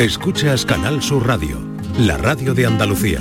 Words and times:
Escuchas 0.00 0.64
Canal 0.64 1.02
Sur 1.02 1.26
Radio, 1.26 1.58
la 1.98 2.16
radio 2.16 2.54
de 2.54 2.64
Andalucía. 2.64 3.20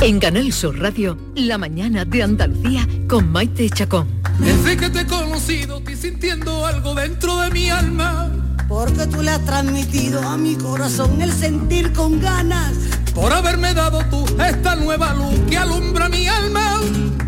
En 0.00 0.18
Canal 0.18 0.52
Sur 0.52 0.80
Radio, 0.80 1.16
la 1.36 1.58
mañana 1.58 2.04
de 2.04 2.24
Andalucía 2.24 2.88
con 3.08 3.30
Maite 3.30 3.70
Chacón. 3.70 4.08
Desde 4.40 4.76
que 4.76 4.90
te 4.90 5.02
he 5.02 5.06
conocido, 5.06 5.78
estoy 5.78 5.94
sintiendo 5.94 6.66
algo 6.66 6.96
dentro 6.96 7.38
de 7.38 7.50
mi 7.50 7.70
alma. 7.70 8.39
Porque 8.70 9.04
tú 9.08 9.20
le 9.20 9.32
has 9.32 9.44
transmitido 9.44 10.22
a 10.22 10.36
mi 10.36 10.54
corazón 10.54 11.20
el 11.20 11.32
sentir 11.32 11.92
con 11.92 12.20
ganas. 12.20 12.72
Por 13.12 13.32
haberme 13.32 13.74
dado 13.74 13.98
tú 14.04 14.24
esta 14.40 14.76
nueva 14.76 15.12
luz 15.12 15.40
que 15.50 15.58
alumbra 15.58 16.08
mi 16.08 16.28
alma. 16.28 16.80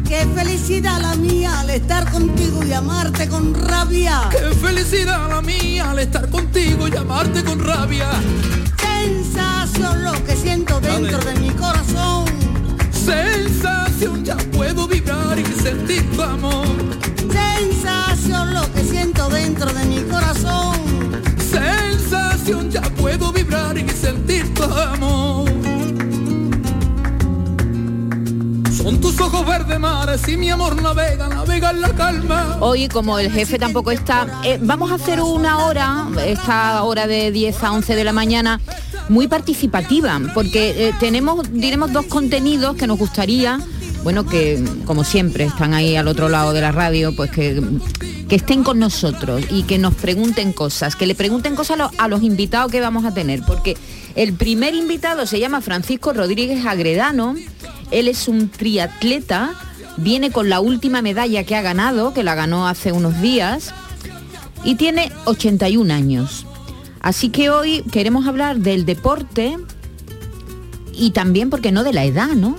Qué 0.06 0.24
felicidad 0.36 1.00
la 1.00 1.16
mía 1.16 1.58
al 1.58 1.70
estar 1.70 2.08
contigo 2.12 2.62
y 2.62 2.72
amarte 2.72 3.28
con 3.28 3.54
rabia. 3.54 4.28
Qué 4.30 4.54
felicidad 4.54 5.28
la 5.28 5.42
mía 5.42 5.90
al 5.90 5.98
estar 5.98 6.30
contigo 6.30 6.86
y 6.86 6.96
amarte 6.96 7.42
con 7.42 7.58
rabia. 7.58 8.08
Sensación 8.80 10.04
lo 10.04 10.24
que 10.24 10.36
siento 10.36 10.78
dentro 10.78 11.18
de 11.18 11.40
mi 11.40 11.50
corazón. 11.50 12.24
Sensación, 12.92 14.24
ya 14.24 14.36
puedo 14.36 14.86
vibrar 14.86 15.36
y 15.40 15.44
sentir 15.60 16.08
tu 16.12 16.22
amor. 16.22 16.68
Sensación 17.32 18.54
lo 18.54 18.72
que 18.72 18.84
siento 18.84 19.28
dentro 19.28 19.72
de 19.72 19.84
mi 19.86 19.96
corazón. 19.96 20.11
Amor. 24.62 25.52
Son 28.82 29.00
tus 29.00 29.20
ojos 29.20 29.46
verdes 29.46 29.78
mares 29.78 30.26
y 30.26 30.36
mi 30.36 30.50
amor 30.50 30.80
navega, 30.80 31.28
navega 31.28 31.70
en 31.70 31.80
la 31.80 31.94
calma. 31.94 32.56
Hoy, 32.60 32.88
como 32.88 33.18
el 33.18 33.30
jefe 33.30 33.58
tampoco 33.58 33.92
está, 33.92 34.40
eh, 34.44 34.58
vamos 34.60 34.90
a 34.90 34.96
hacer 34.96 35.20
una 35.20 35.66
hora, 35.66 36.08
esta 36.26 36.82
hora 36.82 37.06
de 37.06 37.30
10 37.30 37.62
a 37.62 37.72
11 37.72 37.94
de 37.94 38.04
la 38.04 38.12
mañana, 38.12 38.60
muy 39.08 39.28
participativa, 39.28 40.20
porque 40.34 40.88
eh, 40.88 40.94
tenemos, 40.98 41.52
diremos, 41.52 41.92
dos 41.92 42.06
contenidos 42.06 42.76
que 42.76 42.88
nos 42.88 42.98
gustaría, 42.98 43.60
bueno, 44.02 44.26
que 44.26 44.64
como 44.84 45.04
siempre 45.04 45.44
están 45.44 45.74
ahí 45.74 45.94
al 45.94 46.08
otro 46.08 46.28
lado 46.28 46.52
de 46.52 46.60
la 46.60 46.72
radio, 46.72 47.14
pues 47.14 47.30
que, 47.30 47.62
que 48.28 48.36
estén 48.36 48.64
con 48.64 48.78
nosotros 48.78 49.44
y 49.50 49.62
que 49.62 49.78
nos 49.78 49.94
pregunten 49.94 50.52
cosas, 50.52 50.96
que 50.96 51.06
le 51.06 51.14
pregunten 51.14 51.54
cosas 51.54 51.78
a 51.78 51.82
los, 51.84 51.92
a 51.98 52.08
los 52.08 52.22
invitados 52.22 52.72
que 52.72 52.80
vamos 52.80 53.04
a 53.04 53.14
tener, 53.14 53.42
porque 53.46 53.76
el 54.16 54.32
primer 54.34 54.74
invitado 54.74 55.26
se 55.26 55.40
llama 55.40 55.60
Francisco 55.60 56.12
Rodríguez 56.12 56.64
Agredano, 56.66 57.34
él 57.90 58.08
es 58.08 58.28
un 58.28 58.48
triatleta, 58.48 59.54
viene 59.96 60.30
con 60.30 60.48
la 60.48 60.60
última 60.60 61.02
medalla 61.02 61.44
que 61.44 61.56
ha 61.56 61.62
ganado, 61.62 62.14
que 62.14 62.22
la 62.22 62.34
ganó 62.34 62.66
hace 62.66 62.92
unos 62.92 63.20
días, 63.20 63.74
y 64.64 64.76
tiene 64.76 65.12
81 65.24 65.92
años. 65.92 66.46
Así 67.00 67.30
que 67.30 67.50
hoy 67.50 67.82
queremos 67.90 68.26
hablar 68.26 68.58
del 68.58 68.84
deporte 68.84 69.56
y 70.92 71.10
también, 71.10 71.50
porque 71.50 71.72
no 71.72 71.84
de 71.84 71.92
la 71.92 72.04
edad, 72.04 72.28
¿no? 72.28 72.56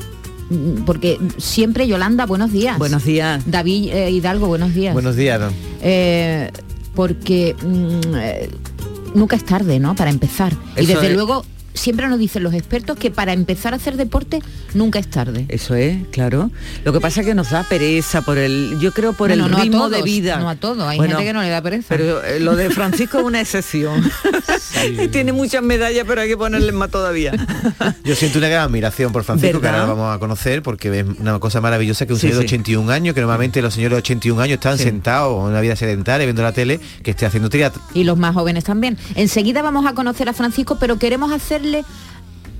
Porque 0.85 1.17
siempre 1.37 1.87
Yolanda, 1.87 2.25
buenos 2.25 2.51
días. 2.51 2.77
Buenos 2.77 3.05
días. 3.05 3.43
David 3.45 3.89
eh, 3.93 4.11
Hidalgo, 4.11 4.47
buenos 4.47 4.73
días. 4.73 4.93
Buenos 4.93 5.15
días. 5.15 5.39
Don. 5.39 5.53
Eh, 5.81 6.51
porque 6.93 7.55
mm, 7.61 8.15
eh, 8.15 8.49
nunca 9.13 9.35
es 9.35 9.43
tarde, 9.45 9.79
¿no? 9.79 9.95
Para 9.95 10.09
empezar. 10.11 10.53
y 10.75 10.85
desde 10.85 11.07
es. 11.07 11.13
luego 11.13 11.43
siempre 11.73 12.07
nos 12.07 12.19
dicen 12.19 12.43
los 12.43 12.53
expertos 12.53 12.97
que 12.97 13.11
para 13.11 13.33
empezar 13.33 13.73
a 13.73 13.77
hacer 13.77 13.97
deporte 13.97 14.39
nunca 14.73 14.99
es 14.99 15.07
tarde. 15.09 15.45
Eso 15.49 15.75
es, 15.75 15.97
claro. 16.11 16.51
Lo 16.83 16.93
que 16.93 16.99
pasa 16.99 17.21
es 17.21 17.25
que 17.27 17.35
nos 17.35 17.49
da 17.51 17.63
pereza 17.63 18.21
por 18.21 18.37
el, 18.37 18.77
yo 18.79 18.91
creo 18.91 19.13
por 19.13 19.29
Bueno, 19.29 19.45
el 19.45 19.51
no 19.51 19.57
a 19.57 19.61
ritmo 19.61 19.89
de 19.89 20.01
vida. 20.01 20.37
no 20.37 20.49
a 20.49 20.55
todos, 20.55 20.87
hay 20.87 20.97
Bueno, 20.97 21.15
gente 21.17 21.27
que 21.29 21.33
no 21.33 21.41
le 21.41 21.49
da 21.49 21.61
pereza. 21.61 21.85
Pero 21.89 22.23
eh, 22.23 22.39
lo 22.39 22.55
de 22.55 22.69
Francisco 22.69 23.19
es 23.19 23.23
una 23.25 23.41
excepción. 23.41 24.03
Tiene 25.11 25.33
muchas 25.33 25.63
medallas, 25.63 26.05
pero 26.07 26.21
hay 26.21 26.27
que 26.29 26.37
ponerle 26.37 26.71
más 26.71 26.89
todavía. 26.89 27.31
Yo 28.03 28.15
siento 28.15 28.37
una 28.39 28.47
gran 28.49 28.63
admiración 28.63 29.11
por 29.11 29.23
Francisco, 29.23 29.59
que 29.61 29.67
ahora 29.67 29.85
lo 29.87 29.95
vamos 29.95 30.15
a 30.15 30.19
conocer, 30.19 30.61
porque 30.63 30.99
es 30.99 31.05
una 31.19 31.39
cosa 31.39 31.61
maravillosa 31.61 32.05
que 32.05 32.13
un 32.13 32.19
Sí, 32.19 32.27
señor 32.27 32.41
de 32.41 32.47
sí. 32.47 32.55
81 32.55 32.91
años, 32.91 33.13
que 33.15 33.21
normalmente 33.21 33.61
los 33.61 33.73
señores 33.73 33.95
de 33.97 33.99
81 33.99 34.41
años 34.41 34.55
están 34.55 34.77
Sí. 34.77 34.83
sentados 34.85 35.39
en 35.43 35.49
una 35.51 35.61
vida 35.61 35.75
sedentaria 35.75 36.25
viendo 36.25 36.41
la 36.43 36.51
tele, 36.51 36.79
que 37.03 37.11
esté 37.11 37.25
haciendo 37.25 37.49
triatlón. 37.49 37.83
y 37.93 38.03
los 38.03 38.17
más 38.17 38.33
jóvenes 38.33 38.63
también. 38.63 38.97
Enseguida 39.15 39.61
vamos 39.61 39.85
a 39.85 39.93
conocer 39.93 40.29
a 40.29 40.33
Francisco, 40.33 40.77
pero 40.79 40.97
queremos 40.97 41.31
hacerle 41.63 41.85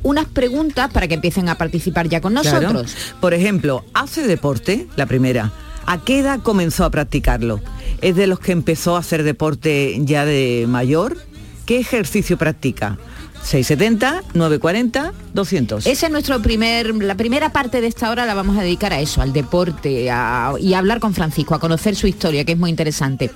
unas 0.03 0.25
preguntas 0.25 0.91
para 0.91 1.07
que 1.07 1.13
empiecen 1.15 1.49
a 1.49 1.55
participar 1.55 2.07
ya 2.09 2.21
con 2.21 2.33
Claro. 2.35 2.61
nosotros. 2.73 2.95
Por 3.21 3.33
ejemplo, 3.33 3.85
¿hace 3.93 4.25
deporte? 4.27 4.87
La 4.95 5.05
primera. 5.05 5.51
¿A 5.85 6.01
qué 6.03 6.19
edad 6.19 6.39
comenzó 6.41 6.85
a 6.85 6.89
practicarlo? 6.89 7.59
¿Es 8.01 8.15
de 8.15 8.27
los 8.27 8.39
que 8.39 8.51
empezó 8.53 8.95
a 8.95 8.99
hacer 8.99 9.23
deporte 9.23 9.97
ya 9.99 10.25
de 10.25 10.65
mayor? 10.67 11.17
¿Qué 11.65 11.79
ejercicio 11.79 12.37
practica? 12.37 12.97
670, 13.43 14.23
940, 14.33 15.13
200. 15.33 15.85
Ese 15.85 16.05
es 16.05 16.11
nuestro 16.11 16.41
primer, 16.41 16.95
la 16.95 17.15
primera 17.15 17.51
parte 17.51 17.81
de 17.81 17.87
esta 17.87 18.09
hora 18.09 18.25
la 18.25 18.33
vamos 18.33 18.57
a 18.57 18.61
dedicar 18.61 18.93
a 18.93 18.99
eso, 18.99 19.21
al 19.21 19.33
deporte 19.33 20.03
y 20.03 20.07
a 20.07 20.53
hablar 20.75 20.99
con 20.99 21.13
Francisco, 21.13 21.53
a 21.53 21.59
conocer 21.59 21.95
su 21.95 22.07
historia, 22.07 22.45
que 22.45 22.53
es 22.53 22.57
muy 22.57 22.69
interesante. 22.69 23.31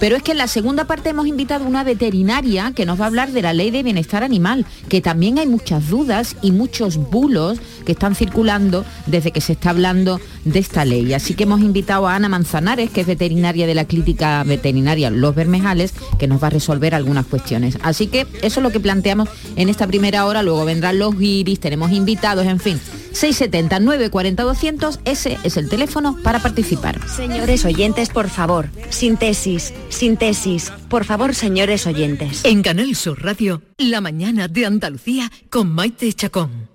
Pero 0.00 0.16
es 0.16 0.22
que 0.22 0.32
en 0.32 0.38
la 0.38 0.48
segunda 0.48 0.86
parte 0.86 1.10
hemos 1.10 1.26
invitado 1.26 1.64
a 1.64 1.68
una 1.68 1.84
veterinaria 1.84 2.72
que 2.74 2.84
nos 2.84 3.00
va 3.00 3.04
a 3.04 3.06
hablar 3.06 3.30
de 3.30 3.42
la 3.42 3.52
ley 3.52 3.70
de 3.70 3.82
bienestar 3.82 4.24
animal, 4.24 4.66
que 4.88 5.00
también 5.00 5.38
hay 5.38 5.46
muchas 5.46 5.88
dudas 5.88 6.36
y 6.42 6.50
muchos 6.50 6.96
bulos 6.96 7.58
que 7.86 7.92
están 7.92 8.14
circulando 8.14 8.84
desde 9.06 9.30
que 9.30 9.40
se 9.40 9.52
está 9.52 9.70
hablando 9.70 10.20
de 10.44 10.58
esta 10.58 10.84
ley. 10.84 11.14
Así 11.14 11.34
que 11.34 11.44
hemos 11.44 11.60
invitado 11.60 12.08
a 12.08 12.16
Ana 12.16 12.28
Manzanares, 12.28 12.90
que 12.90 13.02
es 13.02 13.06
veterinaria 13.06 13.66
de 13.66 13.74
la 13.74 13.84
clínica 13.84 14.42
veterinaria 14.44 15.10
Los 15.10 15.34
Bermejales, 15.34 15.94
que 16.18 16.26
nos 16.26 16.42
va 16.42 16.48
a 16.48 16.50
resolver 16.50 16.94
algunas 16.94 17.26
cuestiones. 17.26 17.78
Así 17.82 18.08
que 18.08 18.26
eso 18.42 18.60
es 18.60 18.62
lo 18.62 18.72
que 18.72 18.80
planteamos 18.80 19.28
en 19.56 19.68
esta 19.68 19.86
primera 19.86 20.26
hora, 20.26 20.42
luego 20.42 20.64
vendrán 20.64 20.98
los 20.98 21.16
guiris, 21.18 21.60
tenemos 21.60 21.92
invitados, 21.92 22.46
en 22.46 22.60
fin. 22.60 22.80
670 23.12 23.80
940 23.80 24.42
200, 24.42 25.00
ese 25.04 25.38
es 25.44 25.56
el 25.56 25.68
teléfono 25.68 26.16
para 26.22 26.40
participar. 26.40 27.00
Señores 27.08 27.64
oyentes, 27.64 28.08
por 28.08 28.28
favor, 28.28 28.68
síntesis, 28.90 29.72
síntesis, 29.88 30.72
por 30.88 31.04
favor, 31.04 31.34
señores 31.34 31.86
oyentes. 31.86 32.40
En 32.44 32.62
Canal 32.62 32.94
Sur 32.96 33.22
Radio, 33.22 33.62
la 33.78 34.00
mañana 34.00 34.48
de 34.48 34.66
Andalucía 34.66 35.30
con 35.50 35.72
Maite 35.72 36.12
Chacón. 36.12 36.74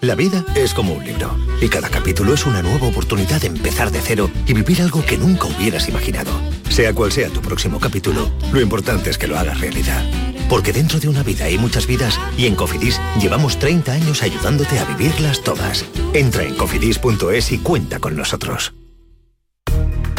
La 0.00 0.14
vida 0.14 0.44
es 0.54 0.72
como 0.72 0.94
un 0.94 1.04
libro 1.04 1.36
y 1.60 1.68
cada 1.68 1.88
capítulo 1.90 2.34
es 2.34 2.46
una 2.46 2.62
nueva 2.62 2.86
oportunidad 2.86 3.40
de 3.40 3.48
empezar 3.48 3.90
de 3.90 4.00
cero 4.00 4.30
y 4.46 4.54
vivir 4.54 4.80
algo 4.82 5.04
que 5.04 5.18
nunca 5.18 5.46
hubieras 5.46 5.88
imaginado. 5.88 6.30
Sea 6.70 6.94
cual 6.94 7.12
sea 7.12 7.28
tu 7.28 7.40
próximo 7.40 7.78
capítulo, 7.78 8.30
lo 8.52 8.60
importante 8.60 9.10
es 9.10 9.18
que 9.18 9.26
lo 9.26 9.38
hagas 9.38 9.60
realidad. 9.60 10.02
Porque 10.50 10.72
dentro 10.72 10.98
de 10.98 11.08
una 11.08 11.22
vida 11.22 11.44
hay 11.44 11.56
muchas 11.56 11.86
vidas 11.86 12.18
y 12.36 12.46
en 12.46 12.56
Cofidis 12.56 13.00
llevamos 13.22 13.58
30 13.60 13.92
años 13.92 14.22
ayudándote 14.24 14.80
a 14.80 14.84
vivirlas 14.84 15.42
todas. 15.44 15.84
Entra 16.12 16.42
en 16.42 16.56
cofidis.es 16.56 17.52
y 17.52 17.58
cuenta 17.58 18.00
con 18.00 18.16
nosotros. 18.16 18.74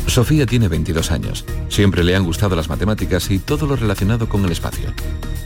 Sofía 0.07 0.45
tiene 0.45 0.69
22 0.69 1.11
años. 1.11 1.45
Siempre 1.67 2.03
le 2.05 2.15
han 2.15 2.23
gustado 2.23 2.55
las 2.55 2.69
matemáticas 2.69 3.29
y 3.29 3.39
todo 3.39 3.67
lo 3.67 3.75
relacionado 3.75 4.29
con 4.29 4.45
el 4.45 4.51
espacio. 4.53 4.93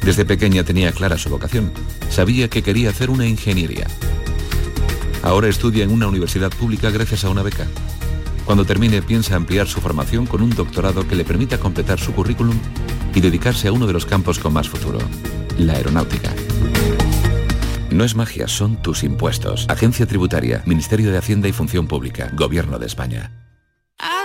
Desde 0.04 0.24
pequeña 0.24 0.64
tenía 0.64 0.92
clara 0.92 1.18
su 1.18 1.30
vocación. 1.30 1.72
Sabía 2.10 2.48
que 2.48 2.62
quería 2.62 2.92
hacer 2.92 3.10
una 3.10 3.26
ingeniería. 3.26 3.88
Ahora 5.24 5.48
estudia 5.48 5.84
en 5.84 5.92
una 5.92 6.08
universidad 6.08 6.52
pública 6.52 6.92
gracias 6.92 7.26
a 7.26 7.30
una 7.30 7.42
beca. 7.42 7.68
Cuando 8.46 8.64
termine 8.64 9.02
piensa 9.02 9.36
ampliar 9.36 9.68
su 9.68 9.82
formación 9.82 10.28
con 10.28 10.42
un 10.42 10.52
doctorado 10.52 11.08
que 11.08 11.16
le 11.16 11.26
permita 11.26 11.58
completar 11.58 12.00
su 12.00 12.14
currículum 12.14 12.58
y 13.14 13.22
dedicarse 13.22 13.68
a 13.68 13.72
uno 13.72 13.88
de 13.88 13.94
los 13.94 14.06
campos 14.06 14.40
con 14.40 14.54
más 14.54 14.70
futuro, 14.70 15.00
la 15.58 15.74
aeronáutica. 15.74 16.32
No 17.90 18.04
es 18.04 18.16
magia, 18.16 18.48
son 18.48 18.82
tus 18.82 19.04
impuestos. 19.04 19.66
Agencia 19.70 20.06
Tributaria, 20.06 20.62
Ministerio 20.66 21.12
de 21.12 21.18
Hacienda 21.18 21.48
y 21.48 21.54
Función 21.54 21.88
Pública, 21.88 22.30
Gobierno 22.34 22.78
de 22.78 22.86
España. 22.86 23.32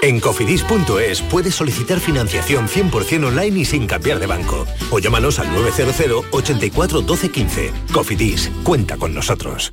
En 0.02 0.18
cofidis.es 0.18 1.22
puedes 1.22 1.54
solicitar 1.54 2.00
financiación 2.00 2.68
100% 2.68 3.26
online 3.26 3.60
y 3.60 3.64
sin 3.64 3.86
cambiar 3.86 4.18
de 4.18 4.26
banco. 4.26 4.66
O 4.90 4.98
llámanos 4.98 5.38
al 5.38 5.52
900 5.52 6.24
84 6.30 7.02
12 7.02 7.30
15. 7.30 7.72
Cofidis, 7.92 8.50
cuenta 8.64 8.96
con 8.96 9.14
nosotros. 9.14 9.72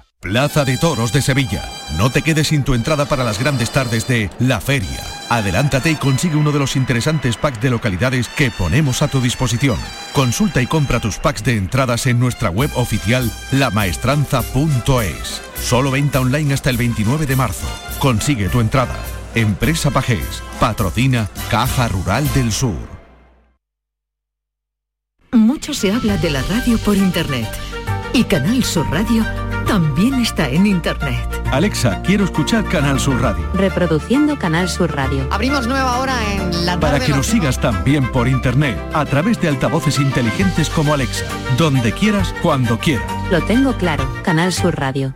Plaza 0.21 0.65
de 0.65 0.77
Toros 0.77 1.11
de 1.11 1.23
Sevilla. 1.23 1.67
No 1.97 2.11
te 2.11 2.21
quedes 2.21 2.49
sin 2.49 2.63
tu 2.63 2.75
entrada 2.75 3.05
para 3.05 3.23
las 3.23 3.39
grandes 3.39 3.71
tardes 3.71 4.07
de 4.07 4.29
La 4.37 4.61
Feria. 4.61 5.03
Adelántate 5.29 5.89
y 5.89 5.95
consigue 5.95 6.35
uno 6.35 6.51
de 6.51 6.59
los 6.59 6.75
interesantes 6.75 7.37
packs 7.37 7.59
de 7.59 7.71
localidades 7.71 8.27
que 8.27 8.51
ponemos 8.51 9.01
a 9.01 9.07
tu 9.07 9.19
disposición. 9.19 9.79
Consulta 10.13 10.61
y 10.61 10.67
compra 10.67 10.99
tus 10.99 11.17
packs 11.17 11.43
de 11.43 11.57
entradas 11.57 12.05
en 12.05 12.19
nuestra 12.19 12.51
web 12.51 12.69
oficial 12.75 13.31
lamaestranza.es. 13.51 15.41
Solo 15.59 15.89
venta 15.89 16.19
online 16.19 16.53
hasta 16.53 16.69
el 16.69 16.77
29 16.77 17.25
de 17.25 17.35
marzo. 17.35 17.67
Consigue 17.97 18.47
tu 18.47 18.59
entrada. 18.59 18.99
Empresa 19.33 19.89
Pajés. 19.89 20.43
Patrocina 20.59 21.31
Caja 21.49 21.87
Rural 21.87 22.31
del 22.35 22.51
Sur. 22.51 22.77
Mucho 25.31 25.73
se 25.73 25.91
habla 25.91 26.17
de 26.17 26.29
la 26.29 26.43
radio 26.43 26.77
por 26.77 26.95
internet. 26.95 27.49
Y 28.13 28.25
Canal 28.25 28.63
Sur 28.63 28.87
Radio 28.91 29.25
también 29.65 30.15
está 30.15 30.49
en 30.49 30.65
internet. 30.65 31.27
Alexa, 31.51 32.01
quiero 32.03 32.25
escuchar 32.25 32.65
Canal 32.65 32.99
Sur 32.99 33.21
Radio. 33.21 33.45
Reproduciendo 33.53 34.37
Canal 34.37 34.69
Sur 34.69 34.95
Radio. 34.95 35.27
Abrimos 35.31 35.67
nueva 35.67 35.99
hora 35.99 36.15
en 36.33 36.65
la 36.65 36.79
Para 36.79 36.93
tarde 36.93 37.05
que 37.05 37.11
de 37.11 37.17
nos 37.17 37.27
sigas 37.27 37.59
también 37.59 38.11
por 38.11 38.27
internet, 38.27 38.77
a 38.93 39.05
través 39.05 39.39
de 39.41 39.47
altavoces 39.47 39.99
inteligentes 39.99 40.69
como 40.69 40.93
Alexa, 40.93 41.25
donde 41.57 41.91
quieras, 41.91 42.33
cuando 42.41 42.79
quieras. 42.79 43.05
Lo 43.31 43.41
tengo 43.43 43.73
claro. 43.73 44.07
Canal 44.23 44.51
Sur 44.53 44.77
Radio. 44.77 45.15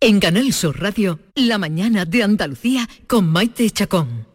En 0.00 0.20
Canal 0.20 0.52
Sur 0.52 0.80
Radio, 0.80 1.18
la 1.34 1.58
mañana 1.58 2.04
de 2.04 2.22
Andalucía 2.22 2.88
con 3.06 3.26
Maite 3.26 3.70
Chacón. 3.70 4.33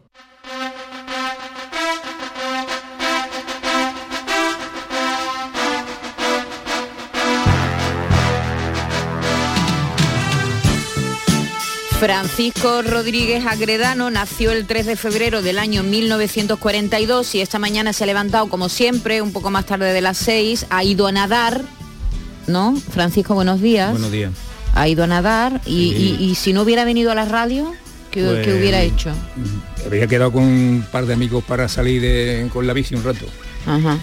Francisco 12.04 12.80
Rodríguez 12.80 13.44
Agredano 13.44 14.08
nació 14.10 14.52
el 14.52 14.66
3 14.66 14.86
de 14.86 14.96
febrero 14.96 15.42
del 15.42 15.58
año 15.58 15.82
1942 15.82 17.34
y 17.34 17.42
esta 17.42 17.58
mañana 17.58 17.92
se 17.92 18.04
ha 18.04 18.06
levantado 18.06 18.48
como 18.48 18.70
siempre, 18.70 19.20
un 19.20 19.32
poco 19.34 19.50
más 19.50 19.66
tarde 19.66 19.92
de 19.92 20.00
las 20.00 20.16
6, 20.16 20.64
ha 20.70 20.82
ido 20.82 21.06
a 21.06 21.12
nadar, 21.12 21.60
¿no? 22.46 22.74
Francisco, 22.74 23.34
buenos 23.34 23.60
días. 23.60 23.90
Buenos 23.90 24.10
días. 24.10 24.32
Ha 24.74 24.88
ido 24.88 25.04
a 25.04 25.06
nadar 25.06 25.60
y, 25.66 25.90
Sí. 25.92 26.16
y- 26.20 26.24
y 26.30 26.34
si 26.36 26.54
no 26.54 26.62
hubiera 26.62 26.86
venido 26.86 27.12
a 27.12 27.14
la 27.14 27.26
radio, 27.26 27.70
¿qué, 28.10 28.24
Pues, 28.24 28.46
qué 28.46 28.54
hubiera 28.58 28.80
hecho? 28.80 29.12
Había 29.84 30.06
quedado 30.06 30.32
con 30.32 30.44
un 30.44 30.86
par 30.90 31.04
de 31.04 31.12
amigos 31.12 31.44
para 31.44 31.68
salir 31.68 32.00
de- 32.00 32.48
con 32.50 32.66
la 32.66 32.72
bici 32.72 32.94
un 32.94 33.04
rato. 33.04 33.26
Ajá. 33.66 33.98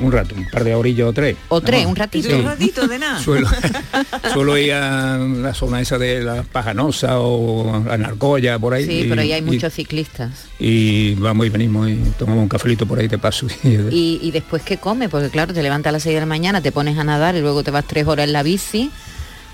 Un 0.00 0.10
rato, 0.12 0.34
un 0.34 0.44
par 0.50 0.64
de 0.64 0.74
orillas 0.74 1.06
o 1.08 1.12
tres. 1.12 1.36
O 1.48 1.60
tres, 1.60 1.86
un 1.86 1.94
ratito. 1.96 2.28
Sí. 2.28 2.34
Un 2.34 2.44
ratito 2.44 2.86
de 2.88 2.98
nada. 2.98 3.20
Suelo, 3.20 3.48
suelo 4.32 4.58
ir 4.58 4.72
a 4.72 5.18
la 5.18 5.54
zona 5.54 5.80
esa 5.80 5.98
de 5.98 6.22
la 6.22 6.42
Pajanosa 6.42 7.20
o 7.20 7.74
a 7.90 7.96
Narcoya, 7.96 8.58
por 8.58 8.74
ahí. 8.74 8.84
Sí, 8.86 9.00
y- 9.02 9.08
pero 9.08 9.20
ahí 9.22 9.32
hay 9.32 9.40
y- 9.40 9.44
muchos 9.44 9.72
ciclistas. 9.72 10.46
Y, 10.58 11.14
vamos 11.14 11.46
y 11.46 11.50
venimos 11.50 11.88
y 11.88 11.96
tomamos 12.18 12.42
un 12.42 12.48
cafelito 12.48 12.86
por 12.86 12.98
ahí 12.98 13.08
de 13.08 13.18
paso. 13.18 13.46
Y, 13.62 14.18
y 14.22 14.30
después 14.32 14.62
qué 14.62 14.78
come, 14.78 15.08
porque 15.08 15.30
claro, 15.30 15.54
te 15.54 15.62
levantas 15.62 15.90
a 15.90 15.92
las 15.92 16.02
6 16.02 16.14
de 16.14 16.20
la 16.20 16.26
mañana, 16.26 16.60
te 16.60 16.72
pones 16.72 16.98
a 16.98 17.04
nadar 17.04 17.36
y 17.36 17.40
luego 17.40 17.62
te 17.62 17.70
vas 17.70 17.84
tres 17.86 18.06
horas 18.06 18.26
en 18.26 18.32
la 18.32 18.42
bici. 18.42 18.90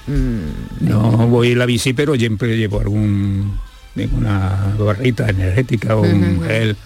Mm, 0.07 0.89
No 0.89 1.03
voy 1.29 1.53
en 1.53 1.59
la 1.59 1.67
bici, 1.67 1.93
pero 1.93 2.15
siempre 2.17 2.57
llevo 2.57 2.81
algún 2.81 3.59
una 4.17 4.75
barrita 4.79 5.29
energética 5.29 5.97
o 5.97 6.01
un 6.03 6.43
gel. 6.47 6.77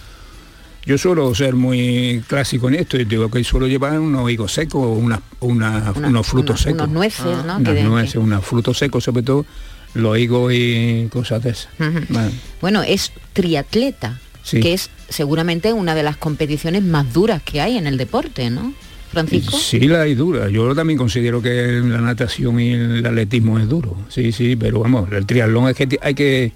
Yo 0.87 0.97
suelo 0.97 1.35
ser 1.35 1.53
muy 1.53 2.23
clásico 2.27 2.69
en 2.69 2.75
esto 2.75 2.97
y 2.97 3.03
digo 3.05 3.29
que 3.29 3.43
suelo 3.43 3.67
llevar 3.67 3.99
unos 3.99 4.31
higos 4.31 4.53
secos 4.53 4.81
o 4.83 4.93
una, 4.93 5.21
una- 5.41 5.91
Una- 5.95 6.07
unos 6.07 6.25
frutos 6.27 6.61
secos. 6.61 6.79
unos 6.83 6.89
nueces, 6.89 7.43
¿no? 7.45 7.61
Que 7.61 7.71
Unas 7.71 7.83
nueces, 7.83 8.15
unos 8.15 8.45
frutos 8.45 8.77
secos, 8.77 9.03
sobre 9.03 9.21
todo 9.23 9.45
los 9.95 10.17
higos 10.17 10.53
y 10.55 11.07
cosas 11.11 11.43
de 11.43 11.49
esas. 11.49 11.67
Bueno, 12.09 12.31
Bueno, 12.61 12.83
es 12.83 13.11
triatleta, 13.33 14.19
Sí. 14.43 14.61
que 14.61 14.73
es 14.73 14.89
seguramente 15.09 15.73
una 15.73 15.93
de 15.93 16.03
las 16.03 16.15
competiciones 16.15 16.83
más 16.83 17.11
duras 17.13 17.41
que 17.43 17.59
hay 17.59 17.77
en 17.77 17.85
el 17.85 17.97
deporte, 17.97 18.49
¿no? 18.49 18.73
Francisco. 19.11 19.57
Sí, 19.57 19.79
la 19.87 20.01
hay 20.01 20.15
dura. 20.15 20.49
Yo 20.49 20.73
también 20.75 20.97
considero 20.97 21.41
que 21.41 21.81
la 21.83 21.99
natación 21.99 22.59
y 22.59 22.71
el 22.73 23.05
atletismo 23.05 23.57
es 23.59 23.67
duro. 23.67 23.95
Sí, 24.09 24.31
sí, 24.31 24.55
pero 24.55 24.79
vamos, 24.81 25.09
el 25.11 25.25
triatlón 25.25 25.69
es 25.69 25.75
que 25.75 25.97
hay 26.01 26.13
que 26.13 26.51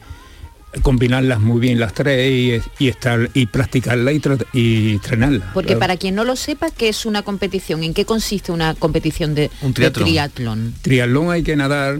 combinarlas 0.81 1.39
muy 1.39 1.59
bien 1.59 1.79
las 1.79 1.93
tres 1.93 2.63
y, 2.79 2.83
y 2.83 2.87
estar 2.87 3.29
y 3.33 3.45
practicarla 3.47 4.11
y, 4.13 4.21
y 4.53 4.91
entrenarla. 4.93 5.51
Porque 5.53 5.67
Claro. 5.67 5.79
para 5.79 5.97
quien 5.97 6.15
no 6.15 6.23
lo 6.23 6.35
sepa, 6.35 6.69
¿qué 6.71 6.89
es 6.89 7.05
una 7.05 7.23
competición? 7.23 7.83
¿En 7.83 7.93
qué 7.93 8.05
consiste 8.05 8.51
una 8.51 8.73
competición 8.75 9.35
de, 9.35 9.49
Un 9.61 9.73
de 9.73 9.91
triatlón. 9.91 10.05
triatlón? 10.05 10.73
Triatlón 10.81 11.31
hay 11.31 11.43
que 11.43 11.55
nadar 11.55 11.99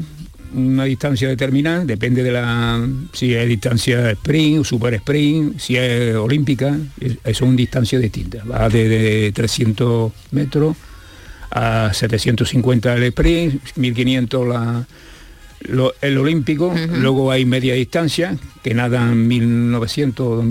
una 0.53 0.83
distancia 0.83 1.29
determinada, 1.29 1.85
depende 1.85 2.23
de 2.23 2.31
la 2.31 2.85
si 3.13 3.33
es 3.33 3.47
distancia 3.47 4.11
sprint 4.11 4.59
o 4.59 4.63
super 4.65 4.93
sprint, 4.95 5.57
si 5.59 5.77
es 5.77 6.13
olímpica, 6.15 6.77
es- 6.99 7.13
eso 7.13 7.19
es 7.23 7.41
una 7.41 7.55
distancia 7.55 7.99
distinta. 7.99 8.43
Va 8.43 8.67
de, 8.67 8.87
de 8.89 9.31
300 9.31 10.11
metros 10.31 10.75
a 11.51 11.91
750 11.93 12.93
el 12.95 13.03
sprint, 13.03 13.61
1500 13.77 14.47
la, 14.47 14.85
lo- 15.63 15.93
el 16.01 16.17
olímpico, 16.17 16.73
luego 16.99 17.31
hay 17.31 17.45
media 17.45 17.73
distancia 17.73 18.37
que 18.63 18.73
nadan 18.73 19.27
1900 19.27 20.45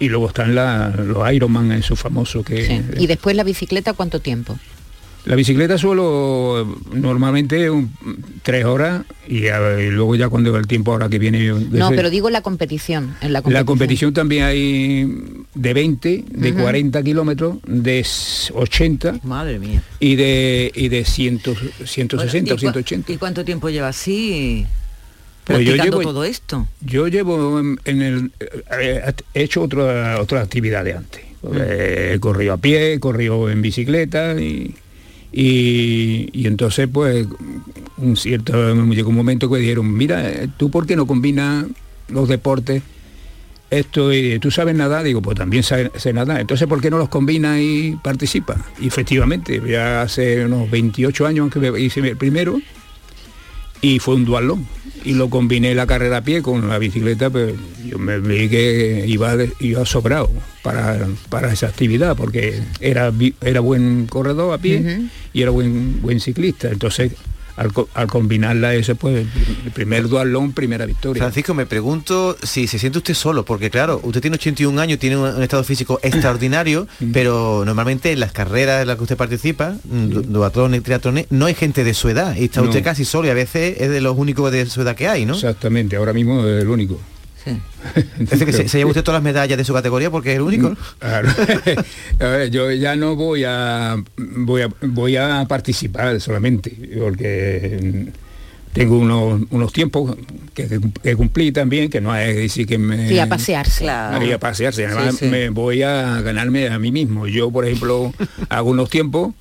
y 0.00 0.08
luego 0.08 0.28
están 0.28 0.54
la- 0.54 0.88
los 0.90 1.32
Ironman, 1.32 1.72
esos 1.72 1.98
famosos 1.98 2.44
que 2.44 2.66
Sí. 2.66 2.80
Y 2.98 3.06
después 3.06 3.36
la 3.36 3.44
bicicleta, 3.44 3.92
¿cuánto 3.92 4.20
tiempo? 4.20 4.58
La 5.24 5.36
bicicleta 5.36 5.78
suelo 5.78 6.76
normalmente 6.92 7.70
un- 7.70 7.90
tres 8.42 8.64
horas 8.66 9.04
y, 9.26 9.46
a- 9.48 9.80
y 9.80 9.90
luego 9.90 10.14
ya 10.16 10.28
cuando 10.28 10.54
el 10.56 10.66
tiempo 10.66 10.92
ahora 10.92 11.08
que 11.08 11.18
viene... 11.18 11.46
No, 11.48 11.86
ese- 11.86 11.96
pero 11.96 12.10
digo 12.10 12.28
la 12.30 12.42
competición. 12.42 13.14
En 13.22 13.32
la 13.32 13.40
competición. 13.40 13.52
la 13.54 13.64
competición 13.64 14.12
también 14.12 14.44
hay 14.44 15.44
de 15.54 15.74
20, 15.74 16.24
de 16.28 16.52
Ujú. 16.52 16.60
40 16.62 17.02
kilómetros, 17.02 17.56
de 17.66 18.00
s- 18.00 18.52
80 18.54 19.20
Madre 19.22 19.58
mía. 19.58 19.82
y 19.98 20.16
de, 20.16 20.70
y 20.74 20.88
de 20.88 21.04
100, 21.04 21.40
160 21.84 22.16
o 22.16 22.16
Bueno, 22.18 22.30
¿y 22.34 22.46
cua- 22.46 22.58
180. 22.58 23.12
¿Y 23.12 23.16
cuánto 23.16 23.44
tiempo 23.46 23.70
lleva 23.70 23.88
así 23.88 24.66
Pues 25.44 25.60
yo 25.60 25.72
practicando 25.72 26.00
llevo- 26.00 26.10
todo 26.10 26.24
esto? 26.24 26.68
Yo 26.82 27.08
llevo 27.08 27.60
en, 27.60 27.80
en 27.86 28.02
el... 28.02 28.32
eh, 28.78 29.12
he 29.32 29.42
hecho 29.42 29.62
otra, 29.62 30.20
otras 30.20 30.44
actividades 30.44 30.96
antes. 30.96 31.22
Eh, 31.54 32.12
He 32.14 32.20
corrido 32.20 32.54
a 32.54 32.56
pie, 32.58 32.94
he 32.94 33.00
corrido 33.00 33.50
en 33.50 33.60
bicicleta 33.62 34.40
y, 34.40 34.74
Y, 35.36 36.46
entonces 36.46 36.88
pues 36.92 37.26
un 37.96 38.16
cierto 38.16 38.52
llegó 38.84 39.08
un 39.08 39.16
momento 39.16 39.50
que 39.50 39.58
dijeron, 39.58 39.92
mira, 39.92 40.30
eh, 40.30 40.48
¿tú 40.56 40.70
por 40.70 40.86
qué 40.86 40.94
no 40.94 41.06
combinas 41.06 41.66
los 42.08 42.28
deportes? 42.28 42.82
Esto 43.68 44.12
y 44.12 44.38
tú 44.38 44.52
sabes 44.52 44.76
nada, 44.76 45.02
digo, 45.02 45.20
pues 45.20 45.36
también 45.36 45.64
sé, 45.64 45.90
sé 45.96 46.12
nadar. 46.12 46.40
Entonces, 46.40 46.68
¿por 46.68 46.80
qué 46.80 46.90
no 46.90 46.98
los 46.98 47.08
combina 47.08 47.60
y 47.60 47.98
participa? 48.04 48.64
Efectivamente, 48.80 49.60
ya 49.66 50.02
hace 50.02 50.44
unos 50.44 50.70
28 50.70 51.26
años 51.26 51.50
que 51.52 51.80
hice 51.80 51.98
el 52.00 52.16
primero 52.16 52.60
y 53.84 53.98
fue 53.98 54.14
un 54.14 54.24
dualón. 54.24 54.66
Y 55.04 55.12
lo 55.12 55.28
combiné 55.28 55.74
la 55.74 55.86
carrera 55.86 56.18
a 56.18 56.24
pie 56.24 56.40
con 56.40 56.66
la 56.66 56.78
bicicleta, 56.78 57.28
pero 57.28 57.52
yo 57.86 57.98
me 57.98 58.18
vi 58.20 58.48
que 58.48 59.04
iba, 59.06 59.36
de- 59.36 59.52
iba 59.60 59.84
sobrado 59.84 60.30
para, 60.62 61.06
para 61.28 61.52
esa 61.52 61.66
actividad, 61.66 62.16
porque 62.16 62.62
era, 62.80 63.12
era 63.42 63.60
buen 63.60 64.06
corredor 64.06 64.54
a 64.54 64.58
pie 64.58 65.02
y 65.34 65.42
era 65.42 65.50
buen, 65.50 66.00
buen 66.00 66.20
ciclista. 66.20 66.70
Entonces, 66.70 67.12
al, 67.56 67.72
co- 67.72 67.88
al 67.94 68.06
combinarla 68.08 68.74
eso, 68.74 68.94
pues 68.96 69.26
el 69.64 69.70
primer 69.72 70.08
dualón, 70.08 70.52
primera 70.52 70.86
victoria. 70.86 71.22
Francisco, 71.22 71.54
me 71.54 71.66
pregunto 71.66 72.36
si 72.42 72.66
se 72.66 72.78
siente 72.78 72.98
usted 72.98 73.14
solo, 73.14 73.44
porque 73.44 73.70
claro, 73.70 74.00
usted 74.02 74.20
tiene 74.20 74.34
81 74.36 74.80
años, 74.80 74.98
tiene 74.98 75.16
un, 75.16 75.24
un 75.34 75.42
estado 75.42 75.62
físico 75.64 75.98
extraordinario, 76.02 76.86
pero 77.12 77.62
normalmente 77.64 78.12
en 78.12 78.20
las 78.20 78.32
carreras 78.32 78.82
en 78.82 78.88
las 78.88 78.96
que 78.96 79.02
usted 79.04 79.16
participa, 79.16 79.76
mm, 79.84 80.08
du- 80.08 80.22
duatlón 80.22 80.74
y 80.74 80.80
triatlón, 80.80 81.24
no 81.30 81.46
hay 81.46 81.54
gente 81.54 81.84
de 81.84 81.94
su 81.94 82.08
edad, 82.08 82.34
y 82.36 82.44
está 82.44 82.60
No. 82.60 82.68
usted 82.68 82.82
casi 82.82 83.04
solo, 83.04 83.28
y 83.28 83.30
a 83.30 83.34
veces 83.34 83.80
es 83.80 83.90
de 83.90 84.00
los 84.00 84.16
únicos 84.16 84.50
de 84.52 84.66
su 84.66 84.82
edad 84.82 84.96
que 84.96 85.08
hay, 85.08 85.24
¿no? 85.26 85.34
Exactamente, 85.34 85.96
ahora 85.96 86.12
mismo 86.12 86.44
es 86.46 86.62
el 86.62 86.68
único. 86.68 87.00
Que 88.28 88.52
se, 88.52 88.68
se 88.68 88.78
lleva 88.78 88.90
usted 88.90 89.02
todas 89.04 89.18
las 89.20 89.24
medallas 89.24 89.58
de 89.58 89.64
su 89.64 89.72
categoría 89.74 90.10
porque 90.10 90.30
es 90.32 90.36
el 90.36 90.42
único. 90.42 90.70
¿no? 90.70 90.76
Claro. 90.98 91.28
a 92.20 92.24
ver, 92.24 92.50
yo 92.50 92.70
ya 92.72 92.96
no 92.96 93.16
voy 93.16 93.44
a 93.44 93.96
voy 94.16 94.62
a 94.62 94.68
voy 94.82 95.16
a 95.16 95.44
participar 95.48 96.20
solamente 96.20 96.70
porque 96.98 97.80
mm, 98.10 98.72
tengo 98.72 98.98
unos, 98.98 99.42
unos 99.50 99.72
tiempos 99.72 100.16
que, 100.52 100.80
que- 101.02 101.14
cumplí 101.16 101.52
también, 101.52 101.88
que 101.90 102.00
no 102.00 102.16
es 102.16 102.34
decir 102.34 102.66
que 102.66 102.76
me 102.78 103.08
Sí, 103.08 103.18
a 103.20 103.28
pasearse. 103.28 103.88
a 103.88 104.18
pasearse. 104.40 104.86
Además, 104.86 105.16
Sí, 105.16 105.26
sí. 105.26 105.30
me 105.30 105.48
voy 105.50 105.82
a 105.82 106.20
ganarme 106.22 106.68
a 106.68 106.78
mí 106.80 106.90
mismo. 106.90 107.28
Yo, 107.28 107.50
por 107.52 107.66
ejemplo, 107.66 108.12
hago 108.48 108.70
unos 108.70 108.90
tiempos, 108.90 109.32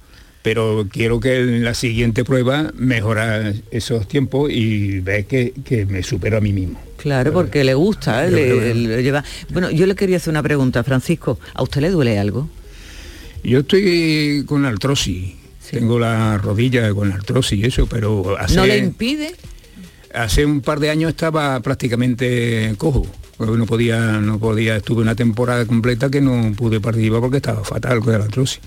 pero 0.43 0.88
quiero 0.91 1.19
que 1.19 1.39
en 1.39 1.63
la 1.63 1.73
siguiente 1.73 2.23
prueba 2.23 2.71
mejorar 2.77 3.55
esos 3.71 4.07
tiempos 4.07 4.51
y 4.51 5.00
ver 5.00 5.25
que, 5.25 5.53
que 5.65 5.85
me 5.88 6.03
supero 6.03 6.38
a 6.38 6.41
mí 6.41 6.53
mismo. 6.53 6.79
Claro, 6.97 7.33
porque 7.33 7.63
le 7.63 7.73
gusta, 7.73 8.25
¿eh? 8.27 8.31
Le- 8.31 9.01
lleva. 9.03 9.23
Bueno, 9.51 9.71
yo 9.71 9.85
le 9.88 9.95
quería 9.95 10.17
hacer 10.17 10.29
una 10.31 10.43
pregunta, 10.43 10.83
Francisco. 10.83 11.39
¿A 11.55 11.63
usted 11.63 11.81
le 11.81 11.89
duele 11.89 12.19
algo? 12.19 12.47
Yo 13.43 13.59
estoy 13.59 14.43
con 14.45 14.63
artrosis. 14.65 15.33
Tengo 15.71 15.97
la 15.97 16.38
rodilla 16.38 16.93
con 16.93 17.12
artrosis 17.12 17.59
y 17.59 17.65
eso, 17.65 17.88
pero 17.88 18.38
hace, 18.38 18.55
¿No 18.55 18.65
le 18.65 18.77
impide? 18.77 19.33
hace 20.13 20.45
un 20.45 20.62
par 20.62 20.79
de 20.79 20.89
años 20.91 21.09
estaba 21.09 21.59
prácticamente 21.62 22.73
cojo. 22.77 23.07
porque 23.38 23.57
No 23.57 23.65
podía, 23.65 24.00
no 24.19 24.39
podía, 24.39 24.75
estuve 24.77 25.01
una 25.01 25.15
temporada 25.15 25.65
completa 25.65 26.09
que 26.12 26.21
no 26.21 26.53
pude 26.55 26.79
participar 26.79 27.21
porque 27.21 27.38
estaba 27.38 27.63
fatal 27.63 28.00
con 28.01 28.13
la 28.13 28.23
artrosis. 28.25 28.59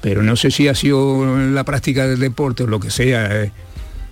Pero 0.00 0.22
no 0.22 0.36
sé 0.36 0.50
si 0.50 0.68
ha 0.68 0.74
sido 0.74 1.36
la 1.50 1.64
práctica 1.64 2.06
del 2.06 2.20
deporte 2.20 2.62
o 2.64 2.66
lo 2.66 2.80
que 2.80 2.90
sea. 2.90 3.42
eh, 3.44 3.52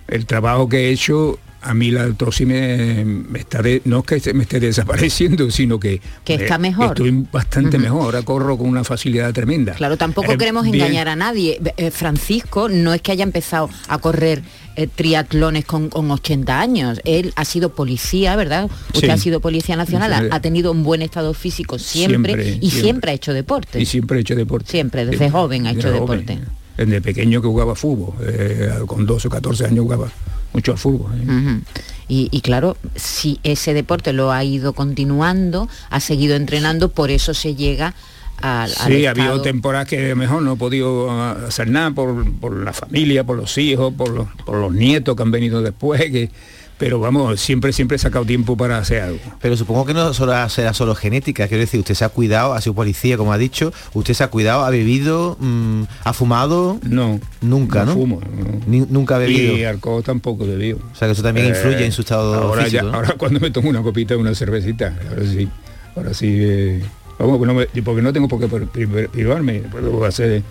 El 0.07 0.25
trabajo 0.25 0.67
que 0.69 0.87
he 0.87 0.91
hecho, 0.91 1.39
a 1.65 1.73
mí 1.73 1.91
la 1.91 2.03
artrosis 2.03 2.47
me, 2.47 3.03
me 3.05 3.39
está 3.39 3.61
de- 3.61 3.81
no 3.85 4.03
es 4.07 4.21
que 4.21 4.33
me 4.33 4.43
esté 4.43 4.59
desapareciendo, 4.59 5.49
sino 5.51 5.79
que, 5.79 5.99
Que 6.23 6.37
me- 6.37 6.43
está 6.43 6.57
mejor. 6.57 6.87
Estoy 6.89 7.25
bastante 7.31 7.77
mejor. 7.77 8.03
Ahora 8.03 8.21
corro 8.21 8.57
con 8.57 8.69
una 8.69 8.83
facilidad 8.83 9.33
tremenda. 9.33 9.73
Claro, 9.73 9.97
tampoco 9.97 10.31
Eh, 10.31 10.37
queremos 10.37 10.63
bien. 10.63 10.75
engañar 10.75 11.07
a 11.09 11.15
nadie. 11.15 11.59
Eh, 11.77 11.91
Francisco 11.91 12.69
no 12.69 12.93
es 12.93 13.01
que 13.01 13.11
haya 13.11 13.23
empezado 13.23 13.69
a 13.87 13.97
correr 13.97 14.41
eh, 14.77 14.87
triatlones 14.93 15.63
con, 15.65 15.89
con 15.89 16.11
80 16.11 16.59
años. 16.59 16.99
Él 17.05 17.31
ha 17.37 17.45
sido 17.45 17.73
policía, 17.73 18.35
¿verdad? 18.35 18.69
Usted 18.93 19.07
Sí. 19.07 19.09
ha 19.09 19.17
sido 19.17 19.39
policía 19.39 19.75
nacional, 19.77 20.11
ha, 20.13 20.19
Sí. 20.21 20.27
ha 20.31 20.39
tenido 20.41 20.71
un 20.71 20.83
buen 20.83 21.01
estado 21.01 21.33
físico 21.33 21.79
siempre, 21.79 22.33
Siempre, 22.33 22.47
y 22.61 22.69
siempre. 22.69 22.81
siempre. 22.81 23.11
ha 23.11 23.13
hecho 23.13 23.33
deporte. 23.33 23.81
Y 23.81 23.85
siempre 23.85 24.17
he 24.17 24.21
hecho 24.21 24.35
deporte. 24.35 24.69
Siempre, 24.71 25.05
desde 25.05 25.29
joven 25.29 25.65
ha 25.67 25.71
hecho 25.71 25.93
joven. 25.97 26.25
deporte. 26.25 26.39
Desde 26.77 27.01
pequeño 27.01 27.41
que 27.41 27.47
jugaba 27.47 27.73
fútbol, 27.75 28.13
eh, 28.27 28.69
con 28.85 29.05
12 29.05 29.27
o 29.27 29.31
14 29.31 29.65
años 29.65 29.83
jugaba 29.83 30.09
mucho 30.53 30.71
al 30.73 30.77
fútbol. 30.77 31.11
¿eh? 31.15 31.59
Y, 32.07 32.27
y 32.31 32.41
claro, 32.41 32.75
si 32.95 33.39
ese 33.43 33.73
deporte 33.73 34.11
lo 34.13 34.31
ha 34.31 34.43
ido 34.43 34.73
continuando, 34.73 35.69
ha 35.89 35.99
seguido 35.99 36.35
entrenando, 36.35 36.89
por 36.89 37.11
eso 37.11 37.33
se 37.33 37.55
llega 37.55 37.93
al, 38.41 38.69
Sí, 38.69 39.05
ha 39.05 39.11
habido 39.11 39.27
estado- 39.27 39.41
temporadas 39.41 39.87
que 39.87 40.13
mejor 40.15 40.41
no 40.41 40.53
he 40.53 40.57
podido 40.57 41.09
ah, 41.09 41.37
hacer 41.47 41.69
nada 41.69 41.91
por, 41.91 42.29
por 42.39 42.53
la 42.55 42.73
familia, 42.73 43.23
por 43.23 43.37
los 43.37 43.57
hijos, 43.57 43.93
por 43.93 44.09
los, 44.09 44.27
por 44.45 44.57
los 44.57 44.73
nietos 44.73 45.15
que 45.15 45.21
han 45.23 45.31
venido 45.31 45.61
después, 45.61 46.01
que, 46.11 46.29
pero 46.77 46.99
vamos, 46.99 47.39
siempre, 47.39 47.71
siempre 47.71 47.95
he 47.95 47.99
sacado 47.99 48.25
tiempo 48.25 48.57
para 48.57 48.77
hacer 48.77 49.01
algo. 49.01 49.19
Pero 49.41 49.55
supongo 49.55 49.85
que 49.85 49.93
no 49.93 50.13
solo 50.13 50.33
será 50.49 50.73
solo 50.73 50.93
genética, 50.95 51.47
quiero 51.47 51.61
decir, 51.61 51.79
usted 51.79 51.95
se 51.95 52.03
ha 52.03 52.09
cuidado, 52.09 52.53
ha 52.53 52.59
sido 52.61 52.73
policía, 52.73 53.15
como 53.17 53.31
ha 53.31 53.37
dicho, 53.37 53.71
usted 53.93 54.13
se 54.13 54.23
ha 54.23 54.27
cuidado, 54.29 54.65
ha 54.65 54.69
bebido, 54.69 55.37
mm, 55.39 55.83
ha 56.03 56.13
fumado. 56.13 56.79
No. 56.83 57.19
Nunca, 57.41 57.85
¿no? 57.85 57.93
fumo, 57.93 58.19
Ni- 58.67 58.85
nunca 58.89 59.15
ha 59.15 59.19
bebido. 59.19 59.55
Y 59.55 59.63
alcohol 59.63 60.03
tampoco 60.03 60.45
bebido. 60.45 60.79
O 60.91 60.95
sea 60.95 61.07
que 61.07 61.13
eso 61.13 61.23
también 61.23 61.47
influye 61.47 61.85
en 61.85 61.91
su 61.93 62.01
estado 62.01 62.33
ahora 62.35 62.63
físico, 62.65 62.83
ya- 62.83 62.91
¿no? 62.91 62.95
ahora 62.97 63.13
cuando 63.17 63.39
me 63.39 63.51
tomo 63.51 63.69
una 63.69 63.81
copita, 63.81 64.17
una 64.17 64.35
cervecita, 64.35 64.93
ahora 65.09 65.23
sí, 65.25 65.47
ahora 65.95 66.13
sí, 66.13 66.27
eh, 66.39 66.83
vamos, 67.17 67.39
que 67.39 67.45
no 67.45 67.53
me- 67.53 67.67
porque 67.83 68.01
no 68.01 68.11
tengo 68.11 68.27
por 68.27 68.39
qué 68.41 68.47
pri- 68.47 68.85
pri- 68.87 69.07
privarme, 69.07 69.59
puedo 69.71 70.03
hacer, 70.03 70.43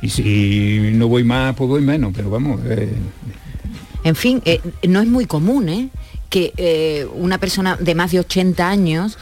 y 0.00 0.08
si 0.08 0.92
no 0.94 1.08
voy 1.08 1.24
más, 1.24 1.54
pues 1.56 1.68
voy 1.68 1.82
menos, 1.82 2.12
pero 2.14 2.30
vamos, 2.30 2.60
eh, 2.64 2.88
En 4.08 4.16
fin, 4.16 4.40
eh, 4.46 4.62
no 4.88 5.02
es 5.02 5.06
muy 5.06 5.26
común 5.26 5.68
¿eh? 5.68 5.90
que 6.30 6.54
eh, 6.56 7.06
una 7.12 7.36
persona 7.36 7.76
de 7.76 7.94
más 7.94 8.10
de 8.10 8.20
80 8.20 8.66
años 8.66 9.18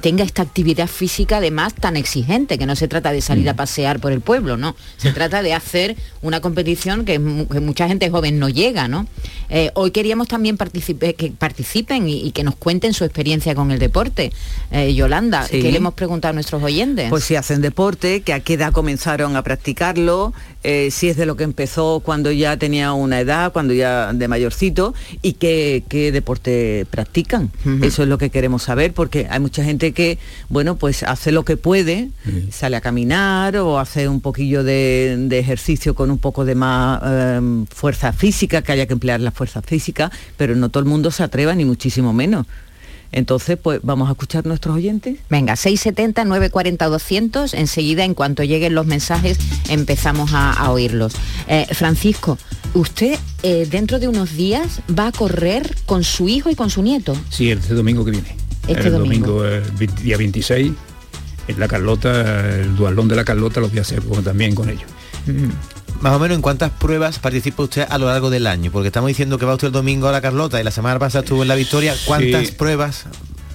tenga 0.00 0.24
esta 0.24 0.42
actividad 0.42 0.86
física 0.88 1.38
además 1.38 1.74
tan 1.74 1.96
exigente, 1.96 2.58
que 2.58 2.66
no 2.66 2.76
se 2.76 2.88
trata 2.88 3.12
de 3.12 3.20
salir 3.20 3.46
Mm. 3.46 3.48
a 3.50 3.54
pasear 3.54 4.00
por 4.00 4.12
el 4.12 4.20
pueblo, 4.20 4.56
¿no? 4.56 4.76
Se 4.96 5.12
trata 5.12 5.42
de 5.42 5.54
hacer 5.54 5.96
una 6.22 6.40
competición 6.40 7.04
que, 7.04 7.18
mu- 7.18 7.46
que 7.48 7.60
mucha 7.60 7.88
gente 7.88 8.08
joven 8.10 8.38
no 8.38 8.48
llega, 8.48 8.88
¿no? 8.88 9.06
Eh, 9.50 9.70
hoy 9.74 9.90
queríamos 9.90 10.28
también 10.28 10.56
participe- 10.56 11.14
que 11.14 11.30
participen 11.32 12.08
y, 12.08 12.20
y 12.26 12.32
que 12.32 12.44
nos 12.44 12.56
cuenten 12.56 12.94
su 12.94 13.04
experiencia 13.04 13.54
con 13.54 13.70
el 13.70 13.78
deporte. 13.78 14.32
Eh, 14.70 14.94
Yolanda, 14.94 15.46
Sí. 15.46 15.60
¿qué 15.60 15.70
le 15.70 15.78
hemos 15.78 15.94
preguntado 15.94 16.30
a 16.30 16.34
nuestros 16.34 16.62
oyentes? 16.62 17.10
Pues 17.10 17.24
si 17.24 17.36
hacen 17.36 17.60
deporte, 17.60 18.22
que 18.22 18.32
a 18.32 18.40
qué 18.40 18.54
edad 18.54 18.72
comenzaron 18.72 19.36
a 19.36 19.42
practicarlo, 19.42 20.32
eh, 20.64 20.90
si 20.90 21.08
es 21.08 21.16
de 21.16 21.26
lo 21.26 21.36
que 21.36 21.44
empezó 21.44 22.00
cuando 22.04 22.30
ya 22.30 22.56
tenía 22.56 22.92
una 22.92 23.18
edad, 23.20 23.52
cuando 23.52 23.74
ya 23.74 24.12
de 24.12 24.28
mayorcito, 24.28 24.94
y 25.20 25.32
qué, 25.34 25.82
qué 25.88 26.12
deporte 26.12 26.86
practican. 26.90 27.50
Eso 27.82 28.02
es 28.02 28.08
lo 28.08 28.18
que 28.18 28.30
queremos 28.30 28.62
saber, 28.62 28.92
porque 28.92 29.26
hay 29.28 29.40
mucha 29.40 29.64
gente 29.64 29.71
que, 29.78 30.18
bueno, 30.48 30.76
pues 30.76 31.02
hace 31.02 31.32
lo 31.32 31.44
que 31.44 31.56
puede, 31.56 32.10
sale 32.50 32.76
a 32.76 32.80
caminar 32.80 33.56
o 33.56 33.78
hace 33.78 34.08
un 34.08 34.20
poquillo 34.20 34.64
de, 34.64 35.16
de 35.18 35.38
ejercicio 35.38 35.94
con 35.94 36.10
un 36.10 36.18
poco 36.18 36.44
de 36.44 36.54
más 36.54 37.00
eh, 37.04 37.64
fuerza 37.70 38.12
física, 38.12 38.62
que 38.62 38.72
haya 38.72 38.86
que 38.86 38.92
emplear 38.92 39.20
la 39.20 39.30
fuerza 39.30 39.62
física, 39.62 40.10
pero 40.36 40.54
no 40.54 40.68
todo 40.68 40.82
el 40.82 40.88
mundo 40.88 41.10
se 41.10 41.22
atreva, 41.22 41.54
ni 41.54 41.64
muchísimo 41.64 42.12
menos. 42.12 42.46
Entonces, 43.12 43.58
pues 43.62 43.80
vamos 43.82 44.08
a 44.08 44.12
escuchar 44.12 44.46
nuestros 44.46 44.74
oyentes. 44.74 45.18
Venga, 45.28 45.54
670 45.54 46.24
940 46.24 46.86
200. 46.86 47.54
Enseguida, 47.54 48.04
en 48.04 48.14
cuanto 48.14 48.42
lleguen 48.42 48.74
los 48.74 48.86
mensajes, 48.86 49.38
empezamos 49.68 50.32
a, 50.32 50.52
a 50.52 50.70
oírlos. 50.70 51.12
Eh, 51.46 51.66
Francisco, 51.72 52.38
usted 52.74 53.18
eh, 53.42 53.68
dentro 53.70 53.98
de 53.98 54.08
unos 54.08 54.34
días 54.34 54.80
va 54.98 55.08
a 55.08 55.12
correr 55.12 55.76
con 55.84 56.04
su 56.04 56.28
hijo 56.28 56.48
y 56.48 56.54
con 56.54 56.70
su 56.70 56.82
nieto. 56.82 57.14
sí, 57.28 57.50
este 57.50 57.74
domingo 57.74 58.04
que 58.04 58.12
viene. 58.12 58.41
Este 58.68 58.88
el 58.88 58.92
domingo. 58.92 59.42
domingo, 59.42 59.44
el 59.44 59.62
20 59.72 60.02
día 60.02 60.16
26, 60.16 60.72
en 61.48 61.60
la 61.60 61.68
Carlota, 61.68 62.56
el 62.58 62.76
dualón 62.76 63.08
de 63.08 63.16
la 63.16 63.24
Carlota 63.24 63.60
lo 63.60 63.68
voy 63.68 63.78
a 63.78 63.82
hacer 63.82 64.02
como 64.02 64.22
también 64.22 64.54
con 64.54 64.68
ellos. 64.70 64.84
Más 66.00 66.14
o 66.14 66.18
menos 66.18 66.36
en 66.36 66.42
cuántas 66.42 66.70
pruebas 66.70 67.18
participa 67.18 67.62
usted 67.62 67.86
a 67.88 67.98
lo 67.98 68.06
largo 68.06 68.30
del 68.30 68.46
año, 68.46 68.70
porque 68.72 68.88
estamos 68.88 69.08
diciendo 69.08 69.38
que 69.38 69.46
va 69.46 69.54
usted 69.54 69.68
el 69.68 69.72
domingo 69.72 70.08
a 70.08 70.12
la 70.12 70.20
Carlota 70.20 70.60
y 70.60 70.64
la 70.64 70.70
semana 70.70 70.98
pasada 70.98 71.22
estuvo 71.24 71.42
en 71.42 71.48
la 71.48 71.54
Victoria. 71.54 71.94
¿Cuántas 72.04 72.48
Sí. 72.48 72.54
pruebas 72.54 73.04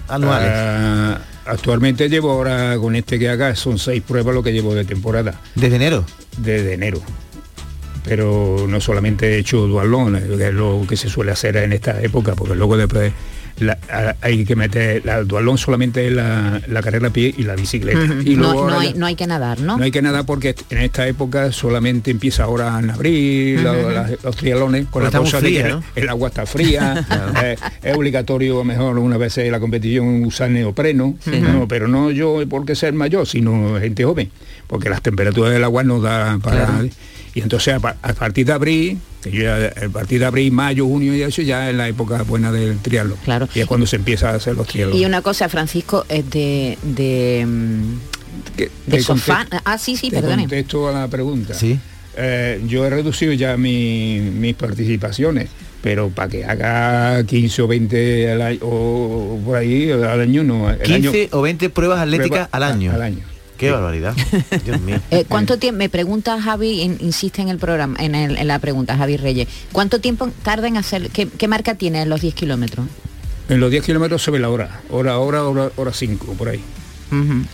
anuales? 0.08 0.50
Ah, 0.54 1.20
actualmente 1.46 2.10
llevo 2.10 2.32
ahora 2.32 2.78
con 2.78 2.96
este 2.96 3.18
que 3.20 3.30
haga, 3.30 3.56
son 3.56 3.80
seis 3.80 4.02
pruebas 4.06 4.34
lo 4.36 4.44
que 4.44 4.52
llevo 4.54 4.74
de 4.76 4.86
temporada. 4.86 5.40
¿Desde 5.56 5.76
enero? 5.78 6.06
Desde 6.38 6.74
enero. 6.74 7.02
Pero 8.04 8.66
no 8.70 8.80
solamente 8.80 9.36
he 9.36 9.40
hecho 9.40 9.68
dualón, 9.68 10.16
eh, 10.16 10.24
que 10.38 10.48
es 10.48 10.54
lo 10.54 10.86
que 10.88 10.96
se 10.96 11.10
suele 11.10 11.32
hacer 11.32 11.58
en 11.58 11.74
esta 11.74 12.02
época, 12.02 12.34
porque 12.36 12.56
luego 12.56 12.78
después 12.78 13.12
la- 13.60 13.78
a- 13.90 14.16
hay 14.22 14.46
que 14.46 14.56
meter, 14.56 15.06
la 15.06 15.18
el 15.20 15.28
dualón 15.28 15.58
solamente 15.58 16.10
la, 16.12 16.62
la 16.68 16.82
carrera 16.82 17.08
a 17.08 17.12
pie 17.12 17.34
y 17.38 17.44
la 17.44 17.56
bicicleta. 17.56 18.00
Y 18.24 18.36
luego 18.36 18.66
no, 18.66 18.72
no 18.76 18.80
hay, 18.80 18.94
ya- 18.94 19.00
no 19.00 19.06
hay 19.06 19.16
que 19.16 19.28
nadar, 19.28 19.60
¿no? 19.60 19.78
no 19.78 19.84
hay 19.84 19.92
que 19.92 20.02
nada 20.02 20.24
porque 20.24 20.56
en 20.70 20.78
esta 20.80 21.08
época 21.08 21.52
solamente 21.52 22.12
empieza 22.12 22.44
ahora 22.44 22.78
en 22.80 22.90
abril, 22.90 23.64
la- 23.64 24.10
los 24.24 24.36
triatlones, 24.36 24.88
con 24.88 25.04
la 25.04 25.12
cosa 25.12 25.40
fría, 25.40 25.64
que 25.64 25.70
¿no? 25.70 25.84
el 25.96 26.10
agua 26.10 26.28
está 26.30 26.46
fría, 26.46 27.06
eh, 27.44 27.56
es 27.84 27.96
obligatorio 27.96 28.56
a 28.56 28.58
lo 28.60 28.64
mejor 28.64 28.98
una 29.00 29.18
vez 29.18 29.38
en 29.40 29.52
la 29.52 29.60
competición 29.60 30.24
usar 30.24 30.50
neopreno, 30.50 31.16
Sí. 31.24 31.40
no, 31.42 31.68
pero 31.68 31.88
no 31.88 32.12
yo 32.12 32.42
porque 32.50 32.76
ser 32.76 32.94
mayor, 32.94 33.26
sino 33.28 33.80
gente 33.80 34.04
joven, 34.04 34.30
porque 34.68 34.90
las 34.90 35.02
temperaturas 35.02 35.52
del 35.54 35.64
agua 35.64 35.84
no 35.84 36.00
da 36.02 36.38
para... 36.40 36.66
Claro. 36.66 36.90
Y 37.38 37.42
entonces 37.42 37.76
a, 37.76 37.80
pa- 37.80 37.98
a 38.02 38.14
partir 38.14 38.48
de 38.48 38.54
abril, 38.54 38.98
que 39.22 39.30
yo 39.30 39.44
ya, 39.44 39.68
a 39.86 39.90
partir 39.90 40.20
de 40.20 40.26
abril, 40.26 40.52
mayo, 40.52 40.88
junio 40.88 41.16
y 41.16 41.22
eso 41.22 41.44
ya 41.44 41.70
es 41.70 41.76
la 41.76 41.88
época 41.88 42.24
buena 42.24 42.52
del 42.52 42.80
triatlo. 42.80 43.16
Claro. 43.24 43.48
Y 43.54 43.60
es 43.60 43.68
cuando 43.68 43.86
se 43.86 43.96
empieza 43.98 44.32
a 44.32 44.34
hacer 44.34 44.56
los 44.56 44.66
triatlos. 44.66 44.98
Y 45.00 45.06
una 45.06 45.22
cosa, 45.22 45.48
Francisco, 45.48 46.04
es 46.10 46.28
de, 46.32 46.80
de, 46.82 47.46
de 48.58 48.72
te 48.90 49.02
sofá. 49.02 49.46
Ah, 49.66 49.78
sí, 49.78 49.96
sí, 49.98 50.10
te 50.10 50.16
perdone. 50.16 50.44
contesto 50.44 50.88
a 50.88 50.92
la 50.94 51.08
pregunta. 51.08 51.54
Sí. 51.54 51.80
Eh, 52.18 52.60
yo 52.68 52.84
he 52.88 52.90
reducido 52.90 53.32
ya 53.34 53.56
mi- 53.56 54.20
mis 54.20 54.56
participaciones, 54.56 55.50
pero 55.84 56.10
para 56.10 56.30
que 56.30 56.44
haga 56.44 57.24
15 57.24 57.62
o 57.62 57.68
20 57.68 58.32
al 58.32 58.42
año, 58.42 58.60
o 58.64 59.40
por 59.46 59.58
ahí 59.58 59.92
al 59.92 60.22
año 60.22 60.44
no. 60.44 60.72
el 60.72 60.80
15 60.80 60.96
año- 61.24 61.30
o 61.34 61.42
20 61.44 61.70
pruebas 61.70 62.00
atléticas 62.00 62.48
Prueba- 62.48 62.50
al 62.52 62.64
año. 62.64 62.92
al 62.94 63.02
año. 63.04 63.20
Qué 63.58 63.72
barbaridad. 63.72 64.16
Dios 64.66 64.80
mío. 64.82 65.00
Eh, 65.12 65.26
¿Cuánto 65.28 65.58
tiempo, 65.58 65.80
me 65.80 65.90
pregunta 65.90 66.40
Javi, 66.42 66.82
in- 66.82 66.98
insiste 67.02 67.42
en 67.42 67.50
el 67.50 67.58
programa, 67.58 67.98
en, 68.00 68.14
el- 68.16 68.38
en 68.38 68.48
la 68.48 68.60
pregunta, 68.60 68.96
Javi 68.98 69.18
Reyes, 69.18 69.48
¿cuánto 69.72 70.00
tiempo 70.00 70.30
tarda 70.44 70.68
en 70.68 70.78
hacer, 70.78 71.10
qué, 71.10 71.28
qué 71.28 71.48
marca 71.48 71.76
tiene 71.76 72.02
en 72.04 72.10
los 72.10 72.22
10 72.22 72.34
kilómetros? 72.36 72.86
En 73.50 73.60
los 73.60 73.72
10 73.72 73.84
kilómetros 73.86 74.22
se 74.22 74.30
ve 74.32 74.40
la 74.40 74.50
hora, 74.50 74.82
hora, 74.90 75.18
hora, 75.20 75.44
hora, 75.44 75.72
hora 75.76 75.94
5, 75.94 76.34
por 76.34 76.50
ahí. 76.50 76.62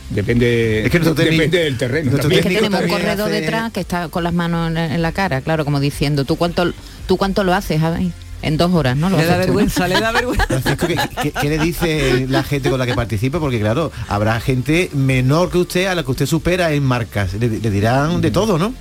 Depende, 0.10 0.84
Es 0.86 0.92
que 0.92 1.00
técnico- 1.00 1.14
depende 1.16 1.60
del 1.60 1.78
terreno. 1.78 2.12
Es 2.18 2.26
que 2.28 2.42
tenemos 2.42 2.82
un 2.82 2.88
corredor 2.90 3.28
hace- 3.30 3.42
detrás 3.42 3.72
que 3.72 3.80
está 3.80 4.10
con 4.10 4.24
las 4.24 4.34
manos 4.34 4.72
en, 4.72 4.78
en 4.78 5.02
la 5.02 5.12
cara, 5.12 5.42
claro, 5.42 5.64
como 5.66 5.80
diciendo, 5.80 6.26
¿tú 6.26 6.36
cuánto, 6.36 6.72
tú 7.08 7.18
cuánto 7.18 7.44
lo 7.44 7.54
haces, 7.54 7.80
Javi? 7.80 8.12
En 8.44 8.58
dos 8.58 8.72
horas, 8.74 8.96
¿no? 8.98 9.10
Lo 9.10 9.18
Le 9.18 9.26
da 9.26 9.38
vergüenza, 9.38 9.88
le 9.88 10.00
da 10.00 10.12
vergüenza. 10.12 10.46
¿qué, 10.78 10.98
qué- 11.22 11.32
qué 11.32 11.50
le 11.50 11.58
dice 11.60 12.28
la 12.30 12.44
gente 12.44 12.70
con 12.70 12.78
la 12.78 12.86
que 12.86 12.94
participa? 12.94 13.40
Porque 13.40 13.60
claro, 13.60 13.92
habrá 14.10 14.40
gente 14.42 14.90
menor 14.94 15.50
que 15.50 15.58
usted 15.60 15.86
a 15.88 15.96
la 15.96 16.04
que 16.04 16.12
usted 16.12 16.26
supera 16.26 16.72
en 16.74 16.84
marcas. 16.84 17.34
Le, 17.36 17.48
le 17.48 17.70
dirán 17.72 18.20
de 18.22 18.32
todo, 18.32 18.60
¿no? 18.60 18.74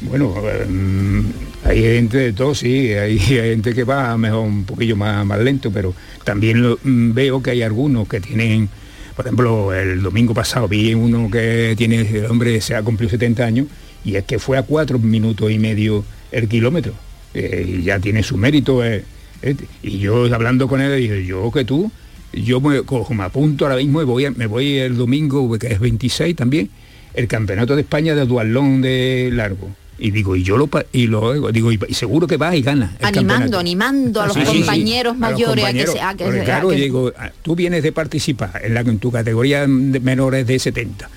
Bueno, 0.00 0.34
eh, 0.42 0.66
mm, 0.66 1.20
hay 1.66 1.80
gente 1.82 2.16
de 2.18 2.32
todo, 2.32 2.54
sí, 2.54 2.92
hay, 2.92 3.18
hay 3.18 3.50
gente 3.50 3.74
que 3.74 3.84
va 3.84 4.16
mejor 4.16 4.40
un 4.40 4.64
poquillo 4.64 4.96
más, 4.96 5.24
más 5.24 5.38
lento, 5.38 5.70
pero 5.70 5.94
también 6.24 6.62
lo- 6.62 6.78
mm, 6.82 7.12
veo 7.12 7.42
que 7.42 7.50
hay 7.52 7.62
algunos 7.62 8.08
que 8.08 8.20
tienen, 8.20 8.68
por 9.16 9.26
ejemplo, 9.26 9.72
el 9.74 10.02
domingo 10.02 10.34
pasado 10.34 10.66
vi 10.66 10.94
uno 10.94 11.30
que 11.30 11.74
tiene, 11.76 12.00
el 12.00 12.26
hombre 12.26 12.60
se 12.60 12.74
ha 12.74 12.82
cumplido 12.82 13.10
70 13.10 13.44
años 13.44 13.66
y 14.04 14.16
es 14.16 14.24
que 14.24 14.38
fue 14.38 14.56
a 14.58 14.62
cuatro 14.62 14.98
minutos 14.98 15.50
y 15.50 15.58
medio 15.58 16.04
el 16.32 16.48
kilómetro. 16.48 16.94
Eh, 17.34 17.76
y 17.80 17.82
ya 17.82 17.98
tiene 17.98 18.22
su 18.22 18.36
mérito. 18.36 18.84
eh, 18.84 19.04
eh, 19.42 19.56
y 19.82 19.98
yo 19.98 20.32
hablando 20.34 20.68
con 20.68 20.80
él, 20.80 20.96
dije, 20.98 21.26
yo 21.26 21.50
que 21.52 21.64
tú, 21.64 21.90
yo 22.32 22.60
me 22.60 22.82
cojo, 22.82 23.12
me 23.14 23.24
apunto 23.24 23.64
ahora 23.66 23.76
mismo 23.76 24.00
y 24.00 24.04
voy, 24.04 24.30
me 24.30 24.46
voy 24.46 24.76
el 24.78 24.96
domingo, 24.96 25.58
que 25.58 25.66
es 25.68 25.78
26 25.80 26.34
también, 26.36 26.70
el 27.14 27.28
campeonato 27.28 27.74
de 27.76 27.82
España 27.82 28.14
de 28.14 28.24
dualón 28.26 28.80
de 28.82 29.30
largo. 29.32 29.68
Y 29.96 30.10
digo, 30.10 30.34
y 30.34 30.42
yo 30.42 30.56
lo 30.56 30.68
y 30.92 31.06
lo 31.06 31.52
digo, 31.52 31.70
y, 31.70 31.78
y 31.88 31.94
seguro 31.94 32.26
que 32.26 32.36
va 32.36 32.56
y 32.56 32.62
gana. 32.62 32.96
el 32.98 33.06
Animando, 33.06 33.58
animando 33.60 34.20
a 34.22 34.26
los 34.26 34.34
Sí, 34.34 34.40
sí, 34.40 34.46
sí, 34.50 34.58
compañeros 34.58 35.12
a 35.12 35.16
mayores 35.18 35.64
a 35.64 35.72
que 35.72 35.86
se- 35.86 36.00
a 36.00 36.14
que 36.16 36.42
claro, 36.44 36.68
que- 36.70 36.74
digo, 36.76 37.12
ah, 37.16 37.30
tú 37.42 37.54
vienes 37.54 37.84
de 37.84 37.92
participar 37.92 38.60
en, 38.64 38.74
la, 38.74 38.80
en 38.80 38.98
tu 38.98 39.12
categoría 39.12 39.60
de 39.60 40.00
menores 40.00 40.46
de 40.48 40.58
70 40.58 41.08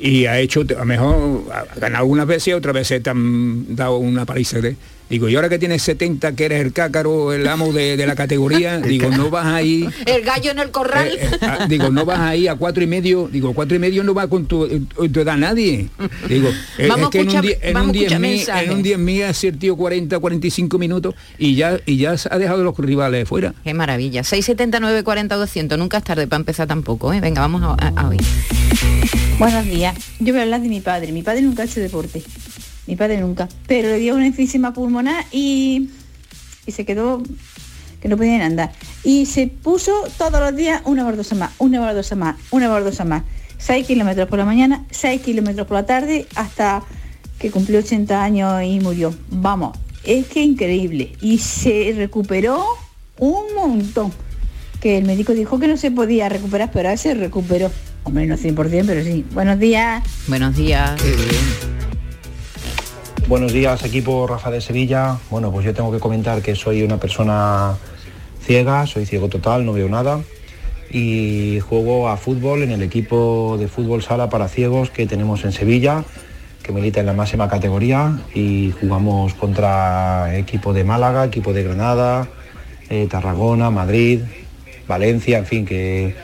y 0.00 0.26
ha 0.26 0.40
hecho, 0.40 0.62
a 0.62 0.80
lo 0.80 0.84
mejor 0.84 1.44
ha 1.52 1.78
ganado 1.78 2.02
algunas 2.02 2.26
veces 2.26 2.48
y 2.48 2.52
otras 2.52 2.74
veces 2.74 3.00
te 3.00 3.10
han 3.10 3.76
dado 3.76 3.98
una 3.98 4.24
paliza. 4.26 4.58
¿eh? 4.58 4.74
Digo, 5.10 5.28
y 5.28 5.36
ahora 5.36 5.48
que 5.50 5.58
tienes 5.58 5.82
70, 5.82 6.32
que 6.34 6.46
eres 6.46 6.60
el 6.64 6.72
cácaro, 6.72 7.32
el 7.34 7.46
amo 7.46 7.72
de, 7.72 7.96
de 7.96 8.06
la 8.06 8.14
categoría, 8.16 8.78
digo, 8.80 9.10
no 9.10 9.28
vas 9.30 9.46
ahí. 9.46 9.88
El 10.06 10.22
gallo 10.22 10.50
en 10.50 10.58
el 10.58 10.70
corral. 10.70 11.08
eh, 11.08 11.18
eh, 11.30 11.38
ah, 11.42 11.66
digo, 11.68 11.90
no 11.90 12.04
vas 12.06 12.20
ahí 12.20 12.48
a 12.48 12.54
cuatro 12.56 12.82
y 12.82 12.86
medio, 12.86 13.28
digo, 13.30 13.52
cuatro 13.52 13.76
y 13.76 13.78
medio 13.78 14.02
no 14.02 14.14
va 14.14 14.26
con 14.28 14.46
tu, 14.46 14.64
eh, 14.64 14.80
tu 15.12 15.20
edad 15.20 15.36
nadie. 15.36 15.88
Digo, 16.28 16.48
Vamos 16.88 17.06
es 17.06 17.10
que 17.10 17.20
en 17.20 17.28
a 17.28 17.30
un, 17.30 17.36
escuchar- 17.36 17.42
die- 17.42 17.58
en 17.62 17.76
un 17.76 17.88
a 17.88 17.92
10 17.92 18.02
escuchar 18.12 18.20
mil, 18.20 18.64
en 18.64 18.70
un 18.76 18.82
10 18.82 18.98
mil 18.98 19.22
ha 19.24 19.34
sido 19.34 19.58
tío 19.58 19.76
40, 19.76 20.18
45 20.18 20.78
minutos 20.78 21.14
y 21.38 21.54
ya, 21.54 21.78
y 21.84 21.98
ya 21.98 22.16
ha 22.30 22.38
dejado 22.38 22.58
de 22.58 22.64
los 22.64 22.76
rivales 22.78 23.28
fuera. 23.28 23.54
Qué 23.62 23.74
maravilla. 23.74 24.24
679 24.24 25.04
40 25.04 25.36
200. 25.36 25.78
Nunca 25.78 25.98
es 25.98 26.04
tarde 26.04 26.26
para 26.26 26.40
empezar 26.40 26.66
tampoco. 26.66 27.12
¿eh? 27.12 27.20
Venga, 27.20 27.40
vamos 27.42 27.62
a, 27.62 27.76
a- 27.78 27.92
a 28.00 28.08
oír. 28.08 28.20
Buenos 29.38 29.64
días. 29.66 29.94
Yo 30.20 30.32
voy 30.32 30.40
a 30.40 30.42
hablar 30.44 30.60
de 30.62 30.68
mi 30.68 30.80
padre. 30.80 31.12
Mi 31.12 31.22
padre 31.22 31.42
nunca 31.42 31.62
ha 31.62 31.66
hecho 31.66 31.80
deporte. 31.80 32.22
Mi 32.86 32.96
padre 32.96 33.20
nunca. 33.20 33.48
Pero 33.66 33.88
le 33.88 33.98
dio 33.98 34.14
una 34.14 34.26
enfisema 34.26 34.72
pulmonar 34.72 35.24
y, 35.32 35.90
y 36.66 36.72
se 36.72 36.84
quedó 36.84 37.22
que 38.00 38.08
no 38.08 38.16
podía 38.16 38.36
ni 38.36 38.44
andar. 38.44 38.72
Y 39.02 39.26
se 39.26 39.46
puso 39.46 39.92
todos 40.18 40.38
los 40.38 40.54
días 40.54 40.82
una 40.84 41.04
baldosa 41.04 41.34
más, 41.34 41.52
una 41.58 41.80
baldosa 41.80 42.16
más, 42.16 42.36
una 42.50 42.68
baldosa 42.68 43.04
más. 43.04 43.22
6 43.58 43.86
kilómetros 43.86 44.28
por 44.28 44.38
la 44.38 44.44
mañana, 44.44 44.84
6 44.90 45.22
kilómetros 45.22 45.66
por 45.66 45.76
la 45.76 45.86
tarde, 45.86 46.26
hasta 46.34 46.82
que 47.38 47.50
cumplió 47.50 47.78
80 47.78 48.22
años 48.22 48.62
y 48.62 48.78
murió. 48.80 49.14
Vamos, 49.30 49.78
es 50.04 50.26
que 50.26 50.42
increíble. 50.42 51.12
Y 51.22 51.38
se 51.38 51.94
recuperó 51.96 52.62
un 53.18 53.54
montón. 53.54 54.12
Que 54.80 54.98
el 54.98 55.04
médico 55.04 55.32
dijo 55.32 55.58
que 55.58 55.66
no 55.66 55.78
se 55.78 55.90
podía 55.90 56.28
recuperar, 56.28 56.70
pero 56.72 56.90
ahora 56.90 56.98
se 56.98 57.14
recuperó. 57.14 57.70
Hombre, 58.02 58.26
no 58.26 58.36
100%, 58.36 58.84
pero 58.86 59.02
sí. 59.02 59.24
Buenos 59.32 59.58
días. 59.58 60.04
Buenos 60.28 60.54
días. 60.54 61.00
Buenos 63.26 63.54
días, 63.54 63.82
equipo 63.82 64.26
Rafa 64.26 64.50
de 64.50 64.60
Sevilla. 64.60 65.16
Bueno, 65.30 65.50
pues 65.50 65.64
yo 65.64 65.72
tengo 65.72 65.90
que 65.90 65.98
comentar 65.98 66.42
que 66.42 66.54
soy 66.54 66.82
una 66.82 66.98
persona 66.98 67.74
ciega, 68.42 68.86
soy 68.86 69.06
ciego 69.06 69.30
total, 69.30 69.64
no 69.64 69.72
veo 69.72 69.88
nada. 69.88 70.20
Y 70.90 71.58
juego 71.60 72.10
a 72.10 72.18
fútbol 72.18 72.62
en 72.62 72.70
el 72.70 72.82
equipo 72.82 73.56
de 73.58 73.66
fútbol 73.66 74.02
sala 74.02 74.28
para 74.28 74.46
ciegos 74.48 74.90
que 74.90 75.06
tenemos 75.06 75.42
en 75.46 75.52
Sevilla, 75.52 76.04
que 76.62 76.70
milita 76.70 77.00
en 77.00 77.06
la 77.06 77.14
máxima 77.14 77.48
categoría. 77.48 78.18
Y 78.34 78.74
jugamos 78.78 79.32
contra 79.32 80.36
equipo 80.36 80.74
de 80.74 80.84
Málaga, 80.84 81.24
equipo 81.24 81.54
de 81.54 81.64
Granada, 81.64 82.28
eh, 82.90 83.06
Tarragona, 83.10 83.70
Madrid, 83.70 84.20
Valencia, 84.86 85.38
en 85.38 85.46
fin, 85.46 85.64
que, 85.64 86.14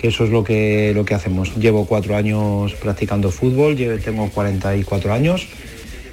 eso 0.00 0.22
es 0.22 0.30
lo 0.30 0.44
que, 0.44 0.92
lo 0.94 1.04
que 1.04 1.14
hacemos. 1.14 1.56
Llevo 1.56 1.84
cuatro 1.84 2.14
años 2.14 2.74
practicando 2.74 3.32
fútbol, 3.32 3.76
tengo 4.04 4.30
44 4.30 5.12
años 5.12 5.48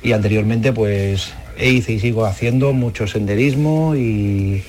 y 0.03 0.11
anteriormente 0.13 0.73
pues 0.73 1.33
he 1.57 1.71
hice 1.71 1.93
y 1.93 1.99
sigo 1.99 2.25
haciendo 2.25 2.73
mucho 2.73 3.07
senderismo 3.07 3.95
y 3.95 4.63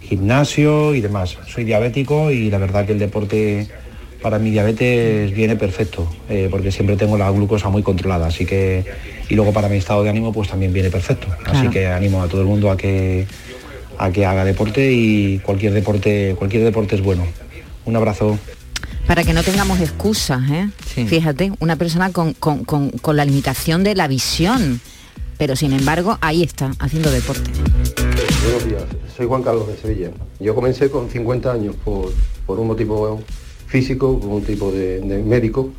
gimnasio 0.00 0.94
y 0.94 1.00
demás. 1.00 1.38
Soy 1.48 1.64
diabético 1.64 2.30
y 2.30 2.50
la 2.50 2.58
verdad 2.58 2.86
que 2.86 2.92
el 2.92 2.98
deporte 2.98 3.66
para 4.22 4.38
mi 4.38 4.50
diabetes 4.50 5.32
viene 5.34 5.56
perfecto, 5.56 6.08
eh, 6.28 6.48
porque 6.50 6.72
siempre 6.72 6.96
tengo 6.96 7.18
la 7.18 7.30
glucosa 7.30 7.68
muy 7.68 7.82
controlada, 7.82 8.26
así 8.26 8.44
que 8.46 8.84
y 9.28 9.34
luego 9.34 9.52
para 9.52 9.68
mi 9.68 9.76
estado 9.76 10.02
de 10.02 10.10
ánimo 10.10 10.32
pues 10.32 10.48
también 10.48 10.72
viene 10.72 10.90
perfecto. 10.90 11.28
Así 11.44 11.68
que 11.68 11.86
animo 11.86 12.22
a 12.22 12.28
todo 12.28 12.40
el 12.40 12.46
mundo 12.46 12.70
a 12.70 12.76
que 12.76 13.26
a 13.98 14.10
que 14.10 14.26
haga 14.26 14.44
deporte 14.44 14.92
y 14.92 15.38
cualquier 15.38 15.72
deporte 15.72 16.34
cualquier 16.38 16.64
deporte 16.64 16.96
es 16.96 17.02
bueno. 17.02 17.26
Un 17.84 17.96
abrazo. 17.96 18.38
Para 19.06 19.22
que 19.22 19.32
no 19.32 19.42
tengamos 19.42 19.80
excusas, 19.80 20.42
¿eh? 20.50 20.68
Fíjate, 21.06 21.52
una 21.60 21.76
persona 21.76 22.10
con, 22.12 22.32
con- 22.34 22.64
con- 22.64 22.90
con 22.90 23.16
la 23.16 23.24
limitación 23.24 23.84
de 23.84 23.94
la 23.94 24.08
visión, 24.08 24.80
pero 25.38 25.54
sin 25.54 25.72
embargo 25.72 26.18
ahí 26.20 26.42
está, 26.42 26.72
haciendo 26.80 27.10
deporte. 27.10 27.50
Buenos 28.42 28.64
días, 28.68 28.82
soy 29.16 29.26
Juan 29.26 29.42
Carlos 29.42 29.68
de 29.68 29.76
Sevilla. 29.76 30.10
Yo 30.40 30.54
comencé 30.54 30.90
con 30.90 31.08
50 31.08 31.52
años 31.52 31.76
por, 31.84 32.12
por 32.46 32.58
un 32.58 32.66
motivo 32.66 33.22
físico, 33.68 34.18
por 34.18 34.28
un 34.30 34.42
tipo 34.44 34.72
de, 34.72 35.00
de 35.00 35.22
médico, 35.22 35.70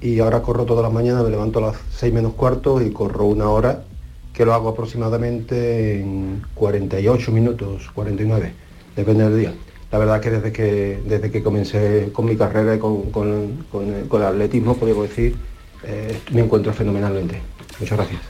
y 0.00 0.18
ahora 0.18 0.42
corro 0.42 0.64
todas 0.64 0.82
las 0.82 0.92
mañanas, 0.92 1.22
me 1.22 1.30
levanto 1.30 1.60
a 1.60 1.62
las 1.72 1.76
6 1.98 2.12
menos 2.12 2.34
cuarto 2.34 2.82
y 2.82 2.90
corro 2.90 3.26
una 3.26 3.48
hora, 3.48 3.84
que 4.32 4.44
lo 4.44 4.54
hago 4.54 4.68
aproximadamente 4.70 6.00
en 6.00 6.42
48 6.54 7.30
minutos, 7.30 7.82
49, 7.94 8.52
depende 8.96 9.28
del 9.28 9.38
día. 9.38 9.54
La 9.92 9.98
verdad 9.98 10.20
que 10.20 10.30
desde 10.30 10.52
que, 10.52 11.00
desde 11.06 11.30
que 11.30 11.42
comencé 11.42 12.08
con 12.12 12.24
mi 12.24 12.34
carrera 12.36 12.74
y 12.74 12.78
con, 12.78 13.10
con- 13.10 13.66
con 13.70 13.92
el- 13.94 14.08
con 14.08 14.22
el 14.22 14.28
atletismo, 14.28 14.76
podemos 14.76 15.08
decir, 15.08 15.36
eh, 15.84 16.18
me 16.32 16.40
encuentro 16.40 16.72
fenomenalmente. 16.72 17.40
Muchas 17.78 17.98
gracias. 17.98 18.20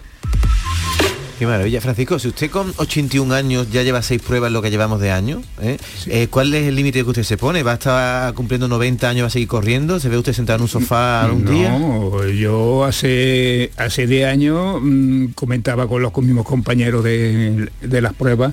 Qué 1.39 1.47
maravilla, 1.47 1.81
Francisco. 1.81 2.19
Si 2.21 2.29
usted 2.29 2.51
con 2.51 2.73
81 2.77 3.35
años 3.35 3.69
ya 3.73 3.83
lleva 3.83 4.01
seis 4.03 4.23
pruebas 4.23 4.53
lo 4.53 4.63
que 4.63 4.71
llevamos 4.71 5.01
de 5.01 5.11
año, 5.11 5.43
¿eh? 5.61 5.77
Eh, 6.07 6.29
¿cuál 6.31 6.55
es 6.55 6.69
el 6.69 6.77
límite 6.77 7.03
que 7.03 7.11
usted 7.11 7.23
se 7.25 7.37
pone? 7.37 7.63
¿Va 7.65 7.73
a 7.73 7.75
estar 7.75 8.35
cumpliendo 8.35 8.69
90 8.69 9.09
años, 9.09 9.23
va 9.25 9.27
a 9.27 9.31
seguir 9.31 9.49
corriendo? 9.49 9.99
¿Se 9.99 10.09
ve 10.09 10.19
usted 10.19 10.33
sentado 10.35 10.57
en 10.59 10.63
un 10.63 10.69
sofá 10.69 11.29
un 11.33 11.45
día? 11.45 11.77
No, 11.79 12.25
yo 12.29 12.85
hace 12.85 13.73
hace 13.77 14.07
10 14.07 14.27
años 14.29 14.79
mm, 14.83 15.27
comentaba 15.35 15.89
con 15.89 16.01
los 16.03 16.17
mismos 16.19 16.47
compañeros 16.47 17.03
de, 17.03 17.69
de 17.81 18.01
las 18.01 18.13
pruebas 18.15 18.53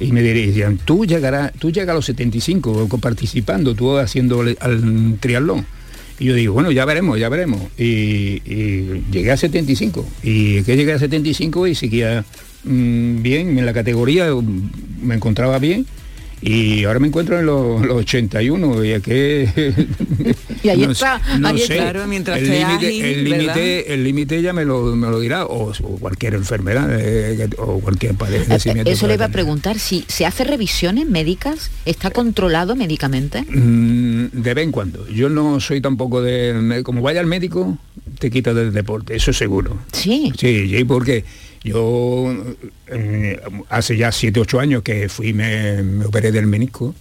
y 0.00 0.12
me 0.12 0.22
decían, 0.22 0.78
tú 0.84 1.04
llegarás, 1.04 1.52
tú 1.54 1.70
llegas 1.72 1.90
a 1.90 1.94
los 1.94 2.04
75 2.06 2.88
participando, 3.00 3.74
tú 3.74 3.96
haciendo 3.96 4.42
el- 4.42 4.56
al 4.60 5.16
triatlón. 5.20 5.66
Y 6.20 6.26
yo 6.26 6.34
digo, 6.34 6.54
bueno, 6.54 6.70
ya 6.72 6.84
veremos, 6.84 7.18
ya 7.18 7.28
veremos. 7.28 7.60
Y, 7.78 8.40
llegué 9.10 9.30
a 9.30 9.36
75. 9.36 10.06
Y 10.22 10.62
que 10.62 10.76
llegué 10.76 10.92
a 10.92 10.98
75 10.98 11.66
y 11.68 11.74
seguía 11.74 12.24
mm, 12.64 13.22
bien 13.22 13.58
en 13.58 13.66
la 13.66 13.72
categoría, 13.72 14.28
me 15.02 15.14
encontraba 15.14 15.58
bien. 15.58 15.86
Y 16.40 16.84
ahora 16.84 17.00
me 17.00 17.08
encuentro 17.08 17.38
en 17.38 17.46
los, 17.46 17.84
los 17.84 17.96
81 17.98 18.84
y 18.84 19.00
que... 19.00 19.48
Y 20.62 20.68
ahí 20.68 20.86
no 20.86 20.92
está, 20.92 21.20
no 21.38 21.48
ahí 21.48 21.58
sé. 21.58 21.76
Claro, 21.76 22.06
mientras 22.06 22.38
el 22.38 22.50
límite 22.50 23.12
el 23.12 23.24
límite 23.24 23.94
el 23.94 24.04
límite 24.04 24.42
ya 24.42 24.52
me 24.52 24.64
lo, 24.64 24.96
me 24.96 25.08
lo 25.08 25.20
dirá 25.20 25.46
o, 25.46 25.70
o 25.70 25.98
cualquier 25.98 26.34
enfermedad 26.34 26.88
eh, 26.98 27.48
o 27.58 27.80
cualquier 27.80 28.14
padecimiento 28.14 28.90
Eso 28.90 29.06
le 29.06 29.14
iba 29.14 29.26
a 29.26 29.30
preguntar, 29.30 29.78
si 29.78 30.04
se 30.08 30.26
hace 30.26 30.44
revisiones 30.44 31.06
médicas, 31.06 31.70
¿está 31.84 32.10
controlado 32.10 32.76
médicamente? 32.76 33.42
Mm, 33.42 34.28
de 34.32 34.54
vez 34.54 34.64
en 34.64 34.72
cuando. 34.72 35.08
Yo 35.08 35.28
no 35.28 35.60
soy 35.60 35.80
tampoco 35.80 36.22
de... 36.22 36.82
Como 36.84 37.02
vaya 37.02 37.20
al 37.20 37.26
médico, 37.26 37.78
te 38.18 38.30
quita 38.30 38.54
del 38.54 38.72
deporte, 38.72 39.16
eso 39.16 39.32
seguro. 39.32 39.78
Sí. 39.92 40.32
Sí, 40.38 40.68
sí, 40.68 40.84
porque 40.84 41.24
yo 41.64 42.34
eh, 42.86 43.40
hace 43.68 43.96
ya 43.96 44.12
7, 44.12 44.40
8 44.40 44.60
años 44.60 44.82
que 44.82 45.08
fui, 45.08 45.32
me, 45.32 45.82
me 45.82 46.06
operé 46.06 46.32
del 46.32 46.46
menisco, 46.46 46.94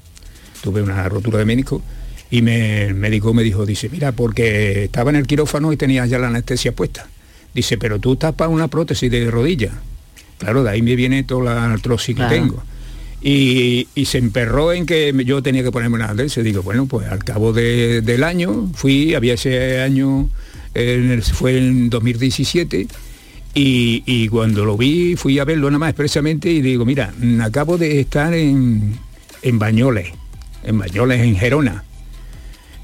tuve 0.62 0.82
una 0.82 1.08
rotura 1.10 1.40
de 1.40 1.46
menisco, 1.46 1.82
y 2.30 2.42
me, 2.42 2.84
el 2.86 2.96
médico 2.96 3.34
me 3.34 3.44
dijo, 3.44 3.66
dice, 3.66 3.90
mira, 3.90 4.12
porque 4.12 4.84
estaba 4.86 5.10
en 5.12 5.16
el 5.18 5.28
quirófano 5.28 5.72
y 5.72 5.78
tenía 5.78 6.06
ya 6.06 6.20
la 6.20 6.28
anestesia 6.28 6.72
puesta. 6.74 7.08
Dice, 7.54 7.78
pero 7.78 8.00
tú 8.00 8.14
estás 8.14 8.34
para 8.36 8.50
una 8.50 8.68
prótesis 8.68 9.10
de 9.10 9.30
rodilla. 9.32 9.72
Claro, 10.38 10.64
de 10.64 10.70
ahí 10.72 10.82
me 10.82 10.96
viene 10.96 11.24
toda 11.24 11.56
la 11.56 11.74
artrosis 11.74 12.16
Claro. 12.16 12.30
que 12.30 12.36
tengo. 12.40 12.64
Y, 13.22 13.88
y 13.96 14.06
se 14.06 14.20
emperró 14.20 14.72
en 14.74 14.86
que 14.86 15.12
yo 15.26 15.42
tenía 15.42 15.64
que 15.64 15.72
ponerme 15.72 15.96
una 15.96 16.10
anestesia. 16.10 16.44
Digo, 16.44 16.62
bueno, 16.62 16.86
pues 16.86 17.08
al 17.08 17.24
cabo 17.24 17.52
de- 17.54 18.02
del 18.02 18.24
año 18.24 18.70
fui, 18.76 19.16
había 19.16 19.34
ese 19.34 19.82
año, 19.82 20.30
en 20.76 21.10
el- 21.12 21.24
fue 21.24 21.58
en 21.58 21.90
2017, 21.90 22.88
y, 23.56 24.04
y 24.06 24.28
cuando 24.28 24.66
lo 24.66 24.78
vi 24.78 25.16
fui 25.16 25.40
a 25.40 25.46
verlo 25.46 25.68
nada 25.72 25.80
más 25.80 25.90
expresamente 25.90 26.48
y 26.52 26.62
digo, 26.62 26.86
mira, 26.86 27.12
acabo 27.42 27.80
de 27.80 28.00
estar 28.02 28.32
en, 28.36 29.00
en 29.42 29.58
Bañoles, 29.58 30.10
en 30.64 30.78
Bañoles, 30.78 31.22
en 31.22 31.36
Gerona. 31.38 31.84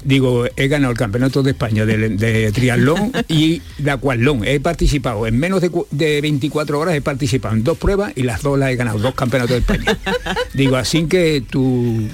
Digo, 0.04 0.44
he 0.56 0.68
ganado 0.68 0.92
el 0.92 0.98
campeonato 0.98 1.42
de 1.42 1.52
España 1.52 1.86
de, 1.86 2.10
de 2.10 2.52
triatlón 2.52 3.10
y 3.26 3.62
de 3.78 3.90
acuatlón. 3.90 4.44
He 4.44 4.60
participado 4.60 5.26
en 5.26 5.38
menos 5.38 5.60
de, 5.62 5.70
de 5.90 6.20
24 6.20 6.78
horas, 6.78 6.94
he 6.94 7.00
participado 7.00 7.54
en 7.54 7.64
dos 7.64 7.78
pruebas 7.78 8.12
y 8.14 8.22
las 8.22 8.42
dos 8.42 8.58
las 8.58 8.70
he 8.70 8.76
ganado, 8.76 8.98
dos 8.98 9.14
campeonatos 9.14 9.50
de 9.52 9.58
España. 9.60 9.98
Digo, 10.54 10.76
así 10.76 11.06
que 11.06 11.42
tu, 11.48 12.06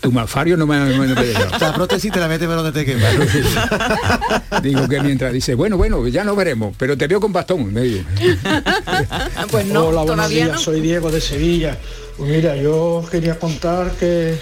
tu 0.00 0.12
malfario 0.12 0.56
no 0.56 0.66
me, 0.66 0.78
no 0.78 0.98
me- 0.98 1.06
no. 1.08 1.14
La 1.58 1.72
prótesis 1.74 2.12
te 2.12 2.20
la 2.20 2.28
metes 2.28 2.46
por 2.46 2.56
donde 2.56 2.72
te 2.72 2.84
quema. 2.84 3.08
Digo 4.62 4.86
que 4.88 5.00
mientras 5.00 5.32
dice, 5.32 5.54
bueno, 5.54 5.76
bueno, 5.76 6.06
ya 6.08 6.24
no 6.24 6.36
veremos, 6.36 6.74
pero 6.78 6.96
te 6.98 7.06
veo 7.06 7.20
con 7.20 7.32
bastón. 7.32 7.72
me 7.72 7.80
digo. 7.82 8.04
Pues 9.50 9.66
no, 9.66 9.86
Hola, 9.86 10.02
buenos 10.02 10.16
todavía 10.16 10.44
días, 10.44 10.56
no. 10.56 10.58
soy 10.62 10.80
Diego 10.80 11.10
de 11.10 11.20
Sevilla. 11.20 11.78
Pues 12.16 12.30
mira, 12.30 12.56
yo 12.56 13.04
quería 13.10 13.38
contar 13.38 13.92
que 13.92 14.34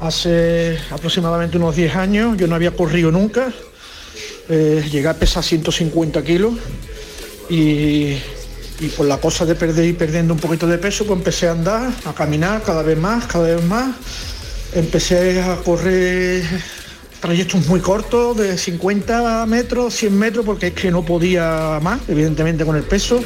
hace 0.00 0.78
aproximadamente 0.90 1.56
unos 1.56 1.74
10 1.76 1.96
años 1.96 2.36
yo 2.36 2.46
no 2.46 2.54
había 2.54 2.72
corrido 2.72 3.10
nunca. 3.10 3.52
Eh, 4.48 4.82
llegué 4.90 5.08
a 5.08 5.14
pesar 5.14 5.44
150 5.44 6.22
kilos 6.24 6.54
y, 7.50 8.16
y 8.80 8.88
por 8.96 9.06
la 9.06 9.18
cosa 9.18 9.44
de 9.44 9.54
perder 9.54 9.84
y 9.84 9.92
perdiendo 9.92 10.34
un 10.34 10.40
poquito 10.40 10.66
de 10.66 10.78
peso, 10.78 11.04
pues 11.04 11.18
empecé 11.18 11.48
a 11.48 11.52
andar, 11.52 11.92
a 12.04 12.14
caminar 12.14 12.62
cada 12.62 12.82
vez 12.82 12.96
más, 12.96 13.26
cada 13.26 13.54
vez 13.56 13.64
más. 13.64 13.94
Empecé 14.74 15.40
a 15.42 15.56
correr 15.56 16.44
trayectos 17.20 17.66
muy 17.66 17.80
cortos, 17.80 18.36
de 18.36 18.56
50 18.56 19.46
metros, 19.46 19.94
100 19.94 20.18
metros, 20.18 20.44
porque 20.46 20.68
es 20.68 20.72
que 20.74 20.90
no 20.90 21.04
podía 21.04 21.78
más, 21.82 22.00
evidentemente 22.08 22.64
con 22.64 22.76
el 22.76 22.84
peso. 22.84 23.20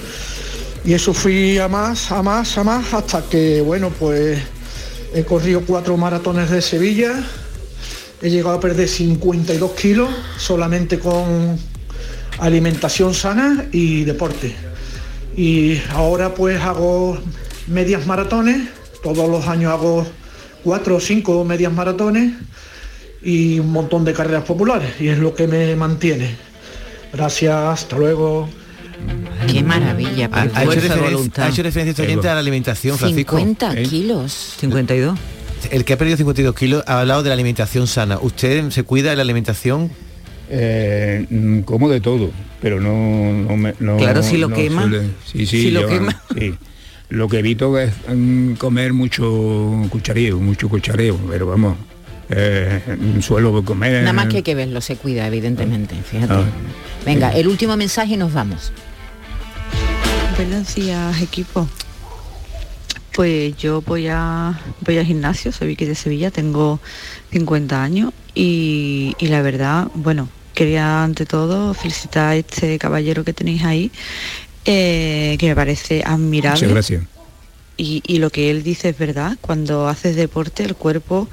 Y 0.85 0.95
eso 0.95 1.13
fui 1.13 1.59
a 1.59 1.69
más, 1.69 2.11
a 2.11 2.23
más, 2.23 2.57
a 2.59 2.65
más, 2.65 2.93
hasta 2.95 3.23
que, 3.29 3.61
bueno, 3.61 3.91
pues 3.91 4.39
he 5.14 5.25
corrido 5.25 5.62
cuatro 5.66 5.96
maratones 5.96 6.51
de 6.51 6.62
Sevilla, 6.62 7.22
he 8.20 8.31
llegado 8.31 8.57
a 8.57 8.61
perder 8.61 8.88
52 8.88 9.72
kilos 9.72 10.09
solamente 10.38 10.98
con 10.98 11.59
alimentación 12.38 13.14
sana 13.14 13.66
y 13.72 14.05
deporte. 14.05 14.55
Y 15.37 15.81
ahora 15.90 16.35
pues 16.35 16.61
hago 16.61 17.18
medias 17.66 18.07
maratones, 18.07 18.68
todos 19.03 19.29
los 19.29 19.46
años 19.48 19.72
hago 19.72 20.07
cuatro 20.62 20.96
o 20.96 21.01
cinco 21.01 21.44
medias 21.44 21.72
maratones 21.72 22.33
y 23.22 23.59
un 23.59 23.70
montón 23.70 24.05
de 24.05 24.12
carreras 24.12 24.44
populares 24.44 25.01
y 25.01 25.09
es 25.09 25.18
lo 25.18 25.35
que 25.35 25.46
me 25.46 25.75
mantiene. 25.77 26.37
Gracias, 27.12 27.55
hasta 27.55 27.96
luego. 27.98 28.48
Qué 29.51 29.62
maravilla. 29.62 30.29
Ha, 30.33 30.45
hecho 30.45 30.71
referencia, 30.71 30.97
voluntad. 31.11 31.45
ha 31.45 31.49
hecho 31.49 31.62
referencia 31.62 31.91
este 31.91 32.03
oyente 32.03 32.29
a 32.29 32.35
la 32.35 32.41
alimentación, 32.41 32.97
Francisco. 32.97 33.37
50 33.38 33.83
kilos. 33.83 34.55
52. 34.59 35.19
El 35.71 35.85
que 35.85 35.93
ha 35.93 35.99
perdido 35.99 36.17
52 36.17 36.55
kilos 36.55 36.85
ha 36.87 37.01
hablado 37.01 37.23
de 37.23 37.29
la 37.29 37.35
alimentación 37.35 37.87
sana. 37.87 38.19
¿Usted 38.21 38.71
se 38.71 38.83
cuida 38.85 39.11
de 39.11 39.17
la 39.17 39.23
alimentación? 39.23 39.91
Eh, 40.51 41.27
mm, 41.31 41.61
como 41.61 41.88
de 41.88 42.01
todo, 42.01 42.31
pero 42.61 42.81
no, 42.81 43.33
no 43.49 43.57
me- 43.57 43.75
no- 43.81 43.97
Claro, 43.97 44.23
si 44.23 44.37
lo 44.37 44.49
no 44.49 44.57
quema. 44.57 44.83
suele- 44.83 45.11
sí, 45.25 45.47
sí, 45.47 45.62
Si 45.62 45.71
lo 45.71 45.87
quema. 45.87 46.21
sí. 46.38 46.55
Lo 47.09 47.29
que 47.29 47.38
evito 47.38 47.79
es 47.79 47.93
mm, 48.09 48.55
comer 48.55 48.93
mucho 48.93 49.87
cuchareo, 49.91 50.38
mucho 50.38 50.69
cuchareo, 50.69 51.19
pero 51.31 51.47
vamos, 51.47 51.77
eh, 52.29 52.81
suelo 53.21 53.65
comer. 53.65 54.01
Nada 54.03 54.12
más 54.12 54.27
que 54.27 54.38
hay 54.38 54.43
que 54.43 54.55
verlo, 54.55 54.81
se 54.81 54.97
cuida, 54.97 55.27
evidentemente. 55.27 55.95
Fíjate. 56.11 56.33
Ah. 56.35 56.45
Venga, 57.07 57.31
el 57.31 57.49
último 57.49 57.77
mensaje 57.77 58.15
y 58.15 58.17
nos 58.17 58.33
vamos. 58.33 58.73
Buenos 60.37 60.75
días, 60.75 61.21
equipo. 61.21 61.68
Pues 63.12 63.57
yo 63.59 63.83
voy 63.83 64.07
a 64.09 64.59
voy 64.81 64.97
al 64.99 65.05
gimnasio, 65.05 65.53
soy 65.53 65.68
Vicky 65.68 65.85
de 65.85 65.95
Sevilla, 65.95 66.31
tengo 66.31 66.81
50 67.33 67.83
años 67.83 68.12
y, 68.35 69.14
y 69.18 69.27
la 69.27 69.42
verdad, 69.42 69.88
bueno, 69.95 70.29
quería 70.55 71.05
ante 71.05 71.27
todo 71.27 71.75
felicitar 71.75 72.31
a 72.31 72.37
este 72.37 72.79
caballero 72.79 73.25
que 73.25 73.35
tenéis 73.35 73.64
ahí, 73.64 73.90
eh, 74.64 75.37
que 75.38 75.49
me 75.49 75.55
parece 75.55 76.03
admirable. 76.05 76.61
Muchas 76.61 76.71
gracias. 76.71 77.05
Y, 77.77 78.03
y 78.07 78.18
lo 78.18 78.31
que 78.31 78.51
él 78.51 78.62
dice 78.62 78.88
es 78.90 78.99
verdad, 78.99 79.37
cuando 79.40 79.88
haces 79.88 80.16
deporte 80.16 80.64
el 80.64 80.75
cuerpo 80.75 81.29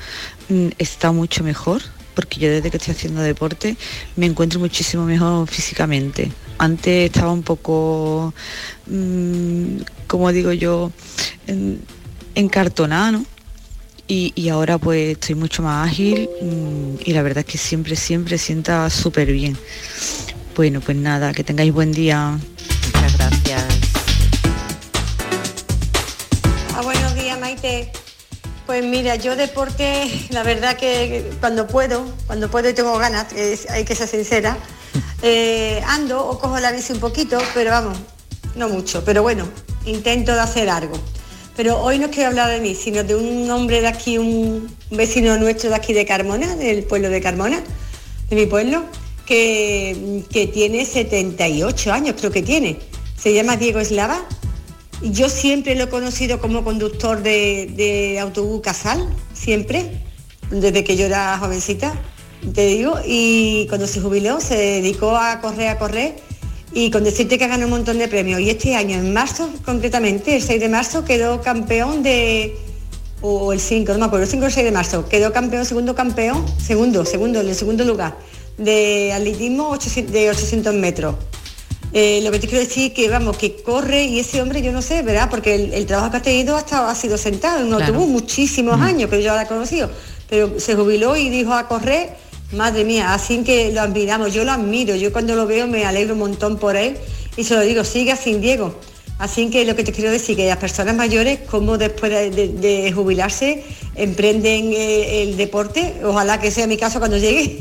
mm, 0.50 0.70
está 0.78 1.12
mucho 1.12 1.44
mejor, 1.44 1.82
porque 2.20 2.38
yo 2.42 2.50
desde 2.50 2.70
que 2.70 2.76
estoy 2.76 2.94
haciendo 2.94 3.22
deporte 3.22 3.78
me 4.18 4.26
encuentro 4.26 4.60
muchísimo 4.60 5.06
mejor 5.06 5.48
físicamente. 5.48 6.30
Antes 6.58 7.06
estaba 7.10 7.32
un 7.32 7.44
poco, 7.44 8.34
mm, 8.88 9.78
como 10.06 10.30
digo 10.34 10.52
yo, 10.52 10.92
en- 11.48 11.80
encartonada, 12.36 13.12
¿no? 13.14 13.26
Y, 14.10 14.34
y 14.36 14.50
ahora 14.50 14.78
pues 14.78 15.14
estoy 15.14 15.36
mucho 15.36 15.64
más 15.64 15.88
ágil 15.88 16.28
mm, 16.42 16.96
y 17.06 17.14
la 17.14 17.22
verdad 17.22 17.46
es 17.48 17.52
que 17.54 17.58
siempre, 17.58 17.96
siempre 17.96 18.38
sienta 18.38 18.90
súper 18.90 19.32
bien. 19.32 19.56
Bueno, 20.58 20.82
pues 20.82 20.98
nada, 20.98 21.32
que 21.32 21.46
tengáis 21.46 21.72
buen 21.72 21.94
día. 21.94 22.38
Muchas 22.94 23.18
gracias. 23.18 23.64
Ah, 26.76 26.82
buenos 26.82 27.16
días, 27.16 27.40
Maite. 27.40 27.92
Pues 28.70 28.86
mira, 28.86 29.16
yo 29.16 29.36
deporte, 29.36 30.08
la 30.30 30.44
verdad 30.44 30.78
que 30.78 31.32
cuando 31.40 31.66
puedo, 31.66 32.06
cuando 32.28 32.52
puedo 32.52 32.70
y 32.70 32.74
tengo 32.74 32.96
ganas, 33.00 33.34
es- 33.34 33.68
hay 33.68 33.84
que 33.84 33.96
ser 33.96 34.08
sincera, 34.08 34.60
eh, 35.24 35.82
ando 35.88 36.24
o 36.24 36.38
cojo 36.38 36.60
la 36.60 36.72
bici 36.72 36.94
un 36.94 37.00
poquito, 37.00 37.40
pero 37.56 37.72
vamos, 37.72 37.98
no 38.56 38.70
mucho, 38.70 39.04
pero 39.04 39.24
bueno, 39.24 39.50
intento 39.86 40.36
de 40.36 40.42
hacer 40.42 40.70
algo. 40.70 40.94
Pero 41.56 41.82
hoy 41.82 41.98
no 41.98 42.12
quiero 42.12 42.30
hablar 42.30 42.52
de 42.52 42.60
mí, 42.60 42.76
sino 42.76 43.04
de 43.04 43.16
un 43.16 43.50
hombre 43.50 43.82
de 43.82 43.88
aquí, 43.88 44.20
un 44.20 44.72
vecino 44.92 45.36
nuestro 45.40 45.72
de 45.72 45.76
aquí 45.76 45.94
de 45.94 46.06
Carmona, 46.06 46.56
del 46.56 46.84
pueblo 46.84 47.10
de 47.10 47.22
Carmona, 47.22 47.64
de 48.30 48.36
mi 48.36 48.46
pueblo, 48.46 48.84
que, 49.26 50.22
que 50.30 50.46
tiene 50.46 50.86
78 50.86 51.92
años, 51.92 52.18
creo 52.20 52.30
que 52.30 52.44
tiene. 52.44 52.78
Se 53.20 53.34
llama 53.34 53.58
Diego 53.58 53.80
Eslava 53.80 54.28
Yo 55.02 55.30
siempre 55.30 55.76
lo 55.76 55.86
he 55.86 55.90
conocido 55.90 56.40
como 56.40 56.64
conductor 56.66 57.24
de, 57.24 58.18
autobús 58.22 58.62
casal, 58.62 59.08
siempre, 59.34 60.04
desde 60.52 60.84
que 60.84 60.98
yo 60.98 61.06
era 61.06 61.38
jovencita, 61.38 61.94
te 62.54 62.66
digo, 62.66 63.00
y 63.06 63.66
cuando 63.70 63.88
se 63.88 64.02
jubiló 64.02 64.42
se 64.42 64.56
dedicó 64.56 65.16
a 65.16 65.40
correr, 65.40 65.70
a 65.70 65.80
correr, 65.80 66.16
y 66.74 66.92
con 66.92 67.06
decirte 67.06 67.38
que 67.38 67.48
ganó 67.48 67.66
un 67.66 67.72
montón 67.72 67.98
de 67.98 68.10
premios. 68.10 68.42
Y 68.42 68.50
este 68.50 68.76
año, 68.76 68.98
en 68.98 69.14
marzo 69.14 69.50
concretamente, 69.64 70.36
el 70.36 70.42
6 70.42 70.60
de 70.60 70.70
marzo, 70.70 71.06
quedó 71.06 71.42
campeón 71.42 72.04
de, 72.04 72.58
o 73.22 73.54
el 73.54 73.62
5, 73.62 73.94
no 73.94 74.00
me 74.00 74.06
acuerdo, 74.06 74.26
el 74.26 74.30
5 74.30 74.44
o 74.44 74.48
el 74.48 74.54
6 74.54 74.66
de 74.66 74.72
marzo, 74.72 75.08
quedó 75.08 75.32
campeón, 75.32 75.64
segundo 75.64 75.96
campeón, 75.96 76.46
segundo, 76.62 77.06
segundo, 77.06 77.40
en 77.40 77.48
el 77.48 77.56
segundo 77.56 77.86
lugar, 77.86 78.18
de 78.58 79.14
atletismo 79.14 79.70
800 79.70 80.14
de 80.14 80.30
800 80.30 80.74
metros. 80.74 81.16
Eh, 81.92 82.22
lo 82.24 82.32
que 82.32 82.38
te 82.40 82.48
quiero 82.48 82.64
decir 82.64 82.94
que 82.94 83.10
vamos, 83.10 83.36
que 83.38 83.56
corre 83.64 84.04
y 84.06 84.20
ese 84.20 84.42
hombre 84.42 84.62
yo 84.62 84.72
no 84.72 84.82
sé, 84.82 85.02
¿verdad? 85.02 85.28
Porque 85.30 85.56
el, 85.56 85.74
el 85.74 85.86
trabajo 85.88 86.12
que 86.12 86.18
ha 86.18 86.22
tenido 86.22 86.56
hasta 86.56 86.90
ha 86.90 86.94
sido 86.96 87.18
sentado 87.18 87.58
en 87.60 87.66
un 87.66 87.78
Claro. 87.78 87.94
autobús 87.96 88.10
muchísimos 88.12 88.80
años, 88.80 89.10
pero 89.10 89.22
yo 89.24 89.32
ahora 89.32 89.44
he 89.44 89.48
conocido. 89.48 89.90
Pero 90.30 90.60
se 90.60 90.76
jubiló 90.76 91.16
y 91.16 91.30
dijo 91.30 91.54
a 91.54 91.68
correr, 91.68 92.10
madre 92.54 92.84
mía, 92.86 93.14
así 93.16 93.44
que 93.44 93.72
lo 93.72 93.82
admiramos, 93.82 94.34
yo 94.34 94.44
lo 94.44 94.52
admiro, 94.52 94.96
yo 94.96 95.12
cuando 95.12 95.34
lo 95.36 95.48
veo 95.48 95.66
me 95.68 95.86
alegro 95.86 96.14
un 96.14 96.20
montón 96.20 96.58
por 96.60 96.76
él 96.76 96.96
y 97.36 97.44
se 97.44 97.56
lo 97.56 97.62
digo, 97.62 97.84
sigue 97.84 98.12
así 98.12 98.34
Diego. 98.36 98.76
Así 99.18 99.50
que 99.50 99.66
lo 99.66 99.76
que 99.76 99.84
te 99.84 99.92
quiero 99.92 100.12
decir 100.12 100.38
que 100.38 100.48
las 100.48 100.58
personas 100.58 100.96
mayores, 100.96 101.40
como 101.52 101.78
después 101.78 102.10
de, 102.10 102.30
de- 102.30 102.48
de 102.48 102.92
jubilarse, 102.94 103.66
emprenden 103.96 104.72
eh, 104.72 105.24
el 105.24 105.36
deporte, 105.36 105.96
ojalá 106.06 106.40
que 106.40 106.52
sea 106.52 106.68
mi 106.68 106.78
caso 106.78 107.00
cuando 107.00 107.18
llegue, 107.18 107.60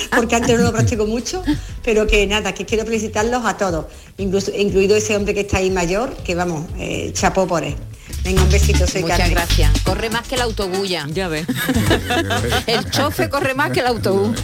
porque 0.16 0.34
antes 0.34 0.58
no 0.58 0.64
lo 0.64 0.72
practico 0.72 1.06
mucho, 1.06 1.44
pero 1.86 2.04
que 2.08 2.26
nada, 2.26 2.52
que 2.52 2.66
quiero 2.66 2.84
felicitarlos 2.84 3.46
a 3.46 3.56
todos, 3.56 3.86
incluso, 4.18 4.50
incluido 4.54 4.96
ese 4.96 5.14
hombre 5.14 5.32
que 5.34 5.42
está 5.42 5.58
ahí 5.58 5.70
mayor, 5.70 6.12
que 6.24 6.34
vamos, 6.34 6.66
eh, 6.80 7.12
chapó 7.12 7.46
por 7.46 7.62
él. 7.62 7.76
Venga, 8.26 8.42
un 8.42 8.50
besito, 8.50 8.88
soy 8.88 9.02
Muchas 9.02 9.18
Carmen. 9.18 9.36
gracias. 9.36 9.70
Corre 9.82 10.10
más 10.10 10.26
que 10.26 10.34
el 10.34 10.40
autobús 10.40 10.88
ya. 10.88 11.06
Ves. 11.28 11.46
el 12.66 12.90
chofe 12.90 13.30
corre 13.30 13.54
más 13.54 13.70
que 13.70 13.78
el 13.78 13.86
autobús. 13.86 14.36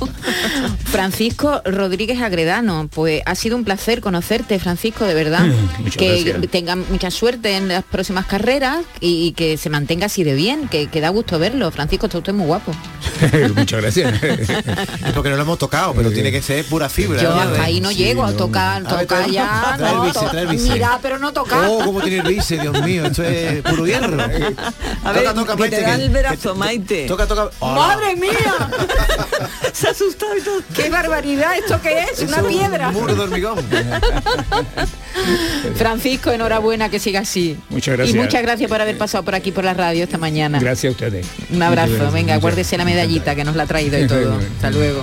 Francisco 0.84 1.60
Rodríguez 1.64 2.22
Agredano, 2.22 2.88
pues 2.94 3.22
ha 3.26 3.34
sido 3.34 3.56
un 3.56 3.64
placer 3.64 4.00
conocerte, 4.00 4.60
Francisco, 4.60 5.04
de 5.04 5.14
verdad. 5.14 5.46
Muchas 5.80 5.96
que 5.96 6.22
gracias. 6.22 6.50
tenga 6.52 6.76
mucha 6.76 7.10
suerte 7.10 7.56
en 7.56 7.66
las 7.66 7.82
próximas 7.82 8.26
carreras 8.26 8.84
y, 9.00 9.32
que 9.32 9.56
se 9.56 9.68
mantenga 9.68 10.06
así 10.06 10.22
de 10.22 10.34
bien, 10.34 10.68
que, 10.68 10.86
que 10.86 11.00
da 11.00 11.08
gusto 11.08 11.40
verlo. 11.40 11.68
Francisco, 11.72 12.06
está 12.06 12.18
usted 12.18 12.34
muy 12.34 12.46
guapo. 12.46 12.72
Muchas 13.56 13.80
gracias. 13.80 14.20
Porque 15.14 15.28
no 15.30 15.34
lo 15.34 15.42
hemos 15.42 15.58
tocado, 15.58 15.92
pero 15.92 16.12
tiene 16.12 16.30
que 16.30 16.40
ser 16.40 16.64
pura 16.66 16.88
fibra. 16.88 17.20
Yo 17.20 17.34
¿no? 17.34 17.40
hasta 17.40 17.64
ahí 17.64 17.80
no 17.80 17.88
Sí, 17.88 17.96
llego 17.96 18.24
a 18.24 18.32
tocar, 18.32 18.84
tocar 18.84 19.28
ya. 19.28 19.74
trae 19.76 19.92
no, 19.92 20.12
trae 20.12 20.42
el. 20.42 20.58
Mira, 20.58 21.00
pero 21.02 21.18
no 21.18 21.32
tocar. 21.32 21.66
Oh, 21.68 21.80
cómo 21.84 22.00
tiene 22.00 22.18
el 22.18 22.28
bici, 22.28 22.58
Dios 22.58 22.80
mío, 22.82 23.06
esto 23.06 23.24
es 23.24 23.62
puro 23.74 23.86
hierro. 23.86 24.22
A 25.04 25.12
ver, 25.12 25.24
toca, 25.34 25.56
que 25.56 25.56
te 25.56 25.58
Maite, 25.70 25.80
da 25.82 25.96
que- 25.96 26.02
el 26.04 26.10
brazo, 26.10 26.54
Maite. 26.54 27.06
Toca, 27.06 27.26
toca. 27.26 27.50
¡Madre 27.60 28.16
mía! 28.16 28.30
Se 29.72 29.88
ha 29.88 29.90
asustado 29.90 30.36
y 30.36 30.40
todo. 30.42 30.60
¡Qué 30.74 30.90
barbaridad! 30.90 31.56
¿Esto 31.58 31.80
qué 31.82 32.04
es? 32.12 32.20
Una 32.20 32.36
Es 32.38 32.42
un 32.42 32.48
piedra. 32.48 32.90
muro 32.90 33.14
de 33.14 33.20
hormigón. 33.22 33.58
Francisco, 35.76 36.30
enhorabuena 36.30 36.88
que 36.88 36.98
siga 36.98 37.20
así. 37.20 37.58
Muchas 37.70 37.96
gracias. 37.96 38.14
Y 38.16 38.18
muchas 38.18 38.42
gracias 38.42 38.68
por 38.68 38.80
haber 38.80 38.98
pasado 38.98 39.24
por 39.24 39.34
aquí 39.34 39.52
por 39.52 39.64
la 39.64 39.74
radio 39.74 40.04
esta 40.04 40.18
mañana. 40.18 40.58
Gracias 40.60 40.90
a 40.90 40.92
ustedes. 40.92 41.26
Un 41.50 41.62
abrazo. 41.62 42.10
Venga, 42.12 42.36
guárdese 42.38 42.76
la 42.76 42.84
medallita 42.84 43.34
que 43.34 43.44
nos 43.44 43.56
la 43.56 43.64
ha 43.64 43.66
traído 43.66 43.98
y 43.98 44.06
todo. 44.06 44.38
Hasta 44.56 44.70
luego. 44.70 45.02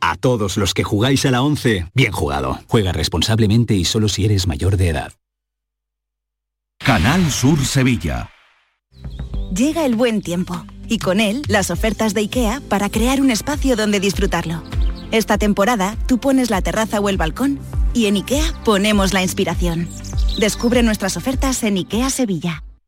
A 0.00 0.16
todos 0.16 0.56
los 0.56 0.74
que 0.74 0.84
jugáis 0.84 1.26
a 1.26 1.30
la 1.30 1.42
11, 1.42 1.90
bien 1.94 2.12
jugado. 2.12 2.58
Juega 2.68 2.92
responsablemente 2.92 3.74
y 3.74 3.84
solo 3.84 4.08
si 4.08 4.24
eres 4.24 4.46
mayor 4.46 4.76
de 4.76 4.88
edad. 4.88 5.12
Canal 6.78 7.30
Sur 7.30 7.64
Sevilla. 7.64 8.30
Llega 9.54 9.84
el 9.84 9.96
buen 9.96 10.22
tiempo 10.22 10.64
y 10.88 10.98
con 10.98 11.20
él 11.20 11.42
las 11.48 11.70
ofertas 11.70 12.14
de 12.14 12.20
IKEA 12.22 12.62
para 12.68 12.88
crear 12.88 13.20
un 13.20 13.30
espacio 13.30 13.76
donde 13.76 14.00
disfrutarlo. 14.00 14.62
Esta 15.10 15.38
temporada 15.38 15.96
tú 16.06 16.18
pones 16.18 16.50
la 16.50 16.62
terraza 16.62 17.00
o 17.00 17.08
el 17.08 17.16
balcón 17.16 17.58
y 17.92 18.06
en 18.06 18.16
IKEA 18.16 18.44
ponemos 18.64 19.12
la 19.12 19.22
inspiración. 19.22 19.88
Descubre 20.38 20.82
nuestras 20.82 21.16
ofertas 21.16 21.62
en 21.64 21.76
IKEA 21.76 22.08
Sevilla. 22.10 22.62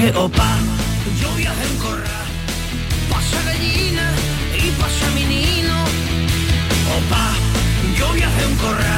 gallina 3.44 4.12
y 4.56 4.70
pasa 4.80 5.10
menino. 5.14 5.74
Opa, 6.96 7.32
yo 7.98 8.12
viajo 8.12 8.40
en 8.40 8.56
corra. 8.56 8.93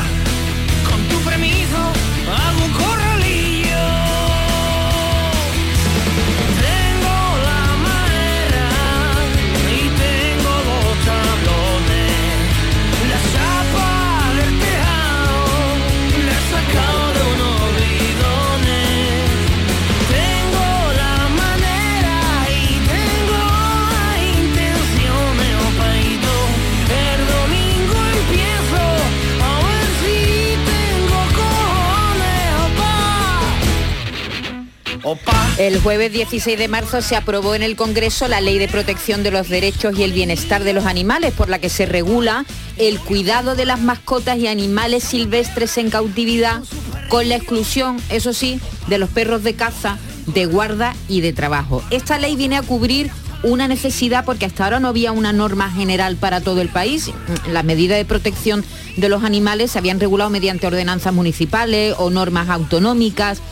El 35.66 35.80
jueves 35.80 36.12
16 36.12 36.56
de 36.56 36.68
marzo 36.68 37.02
se 37.02 37.16
aprobó 37.16 37.56
en 37.56 37.64
el 37.64 37.74
Congreso 37.74 38.28
la 38.28 38.40
Ley 38.40 38.56
de 38.56 38.68
Protección 38.68 39.24
de 39.24 39.32
los 39.32 39.48
Derechos 39.48 39.98
y 39.98 40.04
el 40.04 40.12
Bienestar 40.12 40.62
de 40.62 40.72
los 40.72 40.86
Animales, 40.86 41.34
por 41.34 41.48
la 41.48 41.58
que 41.58 41.70
se 41.70 41.86
regula 41.86 42.46
el 42.76 43.00
cuidado 43.00 43.56
de 43.56 43.64
las 43.64 43.80
mascotas 43.80 44.38
y 44.38 44.46
animales 44.46 45.02
silvestres 45.02 45.76
en 45.78 45.90
cautividad, 45.90 46.62
con 47.08 47.28
la 47.28 47.34
exclusión, 47.34 47.96
eso 48.10 48.32
sí, 48.32 48.60
de 48.86 48.98
los 48.98 49.10
perros 49.10 49.42
de 49.42 49.54
caza, 49.54 49.98
de 50.26 50.46
guarda 50.46 50.94
y 51.08 51.20
de 51.20 51.32
trabajo. 51.32 51.82
Esta 51.90 52.16
ley 52.20 52.36
viene 52.36 52.56
a 52.56 52.62
cubrir 52.62 53.10
una 53.42 53.66
necesidad 53.66 54.24
porque 54.24 54.46
hasta 54.46 54.62
ahora 54.62 54.78
no 54.78 54.86
había 54.86 55.10
una 55.10 55.32
norma 55.32 55.68
general 55.72 56.14
para 56.14 56.40
todo 56.40 56.60
el 56.60 56.68
país. 56.68 57.10
Las 57.50 57.64
medidas 57.64 57.98
de 57.98 58.04
protección 58.04 58.64
de 58.96 59.08
los 59.08 59.24
animales 59.24 59.72
se 59.72 59.78
habían 59.78 59.98
regulado 59.98 60.30
mediante 60.30 60.68
ordenanzas 60.68 61.12
municipales 61.12 61.96
o 61.98 62.10
normas 62.10 62.50
autonómicas. 62.50 63.42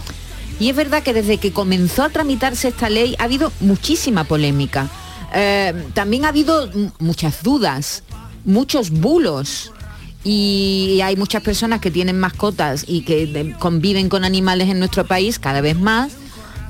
Y 0.61 0.71
es 0.71 0.77
verdad 0.77 1.03
que 1.03 1.13
desde 1.13 1.39
que 1.39 1.53
comenzó 1.53 2.03
a 2.05 2.11
tramitarse 2.11 2.69
esta 2.69 2.89
ley 2.89 3.17
ha 3.19 3.25
habido 3.25 3.53
muchísima 3.61 4.25
polémica. 4.25 4.89
Eh, 5.35 5.75
también 5.95 6.25
ha 6.25 6.29
habido 6.29 6.71
muchas 6.99 7.43
dudas, 7.43 8.03
muchos 8.45 8.91
bulos. 8.91 9.73
Y 10.23 11.01
hay 11.03 11.17
muchas 11.17 11.43
personas 11.43 11.81
que 11.81 11.91
tienen 11.91 12.19
mascotas 12.19 12.85
y 12.87 13.03
que 13.03 13.55
conviven 13.59 14.09
con 14.09 14.25
animales 14.25 14.71
en 14.71 14.79
nuestro 14.79 15.05
país 15.05 15.39
cada 15.39 15.61
vez 15.61 15.79
más. 15.79 16.13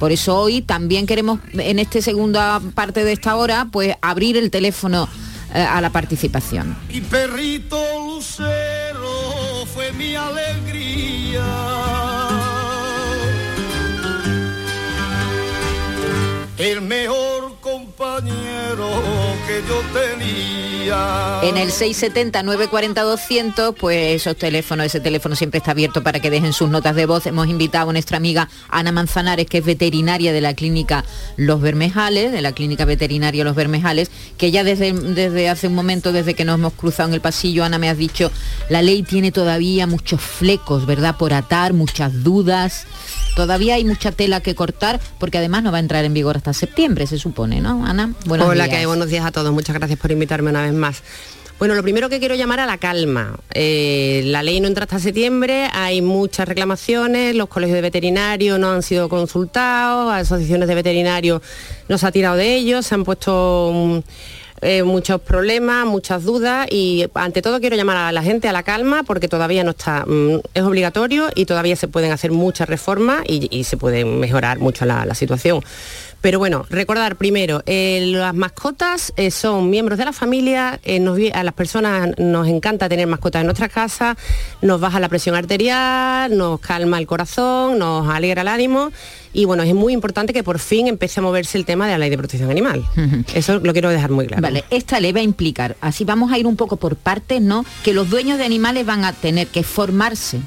Por 0.00 0.10
eso 0.10 0.36
hoy 0.36 0.60
también 0.60 1.06
queremos, 1.06 1.38
en 1.52 1.78
esta 1.78 2.02
segunda 2.02 2.60
parte 2.74 3.04
de 3.04 3.12
esta 3.12 3.36
hora, 3.36 3.68
pues 3.70 3.94
abrir 4.02 4.36
el 4.36 4.50
teléfono 4.50 5.08
eh, 5.54 5.62
a 5.62 5.80
la 5.80 5.90
participación. 5.90 6.76
Y 6.90 7.00
perrito 7.00 7.78
lucero 8.04 9.64
fue 9.72 9.92
mi 9.92 10.16
alegría. 10.16 11.73
El 16.58 16.80
mejor 16.82 17.56
compañero 17.60 18.88
que 19.46 19.62
yo 19.68 19.82
tenía. 19.92 20.54
En 21.42 21.56
el 21.56 21.70
670-940-200, 21.70 23.74
pues 23.74 24.22
esos 24.22 24.36
teléfonos, 24.36 24.86
ese 24.86 25.00
teléfono 25.00 25.36
siempre 25.36 25.58
está 25.58 25.72
abierto 25.72 26.02
para 26.02 26.20
que 26.20 26.30
dejen 26.30 26.52
sus 26.52 26.68
notas 26.68 26.94
de 26.94 27.06
voz. 27.06 27.26
Hemos 27.26 27.48
invitado 27.48 27.90
a 27.90 27.92
nuestra 27.92 28.16
amiga 28.16 28.48
Ana 28.68 28.92
Manzanares, 28.92 29.46
que 29.46 29.58
es 29.58 29.64
veterinaria 29.64 30.32
de 30.32 30.40
la 30.40 30.54
clínica 30.54 31.04
Los 31.36 31.60
Bermejales, 31.60 32.32
de 32.32 32.42
la 32.42 32.52
clínica 32.52 32.84
veterinaria 32.84 33.44
Los 33.44 33.56
Bermejales, 33.56 34.10
que 34.36 34.50
ya 34.50 34.64
desde, 34.64 34.92
desde 34.92 35.48
hace 35.48 35.68
un 35.68 35.74
momento, 35.74 36.12
desde 36.12 36.34
que 36.34 36.44
nos 36.44 36.58
hemos 36.58 36.74
cruzado 36.74 37.08
en 37.08 37.14
el 37.14 37.20
pasillo, 37.20 37.64
Ana 37.64 37.78
me 37.78 37.88
has 37.88 37.98
dicho, 37.98 38.30
la 38.68 38.82
ley 38.82 39.02
tiene 39.02 39.32
todavía 39.32 39.86
muchos 39.86 40.20
flecos, 40.20 40.86
¿verdad? 40.86 41.16
Por 41.16 41.34
atar, 41.34 41.72
muchas 41.72 42.24
dudas. 42.24 42.86
Todavía 43.36 43.74
hay 43.74 43.84
mucha 43.84 44.12
tela 44.12 44.40
que 44.40 44.54
cortar 44.54 45.00
porque 45.18 45.38
además 45.38 45.64
no 45.64 45.72
va 45.72 45.78
a 45.78 45.80
entrar 45.80 46.04
en 46.04 46.14
vigor 46.14 46.36
hasta 46.36 46.52
septiembre, 46.52 47.06
se 47.06 47.18
supone, 47.18 47.60
¿no, 47.60 47.84
Ana? 47.84 48.12
Buenos 48.26 48.48
Hola, 48.48 48.68
que 48.68 48.76
hay 48.76 48.84
buenos 48.84 49.08
días 49.08 49.26
a 49.26 49.32
todos. 49.34 49.52
Muchas 49.52 49.76
gracias 49.76 49.98
por 49.98 50.10
invitarme 50.10 50.48
una 50.48 50.62
vez 50.62 50.72
más. 50.72 51.02
Bueno, 51.58 51.74
lo 51.74 51.82
primero 51.82 52.08
que 52.08 52.18
quiero 52.18 52.34
llamar 52.34 52.60
a 52.60 52.66
la 52.66 52.78
calma. 52.78 53.38
Eh, 53.52 54.22
la 54.26 54.42
ley 54.42 54.60
no 54.60 54.68
entra 54.68 54.84
hasta 54.84 54.98
septiembre, 54.98 55.68
hay 55.72 56.02
muchas 56.02 56.48
reclamaciones, 56.48 57.34
los 57.34 57.48
colegios 57.48 57.76
de 57.76 57.82
veterinarios 57.82 58.58
no 58.58 58.72
han 58.72 58.82
sido 58.82 59.08
consultados, 59.08 60.12
asociaciones 60.12 60.68
de 60.68 60.74
veterinarios 60.74 61.42
no 61.88 61.98
se 61.98 62.06
ha 62.06 62.12
tirado 62.12 62.36
de 62.36 62.54
ellos, 62.54 62.86
se 62.86 62.94
han 62.94 63.04
puesto... 63.04 63.70
Mm, 63.74 63.98
eh, 64.62 64.82
muchos 64.82 65.20
problemas, 65.20 65.84
muchas 65.84 66.22
dudas 66.22 66.66
y 66.70 67.04
ante 67.12 67.42
todo 67.42 67.60
quiero 67.60 67.76
llamar 67.76 67.98
a 67.98 68.12
la 68.12 68.22
gente 68.22 68.48
a 68.48 68.52
la 68.52 68.62
calma 68.62 69.02
porque 69.02 69.28
todavía 69.28 69.62
no 69.62 69.72
está, 69.72 70.06
mm, 70.06 70.40
es 70.54 70.62
obligatorio 70.62 71.28
y 71.34 71.44
todavía 71.44 71.76
se 71.76 71.86
pueden 71.86 72.12
hacer 72.12 72.30
muchas 72.30 72.66
reformas 72.66 73.24
y, 73.26 73.64
se 73.64 73.76
puede 73.76 74.06
mejorar 74.06 74.60
mucho 74.60 74.86
la 74.86 75.14
situación. 75.14 75.60
Pero 76.24 76.38
bueno, 76.38 76.64
recordar 76.70 77.16
primero, 77.16 77.62
eh, 77.66 78.00
las 78.06 78.32
mascotas 78.32 79.12
eh, 79.18 79.30
son 79.30 79.68
miembros 79.68 79.98
de 79.98 80.06
la 80.06 80.12
familia, 80.14 80.80
eh, 80.82 81.30
a 81.34 81.44
las 81.44 81.52
personas 81.52 82.18
nos 82.18 82.48
encanta 82.48 82.88
tener 82.88 83.06
mascotas 83.06 83.40
en 83.40 83.46
nuestra 83.48 83.68
casa, 83.68 84.16
nos 84.62 84.80
baja 84.80 85.00
la 85.00 85.10
presión 85.10 85.34
arterial, 85.34 86.34
nos 86.34 86.60
calma 86.60 86.98
el 86.98 87.06
corazón, 87.06 87.78
nos 87.78 88.08
alegra 88.08 88.40
el 88.40 88.48
ánimo 88.48 88.90
y 89.34 89.44
bueno, 89.44 89.64
es 89.64 89.74
muy 89.74 89.92
importante 89.92 90.32
que 90.32 90.42
por 90.42 90.60
fin 90.60 90.86
empiece 90.86 91.20
a 91.20 91.22
moverse 91.22 91.58
el 91.58 91.66
tema 91.66 91.84
de 91.84 91.92
la 91.92 91.98
ley 91.98 92.08
de 92.08 92.16
protección 92.16 92.50
animal. 92.50 92.82
Eso 93.34 93.58
lo 93.58 93.74
quiero 93.74 93.90
dejar 93.90 94.10
muy 94.10 94.26
claro. 94.26 94.40
Vale, 94.40 94.64
esta 94.70 95.00
ley 95.00 95.12
va 95.12 95.20
a 95.20 95.24
implicar, 95.24 95.76
así 95.82 96.06
vamos 96.06 96.32
a 96.32 96.38
ir 96.38 96.46
un 96.46 96.56
poco 96.56 96.78
por 96.78 96.96
partes, 96.96 97.42
¿no? 97.42 97.66
Que 97.82 97.92
los 97.92 98.08
dueños 98.08 98.38
de 98.38 98.46
animales 98.46 98.86
van 98.86 99.04
a 99.04 99.12
tener 99.12 99.48
que 99.48 99.62
formarse. 99.62 100.40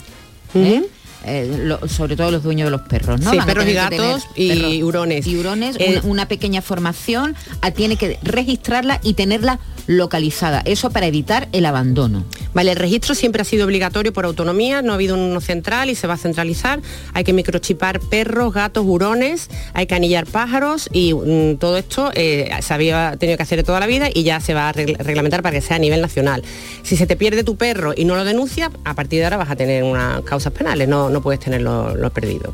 Eh, 1.27 1.77
sobre 1.87 2.15
todo 2.15 2.31
los 2.31 2.43
dueños 2.43 2.67
de 2.67 2.71
los 2.71 2.81
perros, 2.81 3.19
¿no? 3.19 3.31
Sí, 3.31 3.37
perros 3.45 3.67
y 3.67 3.73
gatos 3.73 4.27
y 4.35 4.81
hurones. 4.81 5.27
Y 5.27 5.37
hurones, 5.37 5.75
eh, 5.79 5.99
una, 6.03 6.27
pequeña 6.27 6.61
formación, 6.61 7.35
a, 7.61 7.71
tiene 7.71 7.97
que 7.97 8.17
registrarla 8.23 8.99
y 9.03 9.13
tenerla 9.13 9.59
localizada. 9.87 10.61
Eso 10.65 10.89
para 10.91 11.07
evitar 11.07 11.47
el 11.51 11.65
abandono. 11.65 12.25
Vale, 12.53 12.71
el 12.71 12.77
registro 12.77 13.15
siempre 13.15 13.41
ha 13.41 13.45
sido 13.45 13.65
obligatorio 13.65 14.13
por 14.13 14.25
autonomía, 14.25 14.81
no 14.81 14.91
ha 14.91 14.95
habido 14.95 15.15
uno 15.15 15.41
central 15.41 15.89
y 15.89 15.95
se 15.95 16.07
va 16.07 16.15
a 16.15 16.17
centralizar. 16.17 16.81
Hay 17.13 17.23
que 17.23 17.33
microchipar 17.33 17.99
perros, 17.99 18.53
gatos, 18.53 18.85
hurones, 18.85 19.49
hay 19.73 19.87
que 19.87 19.95
anillar 19.95 20.25
pájaros 20.25 20.89
y 20.91 21.13
mm, 21.13 21.57
todo 21.57 21.77
esto 21.77 22.11
eh, 22.13 22.49
se 22.61 22.73
había 22.73 23.15
tenido 23.17 23.37
que 23.37 23.43
hacer 23.43 23.57
de 23.57 23.63
toda 23.63 23.79
la 23.79 23.87
vida 23.87 24.09
y 24.13 24.23
ya 24.23 24.39
se 24.39 24.53
va 24.53 24.69
a 24.69 24.73
reglamentar 24.73 25.41
para 25.41 25.55
que 25.55 25.61
sea 25.61 25.77
a 25.77 25.79
nivel 25.79 26.01
nacional. 26.01 26.43
Si 26.83 26.97
se 26.97 27.07
te 27.07 27.15
pierde 27.15 27.43
tu 27.43 27.55
perro 27.55 27.93
y 27.95 28.05
no 28.05 28.15
lo 28.15 28.25
denuncia, 28.25 28.71
a 28.83 28.93
partir 28.93 29.19
de 29.19 29.25
ahora 29.25 29.37
vas 29.37 29.49
a 29.49 29.55
tener 29.55 29.83
unas 29.83 30.21
causas 30.23 30.51
penales, 30.51 30.87
no, 30.87 31.09
no 31.09 31.16
puedes 31.21 31.39
tenerlo 31.39 31.95
lo 31.95 32.09
perdido. 32.09 32.53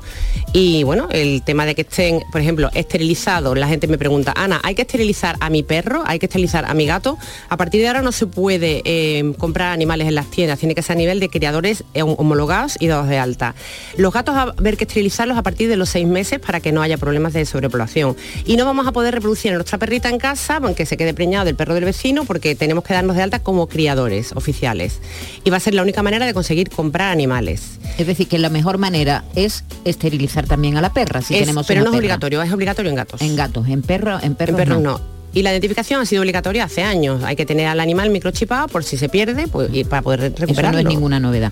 Y 0.54 0.84
bueno, 0.84 1.08
el 1.12 1.42
tema 1.44 1.66
de 1.66 1.76
que 1.76 1.82
estén, 1.82 2.22
por 2.32 2.42
ejemplo, 2.42 2.70
esterilizados, 2.74 3.58
la 3.58 3.68
gente 3.68 3.88
me 3.88 3.98
pregunta, 3.98 4.34
Ana, 4.36 4.60
¿hay 4.64 4.76
que 4.76 4.84
esterilizar 4.84 5.36
a 5.40 5.50
mi 5.50 5.64
perro? 5.64 6.04
¿Hay 6.06 6.20
que 6.20 6.28
esterilizar 6.28 6.66
a 6.66 6.74
mi 6.74 6.86
gato? 6.86 7.18
A 7.50 7.58
partir 7.58 7.82
de 7.82 7.88
ahora 7.88 8.02
no 8.02 8.12
se 8.12 8.28
puede 8.28 8.82
eh, 8.86 9.34
comprar 9.38 9.72
animales 9.72 10.08
en 10.08 10.16
las 10.16 10.30
tiendas, 10.30 10.60
tiene 10.60 10.76
que 10.76 10.82
ser 10.82 10.94
a 10.94 11.00
nivel 11.00 11.20
de 11.20 11.30
criadores 11.30 11.84
eh, 11.94 12.04
homologados 12.04 12.78
y 12.80 12.88
dados 12.88 13.08
de 13.08 13.18
alta. 13.18 13.56
Los 13.98 14.14
gatos 14.14 14.36
a 14.36 14.42
haber 14.58 14.78
que 14.78 14.84
esterilizarlos 14.84 15.38
a 15.38 15.44
partir 15.44 15.70
de 15.70 15.78
los 15.78 15.90
seis 15.90 16.08
meses 16.08 16.40
para 16.40 16.60
que 16.60 16.72
no 16.72 16.82
haya 16.82 16.98
problemas 16.98 17.34
de 17.34 17.46
sobrepoblación. 17.46 18.16
Y 18.46 18.58
no 18.58 18.66
vamos 18.66 18.88
a 18.88 18.92
poder 18.92 19.14
reproducir 19.14 19.52
a 19.52 19.56
nuestra 19.56 19.78
perrita 19.78 20.10
en 20.10 20.20
casa, 20.20 20.58
aunque 20.62 20.86
se 20.86 20.98
quede 20.98 21.14
preñado 21.14 21.46
del 21.46 21.56
perro 21.56 21.74
del 21.74 21.86
vecino, 21.86 22.26
porque 22.26 22.56
tenemos 22.56 22.84
que 22.84 22.94
darnos 22.94 23.16
de 23.16 23.24
alta 23.24 23.40
como 23.40 23.68
criadores 23.68 24.32
oficiales. 24.34 25.00
Y 25.44 25.50
va 25.50 25.58
a 25.58 25.60
ser 25.60 25.74
la 25.74 25.82
única 25.82 26.04
manera 26.04 26.26
de 26.26 26.34
conseguir 26.34 26.70
comprar 26.70 27.12
animales. 27.12 27.80
Es 27.98 28.08
decir, 28.08 28.28
que 28.28 28.40
la 28.44 28.50
mejor 28.50 28.78
manera 28.78 29.24
es 29.34 29.64
esterilizar 29.86 30.46
también 30.46 30.78
a 30.78 30.82
la 30.82 30.94
perra, 30.94 31.22
si 31.22 31.34
tenemos 31.34 31.66
Pero 31.66 31.84
no 31.84 31.90
es 31.92 31.98
obligatorio, 31.98 32.42
es 32.44 32.54
obligatorio 32.54 32.90
en 32.92 32.96
gatos. 32.96 33.22
En 33.22 33.36
gatos, 33.36 33.68
en 33.68 33.82
perros, 33.82 34.24
en 34.24 34.36
perros, 34.36 34.80
no. 34.80 35.02
Y 35.34 35.42
la 35.42 35.52
identificación 35.52 36.00
ha 36.00 36.06
sido 36.06 36.22
obligatoria 36.22 36.66
hace 36.66 36.84
años. 36.84 37.24
Hay 37.24 37.36
que 37.36 37.46
tener 37.48 37.66
al 37.66 37.80
animal 37.80 38.12
microchipado 38.12 38.68
por 38.68 38.84
si 38.84 38.98
se 38.98 39.10
pierde 39.10 39.48
pues, 39.48 39.74
y 39.74 39.84
para 39.84 40.04
poder 40.04 40.20
recuperarlo. 40.38 40.78
Eso 40.78 40.84
no 40.84 40.90
es 40.90 40.96
ninguna 40.96 41.20
novedad. 41.20 41.52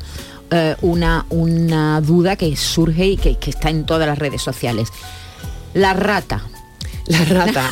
Eh, 0.51 0.75
una, 0.81 1.25
una 1.29 1.99
duda 2.01 2.35
que 2.35 2.55
surge 2.55 3.07
y 3.07 3.17
que, 3.17 3.37
que 3.37 3.49
está 3.49 3.71
en 3.71 3.85
todas 3.85 4.07
las 4.07 4.19
redes 4.19 4.41
sociales. 4.41 4.89
La 5.73 5.93
rata. 5.93 6.43
La 7.07 7.25
rata. 7.25 7.69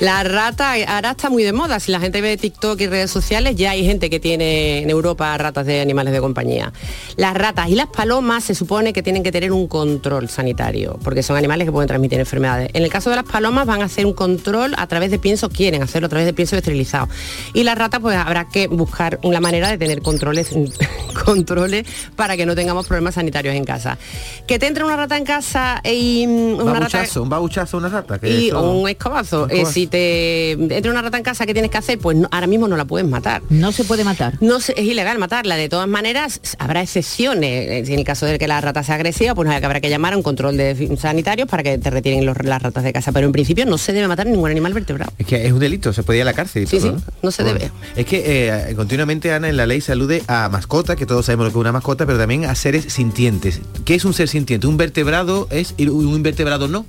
la 0.00 0.24
rata 0.24 0.74
ahora 0.88 1.10
está 1.12 1.30
muy 1.30 1.42
de 1.42 1.52
moda. 1.52 1.80
Si 1.80 1.92
la 1.92 2.00
gente 2.00 2.20
ve 2.20 2.36
TikTok 2.36 2.80
y 2.80 2.86
redes 2.86 3.10
sociales, 3.10 3.56
ya 3.56 3.72
hay 3.72 3.84
gente 3.84 4.10
que 4.10 4.20
tiene 4.20 4.82
en 4.82 4.90
Europa 4.90 5.36
ratas 5.38 5.66
de 5.66 5.80
animales 5.80 6.12
de 6.12 6.20
compañía. 6.20 6.72
Las 7.16 7.34
ratas 7.34 7.68
y 7.68 7.74
las 7.74 7.88
palomas 7.88 8.44
se 8.44 8.54
supone 8.54 8.92
que 8.92 9.02
tienen 9.02 9.22
que 9.22 9.32
tener 9.32 9.52
un 9.52 9.68
control 9.68 10.28
sanitario, 10.28 10.98
porque 11.02 11.22
son 11.22 11.36
animales 11.36 11.66
que 11.66 11.72
pueden 11.72 11.88
transmitir 11.88 12.18
enfermedades. 12.18 12.70
En 12.72 12.82
el 12.82 12.90
caso 12.90 13.10
de 13.10 13.16
las 13.16 13.24
palomas 13.24 13.66
van 13.66 13.82
a 13.82 13.86
hacer 13.86 14.06
un 14.06 14.14
control 14.14 14.74
a 14.76 14.86
través 14.86 15.10
de 15.10 15.18
pienso, 15.18 15.48
quieren 15.48 15.82
hacerlo 15.82 16.06
a 16.06 16.08
través 16.08 16.26
de 16.26 16.32
pienso 16.32 16.56
esterilizado. 16.56 17.08
Y 17.52 17.64
las 17.64 17.76
ratas 17.76 18.00
pues 18.00 18.16
habrá 18.16 18.48
que 18.48 18.66
buscar 18.66 19.18
una 19.22 19.40
manera 19.40 19.68
de 19.68 19.78
tener 19.78 20.02
controles, 20.02 20.50
controles 21.24 21.86
para 22.16 22.36
que 22.36 22.46
no 22.46 22.54
tengamos 22.54 22.86
problemas 22.86 23.14
sanitarios 23.14 23.54
en 23.54 23.64
casa. 23.64 23.98
Que 24.46 24.58
te 24.58 24.66
entre 24.66 24.84
una 24.84 24.96
rata 24.96 25.16
en 25.16 25.24
casa 25.24 25.80
y 25.84 26.26
mm, 26.26 26.60
una 26.60 26.80
rata... 26.80 27.04
Un 27.16 27.28
babuchazo, 27.28 27.76
una 27.76 27.88
rata. 27.88 28.18
Que 28.18 28.52
un 28.70 28.88
escobazo. 28.88 29.48
Eh, 29.48 29.66
si 29.66 29.86
te 29.86 30.52
entra 30.52 30.90
una 30.90 31.02
rata 31.02 31.16
en 31.16 31.22
casa, 31.22 31.46
¿qué 31.46 31.52
tienes 31.52 31.70
que 31.70 31.78
hacer? 31.78 31.98
Pues 31.98 32.16
ahora 32.30 32.46
mismo 32.46 32.68
no 32.68 32.76
la 32.76 32.84
puedes 32.84 33.08
matar. 33.08 33.42
No 33.50 33.72
se 33.72 33.84
puede 33.84 34.04
matar. 34.04 34.38
No 34.40 34.58
es 34.58 34.72
ilegal 34.76 35.18
matarla. 35.18 35.56
De 35.56 35.68
todas 35.68 35.88
maneras, 35.88 36.40
habrá 36.58 36.82
excepciones. 36.82 37.88
En 37.88 37.98
el 37.98 38.04
caso 38.04 38.26
de 38.26 38.38
que 38.38 38.48
la 38.48 38.60
rata 38.60 38.82
sea 38.82 38.96
agresiva, 38.96 39.34
pues 39.34 39.48
habrá 39.48 39.80
que 39.80 39.90
llamar 39.90 40.14
a 40.14 40.16
un 40.16 40.22
control 40.22 40.56
de 40.56 40.96
sanitarios 40.98 41.48
para 41.48 41.62
que 41.62 41.78
te 41.78 41.90
retiren 41.90 42.24
los, 42.24 42.36
las 42.44 42.62
ratas 42.62 42.84
de 42.84 42.92
casa. 42.92 43.12
Pero 43.12 43.26
en 43.26 43.32
principio 43.32 43.66
no 43.66 43.78
se 43.78 43.92
debe 43.92 44.08
matar 44.08 44.26
ningún 44.26 44.50
animal 44.50 44.72
vertebrado. 44.72 45.12
Es 45.18 45.26
que 45.26 45.46
es 45.46 45.52
un 45.52 45.58
delito, 45.58 45.92
se 45.92 46.02
puede 46.02 46.18
ir 46.18 46.22
a 46.22 46.26
la 46.26 46.34
cárcel. 46.34 46.66
sí, 46.66 46.80
sí, 46.80 46.92
¿no? 47.22 47.30
se 47.30 47.44
debe. 47.44 47.70
Es 47.96 48.06
que 48.06 48.22
eh, 48.24 48.74
continuamente, 48.74 49.32
Ana, 49.32 49.48
en 49.48 49.56
la 49.56 49.66
ley 49.66 49.80
se 49.80 49.92
alude 49.92 50.22
a 50.26 50.48
mascota, 50.48 50.96
que 50.96 51.06
todos 51.06 51.26
sabemos 51.26 51.46
lo 51.46 51.50
que 51.50 51.58
es 51.58 51.60
una 51.60 51.72
mascota, 51.72 52.06
pero 52.06 52.18
también 52.18 52.44
a 52.44 52.54
seres 52.54 52.92
sintientes. 52.92 53.60
¿Qué 53.84 53.94
es 53.94 54.04
un 54.04 54.14
ser 54.14 54.28
sintiente? 54.28 54.66
¿Un 54.66 54.76
vertebrado 54.76 55.48
es 55.50 55.74
y 55.76 55.88
un 55.88 56.14
invertebrado 56.14 56.68
no? 56.68 56.86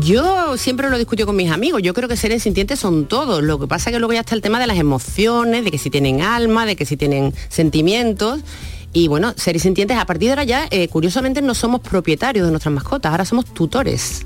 Yo 0.00 0.56
siempre 0.56 0.88
lo 0.88 0.96
discuto 0.96 1.26
con 1.26 1.36
mis 1.36 1.50
amigos, 1.50 1.82
yo 1.82 1.92
creo 1.92 2.08
que 2.08 2.16
seres 2.16 2.42
sintientes 2.42 2.80
son 2.80 3.06
todos, 3.06 3.42
lo 3.42 3.58
que 3.58 3.66
pasa 3.66 3.90
que 3.90 3.98
luego 3.98 4.14
ya 4.14 4.20
está 4.20 4.34
el 4.34 4.40
tema 4.40 4.58
de 4.58 4.66
las 4.66 4.78
emociones, 4.78 5.64
de 5.64 5.70
que 5.70 5.76
si 5.76 5.90
tienen 5.90 6.22
alma, 6.22 6.64
de 6.64 6.76
que 6.76 6.86
si 6.86 6.96
tienen 6.96 7.34
sentimientos, 7.50 8.40
y 8.94 9.08
bueno, 9.08 9.34
seres 9.36 9.62
sintientes 9.62 9.98
a 9.98 10.06
partir 10.06 10.28
de 10.28 10.32
ahora 10.32 10.44
ya, 10.44 10.66
eh, 10.70 10.88
curiosamente, 10.88 11.42
no 11.42 11.54
somos 11.54 11.82
propietarios 11.82 12.46
de 12.46 12.50
nuestras 12.50 12.72
mascotas, 12.72 13.10
ahora 13.10 13.26
somos 13.26 13.44
tutores. 13.44 14.24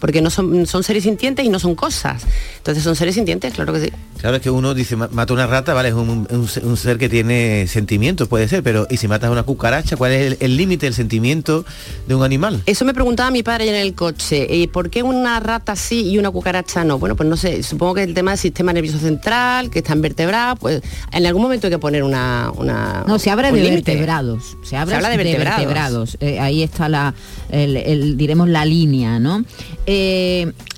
Porque 0.00 0.20
no 0.22 0.30
son, 0.30 0.66
son 0.66 0.82
seres 0.82 1.04
sintientes 1.04 1.44
y 1.44 1.48
no 1.48 1.58
son 1.58 1.74
cosas. 1.74 2.22
Entonces 2.58 2.82
son 2.84 2.96
seres 2.96 3.14
sintientes, 3.14 3.54
claro 3.54 3.72
que 3.72 3.80
sí. 3.86 3.92
Claro, 4.20 4.36
es 4.36 4.42
que 4.42 4.50
uno 4.50 4.74
dice, 4.74 4.96
"Ma- 4.96 5.08
mata 5.12 5.32
una 5.34 5.46
rata, 5.46 5.74
vale, 5.74 5.88
es 5.90 5.94
un, 5.94 6.26
un 6.30 6.48
se- 6.48 6.60
un 6.60 6.76
ser 6.76 6.96
que 6.98 7.08
tiene 7.08 7.66
sentimientos, 7.66 8.26
puede 8.28 8.48
ser, 8.48 8.62
pero 8.62 8.86
¿y 8.90 8.96
si 8.96 9.06
matas 9.08 9.28
a 9.28 9.32
una 9.32 9.42
cucaracha? 9.42 9.96
¿Cuál 9.96 10.12
es 10.12 10.32
el- 10.32 10.36
el 10.40 10.56
límite 10.56 10.86
del 10.86 10.94
sentimiento 10.94 11.64
de 12.08 12.14
un 12.14 12.22
animal? 12.22 12.62
Eso 12.66 12.84
me 12.84 12.94
preguntaba 12.94 13.30
mi 13.30 13.42
padre 13.42 13.68
en 13.68 13.74
el 13.74 13.94
coche. 13.94 14.46
¿Y 14.50 14.66
por 14.68 14.88
qué 14.90 15.02
una 15.02 15.40
rata 15.40 15.76
sí 15.76 16.08
y 16.08 16.18
una 16.18 16.30
cucaracha 16.30 16.84
no? 16.84 16.98
Bueno, 16.98 17.16
pues 17.16 17.28
no 17.28 17.36
sé, 17.36 17.62
supongo 17.62 17.94
que 17.94 18.02
el 18.02 18.14
tema 18.14 18.30
del 18.30 18.38
sistema 18.38 18.72
nervioso 18.72 18.98
central, 18.98 19.68
que 19.70 19.80
está 19.80 19.92
en 19.92 20.00
vertebrado, 20.02 20.56
pues 20.56 20.82
en 21.12 21.26
algún 21.26 21.42
momento 21.42 21.66
hay 21.66 21.72
que 21.72 21.78
poner 21.78 22.02
una... 22.02 22.50
una 22.56 23.04
No, 23.06 23.18
se 23.18 23.30
habla 23.30 23.52
de 23.52 23.60
límite. 23.60 23.92
vertebrados. 23.92 24.56
Se 24.62 24.76
habla, 24.76 24.96
habla 24.96 25.10
de 25.10 25.16
vertebrados. 25.18 25.56
vertebrados. 25.58 26.16
Eh, 26.20 26.40
ahí 26.40 26.62
está 26.62 26.88
la, 26.88 27.14
el- 27.50 27.76
el, 27.76 28.16
diremos, 28.16 28.48
la 28.48 28.64
línea, 28.64 29.18
¿no? 29.18 29.44
Eh, 29.86 29.93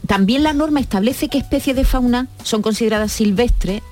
también 0.06 0.42
la 0.42 0.52
norma 0.52 0.80
establece 0.80 1.28
qué 1.28 1.38
especies 1.38 1.76
de 1.76 1.84
fauna 1.84 2.28
son 2.42 2.62
consideradas 2.62 3.12
silvestres 3.12 3.82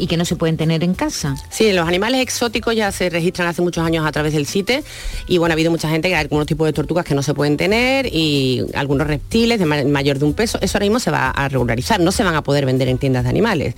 y 0.00 0.06
que 0.06 0.16
no 0.16 0.24
se 0.24 0.36
pueden 0.36 0.56
tener 0.56 0.82
en 0.82 0.94
casa. 0.94 1.34
Sí, 1.50 1.72
los 1.72 1.86
animales 1.86 2.20
exóticos 2.22 2.74
ya 2.74 2.90
se 2.92 3.10
registran 3.10 3.48
hace 3.48 3.62
muchos 3.62 3.84
años 3.84 4.06
a 4.06 4.12
través 4.12 4.32
del 4.32 4.46
CITE 4.46 4.82
y 5.28 5.38
bueno, 5.38 5.52
ha 5.52 5.54
habido 5.54 5.70
mucha 5.70 5.88
gente 5.88 6.08
que 6.08 6.14
hay 6.14 6.20
algunos 6.22 6.46
tipos 6.46 6.66
de 6.66 6.72
tortugas 6.72 7.04
que 7.04 7.14
no 7.14 7.22
se 7.22 7.34
pueden 7.34 7.56
tener 7.56 8.06
y 8.06 8.64
algunos 8.74 9.06
reptiles 9.06 9.58
de 9.58 9.66
ma- 9.66 9.84
mayor 9.84 10.18
de 10.18 10.24
un 10.24 10.34
peso, 10.34 10.58
eso 10.60 10.78
ahora 10.78 10.86
mismo 10.86 10.98
se 11.00 11.10
va 11.10 11.30
a 11.30 11.48
regularizar, 11.48 12.00
no 12.00 12.12
se 12.12 12.22
van 12.24 12.34
a 12.34 12.42
poder 12.42 12.66
vender 12.66 12.88
en 12.88 12.98
tiendas 12.98 13.24
de 13.24 13.30
animales. 13.30 13.74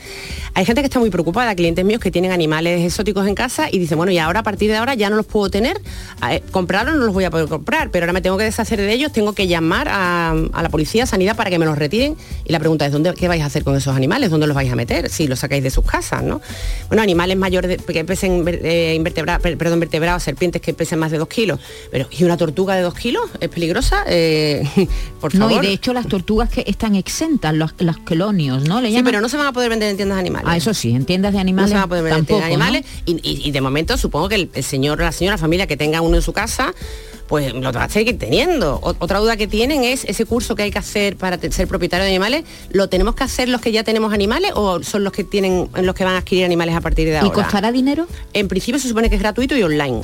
Hay 0.54 0.64
gente 0.64 0.82
que 0.82 0.86
está 0.86 0.98
muy 0.98 1.10
preocupada, 1.10 1.54
clientes 1.54 1.84
míos 1.84 2.00
que 2.00 2.10
tienen 2.10 2.32
animales 2.32 2.84
exóticos 2.84 3.26
en 3.26 3.34
casa 3.34 3.68
y 3.70 3.78
dicen, 3.78 3.96
bueno, 3.98 4.12
y 4.12 4.18
ahora 4.18 4.40
a 4.40 4.42
partir 4.42 4.70
de 4.70 4.76
ahora 4.76 4.94
ya 4.94 5.10
no 5.10 5.16
los 5.16 5.26
puedo 5.26 5.50
tener, 5.50 5.80
eh, 6.30 6.42
comprarlos 6.50 6.94
no 6.96 7.04
los 7.06 7.14
voy 7.14 7.24
a 7.24 7.30
poder 7.30 7.48
comprar, 7.48 7.90
pero 7.90 8.04
ahora 8.04 8.12
me 8.12 8.20
tengo 8.20 8.36
que 8.38 8.44
deshacer 8.44 8.80
de 8.80 8.92
ellos, 8.92 9.12
tengo 9.12 9.32
que 9.32 9.46
llamar 9.46 9.88
a, 9.90 10.34
la 10.62 10.68
policía, 10.68 11.06
sanidad 11.06 11.36
para 11.36 11.50
que 11.50 11.58
me 11.58 11.64
los 11.66 11.76
retiren 11.78 12.16
y 12.44 12.52
la 12.52 12.58
pregunta 12.58 12.86
es, 12.86 12.92
¿dónde, 12.92 13.14
¿qué 13.14 13.28
vais 13.28 13.42
a 13.42 13.46
hacer 13.46 13.64
con 13.64 13.74
esos 13.76 13.96
animales? 13.96 14.30
¿Dónde 14.30 14.46
los 14.46 14.54
vais 14.54 14.70
a 14.70 14.76
meter? 14.76 15.08
Si 15.08 15.26
los 15.26 15.38
sacáis 15.40 15.62
de 15.62 15.70
sus 15.70 15.84
casas, 15.84 16.11
¿no? 16.20 16.40
Bueno, 16.88 17.02
animales 17.02 17.36
mayores 17.38 17.70
de- 17.70 17.92
que 17.92 18.04
pesen 18.04 18.44
eh, 18.46 18.94
invertebra- 18.98 19.38
per- 19.38 19.56
perdón, 19.56 19.80
vertebrados, 19.80 20.22
serpientes 20.22 20.60
que 20.60 20.74
pesen 20.74 20.98
más 20.98 21.10
de 21.10 21.18
dos 21.18 21.28
kilos. 21.28 21.58
Pero, 21.90 22.06
¿y 22.10 22.24
una 22.24 22.36
tortuga 22.36 22.74
de 22.74 22.82
dos 22.82 22.94
kilos? 22.94 23.30
¿Es 23.40 23.48
peligrosa? 23.48 24.04
Eh, 24.08 24.62
por 25.20 25.34
No, 25.34 25.48
favor. 25.48 25.64
y 25.64 25.68
de 25.68 25.72
hecho 25.72 25.92
las 25.94 26.06
tortugas 26.08 26.50
que 26.50 26.64
están 26.66 26.94
exentas, 26.96 27.54
los, 27.54 27.72
los 27.78 27.96
quelonios, 28.00 28.64
¿no? 28.68 28.80
Le 28.80 28.90
Sí, 28.90 29.00
pero 29.02 29.20
no 29.22 29.28
se 29.30 29.36
van 29.38 29.46
a 29.46 29.52
poder 29.52 29.70
vender 29.70 29.88
en 29.90 29.96
tiendas 29.96 30.16
de 30.16 30.20
animales. 30.20 30.48
Ah, 30.50 30.56
eso 30.56 30.74
sí, 30.74 30.90
en 30.90 31.04
tiendas 31.06 31.32
de 31.32 31.36
no 31.36 31.40
animales 31.42 31.70
se 31.70 31.74
van 31.76 31.84
a 31.84 31.88
poder 31.88 32.02
vender 32.04 32.18
en 32.20 32.26
tiendas 32.26 32.48
de 32.50 32.56
¿no? 32.56 32.64
animales 32.64 32.90
y, 33.06 33.12
y- 33.22 33.48
y 33.48 33.50
de 33.52 33.60
momento 33.60 33.96
supongo 33.96 34.28
que 34.28 34.34
el, 34.34 34.50
el 34.52 34.64
señor 34.64 34.98
la 35.00 35.12
señora 35.12 35.38
familia 35.38 35.66
que 35.66 35.76
tenga 35.76 36.00
uno 36.02 36.16
en 36.16 36.22
su 36.22 36.32
casa 36.32 36.74
pues 37.32 37.54
lo 37.54 37.72
va 37.72 37.84
a 37.84 37.88
seguir 37.88 38.18
teniendo. 38.18 38.78
Otra 38.82 39.18
duda 39.18 39.38
que 39.38 39.46
tienen 39.46 39.84
es 39.84 40.04
ese 40.04 40.26
curso 40.26 40.54
que 40.54 40.64
hay 40.64 40.70
que 40.70 40.78
hacer 40.78 41.16
para 41.16 41.38
ser 41.38 41.66
propietario 41.66 42.04
de 42.04 42.10
animales, 42.10 42.44
¿lo 42.72 42.90
tenemos 42.90 43.14
que 43.14 43.24
hacer 43.24 43.48
los 43.48 43.62
que 43.62 43.72
ya 43.72 43.84
tenemos 43.84 44.12
animales 44.12 44.52
o 44.54 44.82
son 44.82 45.02
los 45.02 45.14
que 45.14 45.24
tienen 45.24 45.70
los 45.80 45.94
que 45.94 46.04
van 46.04 46.12
a 46.12 46.18
adquirir 46.18 46.44
animales 46.44 46.76
a 46.76 46.82
partir 46.82 47.06
de 47.06 47.14
¿Y 47.14 47.16
ahora? 47.16 47.32
costará 47.32 47.72
dinero? 47.72 48.06
En 48.34 48.48
principio 48.48 48.78
se 48.78 48.86
supone 48.86 49.08
que 49.08 49.16
es 49.16 49.22
gratuito 49.22 49.56
y 49.56 49.62
online. 49.62 50.02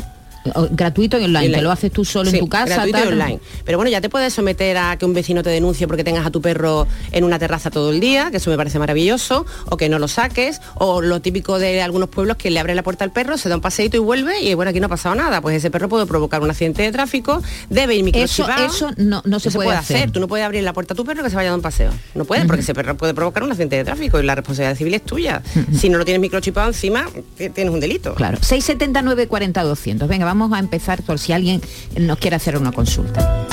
Gratuito 0.70 1.18
y 1.18 1.24
online, 1.24 1.38
Online. 1.46 1.56
te 1.58 1.62
lo 1.62 1.70
haces 1.70 1.92
tú 1.92 2.04
solo 2.04 2.30
Sí, 2.30 2.36
en 2.36 2.44
tu 2.44 2.48
casa. 2.48 2.74
gratuito 2.74 2.98
y 2.98 3.08
online. 3.08 3.40
Pero 3.64 3.78
bueno, 3.78 3.90
ya 3.90 4.00
te 4.00 4.08
puedes 4.08 4.32
someter 4.32 4.76
a 4.78 4.96
que 4.96 5.04
un 5.04 5.12
vecino 5.14 5.42
te 5.42 5.50
denuncie 5.50 5.86
porque 5.86 6.04
tengas 6.04 6.26
a 6.26 6.30
tu 6.30 6.40
perro 6.40 6.86
en 7.12 7.24
una 7.24 7.38
terraza 7.38 7.70
todo 7.70 7.90
el 7.90 8.00
día, 8.00 8.30
que 8.30 8.38
eso 8.38 8.50
me 8.50 8.56
parece 8.56 8.78
maravilloso, 8.78 9.44
o 9.68 9.76
que 9.76 9.88
no 9.88 9.98
lo 9.98 10.08
saques, 10.08 10.60
o 10.76 11.02
lo 11.02 11.20
típico 11.20 11.58
de 11.58 11.82
algunos 11.82 12.08
pueblos 12.08 12.36
que 12.36 12.50
le 12.50 12.60
abren 12.60 12.76
la 12.76 12.82
puerta 12.82 13.04
al 13.04 13.12
perro, 13.12 13.36
se 13.36 13.48
da 13.48 13.56
un 13.56 13.60
paseíto 13.60 13.96
y 13.96 14.00
vuelve 14.00 14.40
y 14.42 14.54
bueno, 14.54 14.70
aquí 14.70 14.80
no 14.80 14.86
ha 14.86 14.90
pasado 14.90 15.14
nada. 15.14 15.40
Pues 15.40 15.56
ese 15.56 15.70
perro 15.70 15.88
puede 15.88 16.06
provocar 16.06 16.40
un 16.42 16.50
accidente 16.50 16.82
de 16.82 16.92
tráfico, 16.92 17.42
debe 17.68 17.94
ir 17.96 18.00
Eso, 18.16 18.44
microchipado. 18.44 18.66
eso 18.66 18.90
no, 18.96 19.22
no 19.24 19.40
se, 19.40 19.50
puede, 19.50 19.70
hacer. 19.70 20.10
Tú 20.10 20.20
no 20.20 20.28
puedes 20.28 20.44
abrir 20.46 20.62
la 20.62 20.72
puerta 20.72 20.94
a 20.94 20.96
tu 20.96 21.04
perro 21.04 21.22
que 21.22 21.30
se 21.30 21.36
vaya 21.36 21.48
a 21.48 21.52
dar 21.52 21.58
un 21.58 21.62
paseo. 21.62 21.90
No 22.14 22.24
puedes, 22.24 22.46
porque 22.46 22.62
ese 22.62 22.74
perro 22.74 22.96
puede 22.96 23.14
provocar 23.14 23.42
un 23.42 23.50
accidente 23.50 23.76
de 23.76 23.84
tráfico 23.84 24.18
y 24.20 24.22
la 24.22 24.34
responsabilidad 24.34 24.76
civil 24.76 24.94
es 24.94 25.02
tuya. 25.04 25.42
Si 25.78 25.88
no 25.88 25.98
lo 25.98 26.04
tienes 26.04 26.20
microchipado 26.20 26.68
encima, 26.68 27.06
ti- 27.36 27.50
tienes 27.50 27.72
un 27.72 27.80
delito. 27.80 28.14
Claro, 28.14 28.38
679 28.40 29.26
40 29.28 29.62
200. 29.62 30.08
Venga, 30.08 30.24
vamos 30.28 30.52
a 30.52 30.58
empezar 30.58 31.02
por 31.02 31.18
si 31.18 31.32
alguien 31.32 31.62
nos 31.98 32.18
quiere 32.18 32.36
hacer 32.36 32.58
una 32.58 32.70
consulta. 32.70 33.46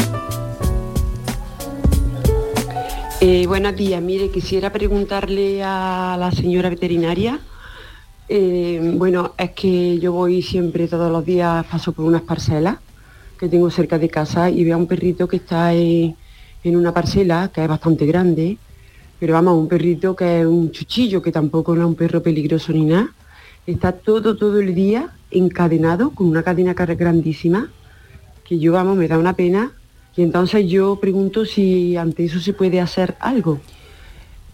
Eh, 3.21 3.47
buenos 3.47 3.77
días, 3.77 4.01
mire, 4.01 4.29
quisiera 4.29 4.73
preguntarle 4.73 5.63
a 5.63 6.17
la 6.19 6.31
señora 6.33 6.69
veterinaria. 6.69 7.39
eh, 8.27 8.93
bueno, 8.97 9.33
es 9.37 9.51
que 9.51 9.99
yo 9.99 10.11
voy 10.11 10.41
siempre, 10.41 10.89
todos 10.89 11.09
los 11.09 11.23
días, 11.23 11.65
paso 11.71 11.93
por 11.93 12.03
unas 12.03 12.23
parcelas 12.23 12.75
que 13.39 13.47
tengo 13.47 13.69
cerca 13.69 13.97
de 13.97 14.09
casa 14.09 14.49
y 14.49 14.65
veo 14.65 14.75
a 14.75 14.77
un 14.77 14.87
perrito 14.87 15.29
que 15.29 15.37
está 15.37 15.73
en, 15.73 16.15
en 16.63 16.75
una 16.75 16.91
parcela 16.91 17.49
que 17.53 17.61
es 17.63 17.69
bastante 17.69 18.05
grande, 18.05 18.57
pero 19.17 19.33
vamos, 19.33 19.57
un 19.57 19.69
perrito 19.69 20.13
que 20.13 20.41
es 20.41 20.45
un 20.45 20.71
chuchillo, 20.71 21.21
que 21.21 21.31
tampoco 21.31 21.73
no 21.73 21.83
es 21.83 21.87
un 21.87 21.95
perro 21.95 22.21
peligroso 22.21 22.73
ni 22.73 22.83
nada. 22.83 23.07
Está 23.65 23.93
todo, 23.93 24.35
todo 24.35 24.59
el 24.59 24.75
día 24.75 25.14
encadenado 25.31 26.11
con 26.11 26.27
una 26.27 26.43
cadena 26.43 26.73
grandísima, 26.73 27.69
que 28.43 28.59
yo, 28.59 28.73
vamos, 28.73 28.97
me 28.97 29.07
da 29.07 29.17
una 29.17 29.33
pena. 29.33 29.71
Y 30.15 30.21
entonces 30.21 30.67
yo 30.69 30.97
pregunto 31.01 31.45
si 31.45 31.97
ante 31.97 32.25
eso 32.25 32.39
se 32.39 32.53
puede 32.53 32.79
hacer 32.79 33.15
algo. 33.19 33.59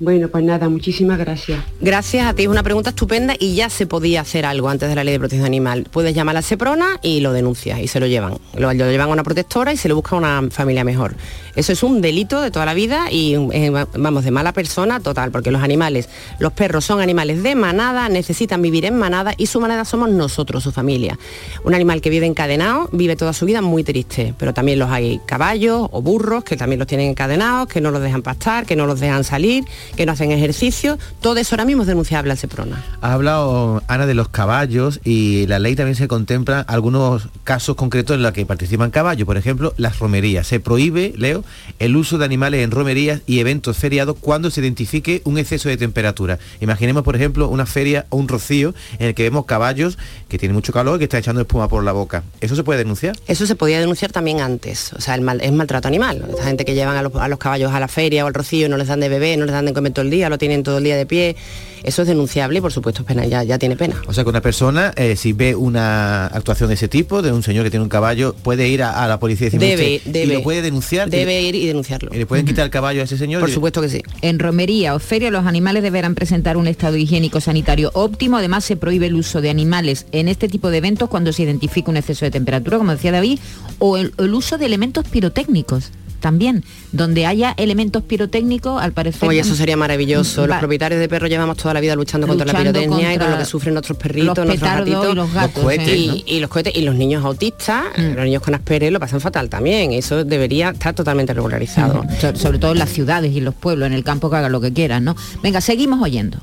Bueno, 0.02 0.30
pues 0.30 0.44
nada, 0.44 0.68
muchísimas 0.68 1.20
gracias. 1.20 1.64
Gracias 1.80 2.26
a 2.26 2.34
ti, 2.34 2.42
es 2.42 2.48
una 2.48 2.64
pregunta 2.64 2.90
estupenda 2.90 3.36
y 3.38 3.54
ya 3.54 3.70
se 3.70 3.86
podía 3.86 4.22
hacer 4.22 4.48
algo 4.48 4.68
antes 4.68 4.90
de 4.90 4.96
la 4.96 5.04
ley 5.04 5.12
de 5.12 5.20
protección 5.20 5.46
animal. 5.46 5.86
Puedes 5.92 6.16
llamar 6.16 6.34
a 6.34 6.40
la 6.40 6.42
Seprona 6.42 6.98
y 7.04 7.20
lo 7.20 7.34
denuncias 7.34 7.80
y 7.80 7.88
se 7.88 8.00
lo 8.00 8.08
llevan. 8.08 8.40
Lo, 8.56 8.74
lo 8.74 8.90
llevan 8.90 9.10
a 9.10 9.12
una 9.12 9.24
protectora 9.24 9.72
y 9.74 9.78
se 9.78 9.88
le 9.88 9.94
busca 9.94 10.16
una 10.16 10.42
familia 10.50 10.84
mejor. 10.84 11.14
Eso 11.56 11.74
es 11.74 11.84
un 11.84 12.02
delito 12.02 12.42
de 12.42 12.50
toda 12.50 12.66
la 12.66 12.74
vida 12.74 13.12
y 13.12 13.36
eh, 13.52 13.70
vamos, 13.98 14.24
de 14.24 14.32
mala 14.32 14.54
persona 14.54 15.02
total, 15.02 15.32
porque 15.32 15.52
los 15.52 15.62
animales, 15.62 16.08
los 16.40 16.54
perros 16.54 16.86
son 16.86 17.02
animales 17.02 17.44
de 17.44 17.56
manada, 17.56 18.08
necesitan 18.10 18.62
vivir 18.62 18.86
en 18.86 18.98
manada 18.98 19.34
y 19.38 19.48
su 19.48 19.60
manada 19.60 19.84
somos 19.84 20.10
nosotros, 20.10 20.64
su 20.64 20.72
familia. 20.72 21.20
Un 21.64 21.76
animal 21.76 22.02
que 22.02 22.10
vive 22.10 22.26
encadenado 22.26 22.90
vive 22.92 23.16
toda 23.16 23.34
su 23.34 23.46
vida 23.46 23.62
muy 23.62 23.84
triste, 23.84 24.34
pero 24.38 24.54
también 24.54 24.80
los 24.80 24.90
hay 24.90 25.20
caballos 25.26 25.90
o 25.92 26.02
burros 26.02 26.44
que 26.44 26.56
también 26.56 26.80
los 26.80 26.88
tienen 26.88 27.10
encadenados, 27.10 27.68
que 27.68 27.82
no 27.82 27.92
los 27.92 28.02
dejan 28.02 28.22
pastar, 28.22 28.66
que 28.66 28.76
no 28.76 28.86
los 28.86 29.00
dejan 29.00 29.24
salir, 29.24 29.66
que 29.96 30.06
no 30.06 30.12
hacen 30.12 30.32
ejercicio. 30.32 30.98
Todo 31.22 31.38
eso 31.38 31.56
ahora 31.56 31.66
mismo 31.66 31.84
es 31.84 31.88
denunciable 31.88 32.32
al 32.32 32.38
Seprona. 32.38 32.84
Ha 33.02 33.14
hablado 33.14 33.84
Ana 33.88 34.06
de 34.06 34.14
los 34.14 34.30
caballos 34.30 35.00
y 35.04 35.46
la 35.48 35.60
ley 35.60 35.76
también 35.76 35.96
se 35.96 36.08
contempla 36.08 36.62
algunos 36.62 37.30
casos 37.44 37.76
concretos 37.76 38.16
en 38.16 38.24
los 38.24 38.32
que 38.34 38.46
participan 38.46 38.92
caballos, 38.92 39.26
por 39.26 39.38
ejemplo, 39.38 39.74
las 39.78 40.00
romerías. 40.00 40.48
Se 40.48 40.60
prohíbe, 40.60 41.14
Leo, 41.18 41.44
el 41.80 41.96
uso 41.96 42.18
de 42.18 42.26
animales 42.26 42.64
en 42.64 42.72
romerías 42.72 43.22
y 43.26 43.40
eventos 43.40 43.78
feriados 43.78 44.16
cuando 44.20 44.50
se 44.52 44.62
identifique 44.62 45.22
un 45.26 45.38
exceso 45.38 45.70
de 45.70 45.78
temperatura. 45.78 46.40
Imaginemos, 46.60 47.04
por 47.04 47.16
ejemplo, 47.16 47.48
una 47.50 47.66
feria 47.66 48.06
o 48.10 48.18
un 48.18 48.28
rocío 48.28 48.74
en 49.00 49.08
el 49.08 49.16
que 49.16 49.24
vemos 49.24 49.46
caballos 49.46 49.98
que 50.30 50.38
tienen 50.38 50.56
mucho 50.56 50.72
calor 50.74 50.96
y 50.96 51.00
que 51.00 51.04
están 51.06 51.20
echando 51.20 51.42
espuma 51.42 51.68
por 51.68 51.84
la 51.84 51.92
boca. 51.92 52.24
¿Eso 52.42 52.56
se 52.56 52.64
puede 52.64 52.80
denunciar? 52.80 53.16
Eso 53.28 53.46
se 53.46 53.56
podía 53.56 53.80
denunciar 53.80 54.12
también 54.12 54.40
antes, 54.42 54.94
o 54.94 55.02
sea, 55.02 55.16
el 55.16 55.22
mal- 55.22 55.42
es 55.42 55.52
maltrato 55.52 55.88
animal. 55.88 56.26
Esta 56.30 56.44
gente 56.46 56.66
que 56.66 56.74
llevan 56.74 56.98
a 56.98 57.02
los, 57.02 57.16
a 57.16 57.28
los 57.28 57.40
caballos 57.40 57.72
a 57.74 57.80
la 57.80 57.88
feria 57.88 58.24
o 58.24 58.28
al 58.28 58.34
rocío 58.34 58.70
no 58.70 58.78
les 58.78 58.88
dan 58.88 59.00
de 59.00 59.10
beber, 59.10 59.38
no 59.38 59.46
les 59.46 59.54
dan 59.54 59.66
de 59.66 59.71
comer 59.74 59.94
todo 59.94 60.04
el 60.06 60.12
día, 60.12 60.30
lo 60.30 60.38
tienen 60.38 60.64
todo 60.64 60.78
el 60.80 60.84
día 60.84 60.96
de 60.98 61.06
pie, 61.06 61.36
eso 61.84 62.04
es 62.04 62.08
denunciable 62.08 62.60
y 62.60 62.62
por 62.62 62.72
supuesto 62.72 63.02
es 63.02 63.08
pena, 63.08 63.26
ya, 63.26 63.44
ya 63.44 63.58
tiene 63.58 63.76
pena. 63.76 64.00
O 64.08 64.14
sea 64.14 64.24
que 64.24 64.30
una 64.30 64.42
persona, 64.42 64.94
eh, 64.96 65.16
si 65.16 65.34
ve 65.34 65.56
una 65.56 66.28
actuación 66.28 66.70
de 66.70 66.76
ese 66.76 66.88
tipo, 66.88 67.22
de 67.22 67.32
un 67.32 67.42
señor 67.44 67.64
que 67.64 67.72
tiene 67.72 67.84
un 67.84 67.90
caballo, 67.90 68.34
puede 68.44 68.68
ir 68.68 68.84
a, 68.84 69.04
a 69.04 69.08
la 69.08 69.20
policía 69.20 69.48
y 69.48 69.50
decir, 69.50 69.60
"Mire 69.60 69.76
Debe, 69.78 69.96
usted", 69.98 70.12
debe. 70.12 70.34
y 70.34 70.38
lo 70.38 70.44
puede 70.44 70.62
denunciar. 70.62 71.10
Debe 71.10 71.42
ir 71.42 71.56
y 71.56 71.66
denunciarlo. 71.66 72.12
y 72.14 72.18
le 72.18 72.26
pueden 72.26 72.46
quitar 72.46 72.66
el 72.66 72.72
caballo 72.72 73.02
a 73.02 73.06
ese 73.06 73.18
señor. 73.18 73.40
Por 73.42 73.50
y- 73.50 73.54
supuesto 73.54 73.82
que 73.82 73.90
sí. 73.90 74.02
En 74.22 74.38
romería 74.40 74.94
o 74.96 75.00
feria 75.00 75.32
los 75.32 75.46
animales 75.46 75.82
deberán 75.84 76.14
presentar 76.16 76.58
un 76.58 76.68
estado 76.68 76.98
higiénico 76.98 77.42
sanitario 77.42 77.90
óptimo. 77.94 78.38
Además 78.38 78.64
se 78.64 78.76
prohíbe 78.76 79.08
el 79.08 79.16
uso 79.16 79.42
de 79.42 79.50
animales 79.50 80.06
en 80.12 80.28
este 80.28 80.48
tipo 80.50 80.70
de 80.70 80.78
eventos 80.78 81.10
cuando 81.10 81.34
se 81.34 81.44
identifica 81.44 81.90
un 81.90 81.98
exceso 81.98 82.26
de 82.26 82.32
temperatura, 82.32 82.78
como 82.78 82.92
decía 82.92 83.12
David, 83.12 83.40
o 83.80 83.98
el, 83.98 84.14
el 84.18 84.34
uso 84.34 84.58
de 84.58 84.66
elementos 84.68 85.06
pirotécnicos 85.08 85.92
también, 86.22 86.64
donde 86.94 87.26
haya 87.26 87.54
elementos 87.58 88.04
pirotécnicos, 88.04 88.82
al 88.82 88.94
parecer... 88.94 89.28
Oye, 89.28 89.40
eso 89.42 89.56
sería 89.56 89.76
maravilloso. 89.76 90.48
Los 90.48 90.58
propietarios 90.60 91.02
de 91.02 91.10
perros 91.10 91.30
llevamos 91.30 91.58
toda 91.58 91.74
la 91.74 91.82
vida 91.82 91.96
luchando, 91.96 92.28
contra 92.28 92.46
la 92.46 92.58
pirotecnia 92.58 93.14
y 93.14 93.18
con 93.18 93.32
lo 93.32 93.38
que 93.38 93.46
sufren 93.46 93.74
nuestros 93.74 93.98
perritos, 93.98 94.38
los 94.38 94.46
nuestros 94.48 94.72
gatitos. 94.72 95.12
y 95.12 95.16
los 95.16 95.34
gatos, 95.34 95.56
Los 95.56 95.64
cohetes, 95.66 95.98
y, 95.98 96.08
¿no? 96.08 96.16
y 96.26 96.40
los 96.40 96.50
cohetes 96.50 96.74
y 96.76 96.82
los 96.84 96.96
niños 96.96 97.26
autistas, 97.26 97.84
Mm. 97.98 98.16
los 98.16 98.24
niños 98.26 98.42
con 98.42 98.56
Asperger 98.56 98.94
lo 98.94 99.00
pasan 99.02 99.20
fatal 99.20 99.50
también. 99.50 99.92
Eso 99.92 100.24
debería 100.24 100.70
estar 100.70 100.94
totalmente 100.94 101.34
regularizado. 101.34 102.06
So- 102.22 102.36
sobre 102.36 102.60
todo 102.60 102.72
en 102.72 102.80
las 102.80 102.90
ciudades 102.90 103.34
y 103.34 103.40
en 103.40 103.46
los 103.46 103.56
pueblos, 103.56 103.88
en 103.88 103.94
el 103.94 104.04
campo 104.04 104.30
que 104.30 104.38
hagan 104.38 104.52
lo 104.52 104.62
que 104.62 104.72
quieran, 104.72 105.04
¿no? 105.04 105.16
Venga, 105.44 105.60
seguimos 105.60 106.02
oyendo. 106.02 106.38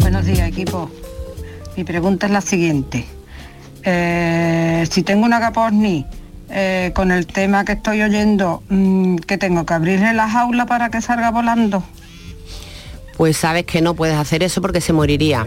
Buenos 0.00 0.24
días, 0.26 0.48
equipo. 0.48 0.90
Mi 1.76 1.84
pregunta 1.84 2.26
es 2.26 2.32
la 2.32 2.40
siguiente. 2.40 3.06
Eh, 3.88 4.84
si 4.90 5.02
tengo 5.02 5.24
una 5.24 5.38
caposni 5.38 6.04
eh, 6.48 6.92
con 6.94 7.10
el 7.10 7.26
tema 7.26 7.64
que 7.64 7.72
estoy 7.72 8.02
oyendo, 8.02 8.62
mm, 8.68 9.16
que 9.16 9.38
tengo 9.38 9.66
que 9.66 9.74
abrirle 9.74 10.12
la 10.14 10.28
jaula 10.28 10.66
para 10.66 10.90
que 10.90 11.00
salga 11.00 11.30
volando. 11.30 11.82
Pues 13.16 13.36
sabes 13.36 13.64
que 13.64 13.80
no 13.80 13.94
puedes 13.94 14.16
hacer 14.16 14.42
eso 14.42 14.60
porque 14.60 14.80
se 14.80 14.92
moriría. 14.92 15.46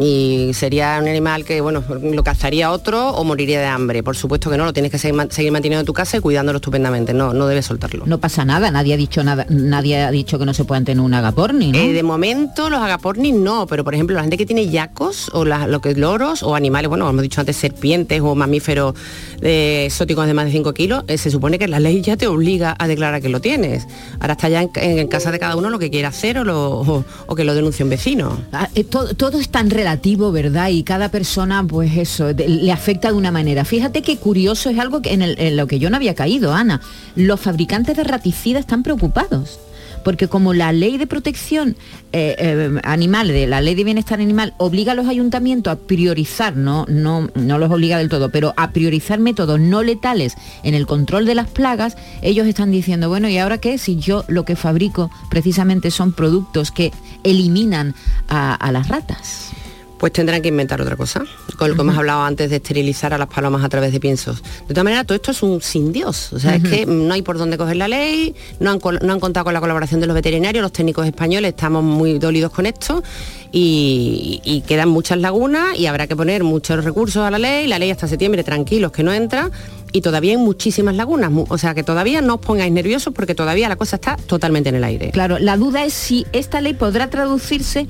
y 0.00 0.50
sería 0.54 0.98
un 1.02 1.08
animal 1.08 1.44
que, 1.44 1.60
bueno, 1.60 1.82
lo 2.02 2.22
cazaría 2.22 2.70
otro 2.70 3.08
o 3.10 3.24
moriría 3.24 3.58
de 3.58 3.66
hambre. 3.66 4.02
Por 4.04 4.16
supuesto 4.16 4.48
que 4.50 4.56
no, 4.56 4.64
lo 4.64 4.72
tienes 4.72 4.92
que 4.92 4.98
seguir, 4.98 5.14
man- 5.16 5.30
seguir 5.32 5.50
manteniendo 5.50 5.80
en 5.80 5.86
tu 5.86 5.94
casa 5.94 6.18
y 6.18 6.20
cuidándolo 6.20 6.58
estupendamente, 6.58 7.14
no, 7.14 7.32
no 7.32 7.46
debes 7.48 7.66
soltarlo. 7.66 8.04
No 8.06 8.18
pasa 8.18 8.44
nada, 8.44 8.70
nadie 8.70 8.94
ha 8.94 8.96
dicho 8.96 9.24
nada, 9.24 9.46
nadie 9.48 9.96
ha 9.96 10.10
dicho 10.12 10.38
que 10.38 10.44
no 10.44 10.54
se 10.54 10.64
puedan 10.64 10.84
tener 10.84 11.02
un 11.02 11.14
agaporni, 11.14 11.72
¿no? 11.72 11.78
Eh, 11.78 11.92
de 11.92 12.02
momento 12.04 12.70
los 12.70 12.80
agapornis 12.80 13.34
no, 13.34 13.66
pero 13.66 13.82
por 13.82 13.94
ejemplo 13.94 14.14
la 14.14 14.20
gente 14.22 14.36
que 14.36 14.46
tiene 14.46 14.68
yacos 14.68 15.30
o 15.32 15.44
la- 15.44 15.66
lo 15.66 15.80
que 15.80 15.90
es 15.92 15.98
loros 15.98 16.42
o 16.44 16.54
animales, 16.54 16.88
bueno, 16.90 17.08
hemos 17.08 17.22
dicho 17.22 17.40
antes 17.40 17.56
serpientes 17.56 18.20
o 18.20 18.34
mamíferos 18.36 18.94
eh, 19.40 19.84
exóticos 19.86 20.26
de 20.26 20.34
más 20.34 20.44
de 20.44 20.52
5 20.52 20.74
kilos, 20.74 21.02
eh, 21.08 21.18
se 21.18 21.30
supone 21.30 21.58
que 21.58 21.66
la 21.66 21.80
ley 21.80 22.02
ya 22.02 22.16
te 22.16 22.26
obliga 22.28 22.76
a 22.78 22.86
declarar 22.86 23.20
que 23.20 23.30
lo 23.30 23.40
tienes. 23.40 23.88
Ahora 24.20 24.34
está 24.34 24.48
ya 24.48 24.62
en, 24.62 24.70
en 24.76 25.08
casa 25.08 25.32
de 25.32 25.38
cada 25.40 25.56
uno 25.56 25.70
lo 25.70 25.78
que 25.80 25.90
quiera 25.90 26.08
hacer 26.08 26.38
o, 26.38 26.44
lo- 26.44 26.80
o- 26.82 27.04
o 27.26 27.34
que 27.34 27.44
lo 27.44 27.54
denuncie 27.54 27.84
un 27.84 27.90
vecino. 27.90 28.38
Ah, 28.52 28.68
eh, 28.74 28.84
todo, 28.84 29.14
todo 29.14 29.38
es 29.38 29.48
tan 29.48 29.70
relativo, 29.70 30.32
¿verdad? 30.32 30.68
Y 30.68 30.82
cada 30.82 31.10
persona, 31.10 31.64
pues 31.64 31.96
eso, 31.96 32.32
le 32.32 32.72
afecta 32.72 33.08
de 33.08 33.14
una 33.14 33.30
manera. 33.30 33.64
Fíjate 33.64 34.02
qué 34.02 34.16
curioso 34.16 34.70
es 34.70 34.78
algo 34.78 35.02
que 35.02 35.12
en, 35.12 35.22
en 35.22 35.56
lo 35.56 35.66
que 35.66 35.78
yo 35.78 35.90
no 35.90 35.96
había 35.96 36.14
caído, 36.14 36.52
Ana. 36.52 36.80
Los 37.16 37.40
fabricantes 37.40 37.96
de 37.96 38.04
raticidas 38.04 38.60
están 38.60 38.82
preocupados. 38.82 39.58
Porque 40.04 40.28
como 40.28 40.54
la 40.54 40.72
ley 40.72 40.98
de 40.98 41.06
protección 41.06 41.76
eh, 42.12 42.36
eh, 42.38 42.80
animal, 42.84 43.28
de 43.28 43.46
la 43.46 43.60
ley 43.60 43.74
de 43.74 43.84
bienestar 43.84 44.20
animal, 44.20 44.54
obliga 44.58 44.92
a 44.92 44.94
los 44.94 45.08
ayuntamientos 45.08 45.72
a 45.72 45.76
priorizar, 45.76 46.56
no, 46.56 46.86
no, 46.88 47.28
no 47.34 47.58
los 47.58 47.70
obliga 47.70 47.98
del 47.98 48.08
todo, 48.08 48.30
pero 48.30 48.54
a 48.56 48.70
priorizar 48.70 49.18
métodos 49.18 49.60
no 49.60 49.82
letales 49.82 50.34
en 50.62 50.74
el 50.74 50.86
control 50.86 51.26
de 51.26 51.34
las 51.34 51.48
plagas, 51.48 51.96
ellos 52.22 52.46
están 52.46 52.70
diciendo, 52.70 53.08
bueno, 53.08 53.28
¿y 53.28 53.38
ahora 53.38 53.58
qué? 53.58 53.78
Si 53.78 53.96
yo 53.96 54.24
lo 54.28 54.44
que 54.44 54.56
fabrico 54.56 55.10
precisamente 55.30 55.90
son 55.90 56.12
productos 56.12 56.70
que 56.70 56.92
eliminan 57.24 57.94
a, 58.28 58.54
a 58.54 58.72
las 58.72 58.88
ratas. 58.88 59.52
Pues 59.98 60.12
tendrán 60.12 60.42
que 60.42 60.48
inventar 60.48 60.80
otra 60.80 60.96
cosa, 60.96 61.24
con 61.56 61.70
lo 61.70 61.74
que 61.74 61.80
hemos 61.80 61.96
hablado 61.96 62.22
antes 62.22 62.50
de 62.50 62.56
esterilizar 62.56 63.12
a 63.12 63.18
las 63.18 63.28
palomas 63.28 63.64
a 63.64 63.68
través 63.68 63.92
de 63.92 64.00
piensos. 64.00 64.42
De 64.42 64.68
todas 64.68 64.84
maneras, 64.84 65.06
todo 65.06 65.16
esto 65.16 65.32
es 65.32 65.42
un 65.42 65.60
sin 65.60 65.92
Dios. 65.92 66.32
O 66.32 66.38
sea, 66.38 66.54
es 66.54 66.62
que 66.62 66.86
no 66.86 67.12
hay 67.12 67.22
por 67.22 67.36
dónde 67.36 67.58
coger 67.58 67.76
la 67.76 67.88
ley, 67.88 68.34
no 68.60 68.70
han, 68.70 68.78
no 69.02 69.12
han 69.12 69.20
contado 69.20 69.44
con 69.44 69.54
la 69.54 69.60
colaboración 69.60 70.00
de 70.00 70.06
los 70.06 70.14
veterinarios, 70.14 70.62
los 70.62 70.72
técnicos 70.72 71.06
españoles 71.06 71.50
estamos 71.50 71.82
muy 71.82 72.18
dolidos 72.18 72.52
con 72.52 72.66
esto 72.66 73.02
y, 73.50 74.40
y 74.44 74.60
quedan 74.62 74.88
muchas 74.88 75.18
lagunas 75.18 75.78
y 75.78 75.86
habrá 75.86 76.06
que 76.06 76.14
poner 76.14 76.44
muchos 76.44 76.84
recursos 76.84 77.24
a 77.24 77.30
la 77.30 77.38
ley, 77.38 77.66
la 77.66 77.78
ley 77.78 77.90
hasta 77.90 78.06
septiembre, 78.06 78.44
tranquilos 78.44 78.92
que 78.92 79.02
no 79.02 79.12
entra. 79.12 79.50
Y 79.90 80.02
todavía 80.02 80.32
hay 80.32 80.36
muchísimas 80.36 80.96
lagunas, 80.96 81.32
o 81.48 81.56
sea 81.56 81.74
que 81.74 81.82
todavía 81.82 82.20
no 82.20 82.34
os 82.34 82.40
pongáis 82.40 82.70
nerviosos 82.70 83.14
porque 83.14 83.34
todavía 83.34 83.70
la 83.70 83.76
cosa 83.76 83.96
está 83.96 84.16
totalmente 84.16 84.68
en 84.68 84.74
el 84.74 84.84
aire. 84.84 85.10
Claro, 85.12 85.38
la 85.38 85.56
duda 85.56 85.84
es 85.84 85.94
si 85.94 86.26
esta 86.32 86.60
ley 86.60 86.74
podrá 86.74 87.08
traducirse 87.08 87.86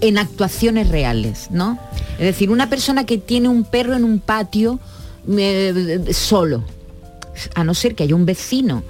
en 0.00 0.18
actuaciones 0.18 0.88
reales, 0.88 1.48
¿no? 1.50 1.78
Es 2.18 2.24
decir, 2.24 2.50
una 2.50 2.68
persona 2.68 3.04
que 3.06 3.18
tiene 3.18 3.48
un 3.48 3.64
perro 3.64 3.94
en 3.96 4.04
un 4.04 4.18
patio 4.20 4.78
eh, 5.36 6.04
solo, 6.12 6.64
a 7.54 7.64
no 7.64 7.74
ser 7.74 7.94
que 7.94 8.04
haya 8.04 8.14
un 8.14 8.26
vecino 8.26 8.82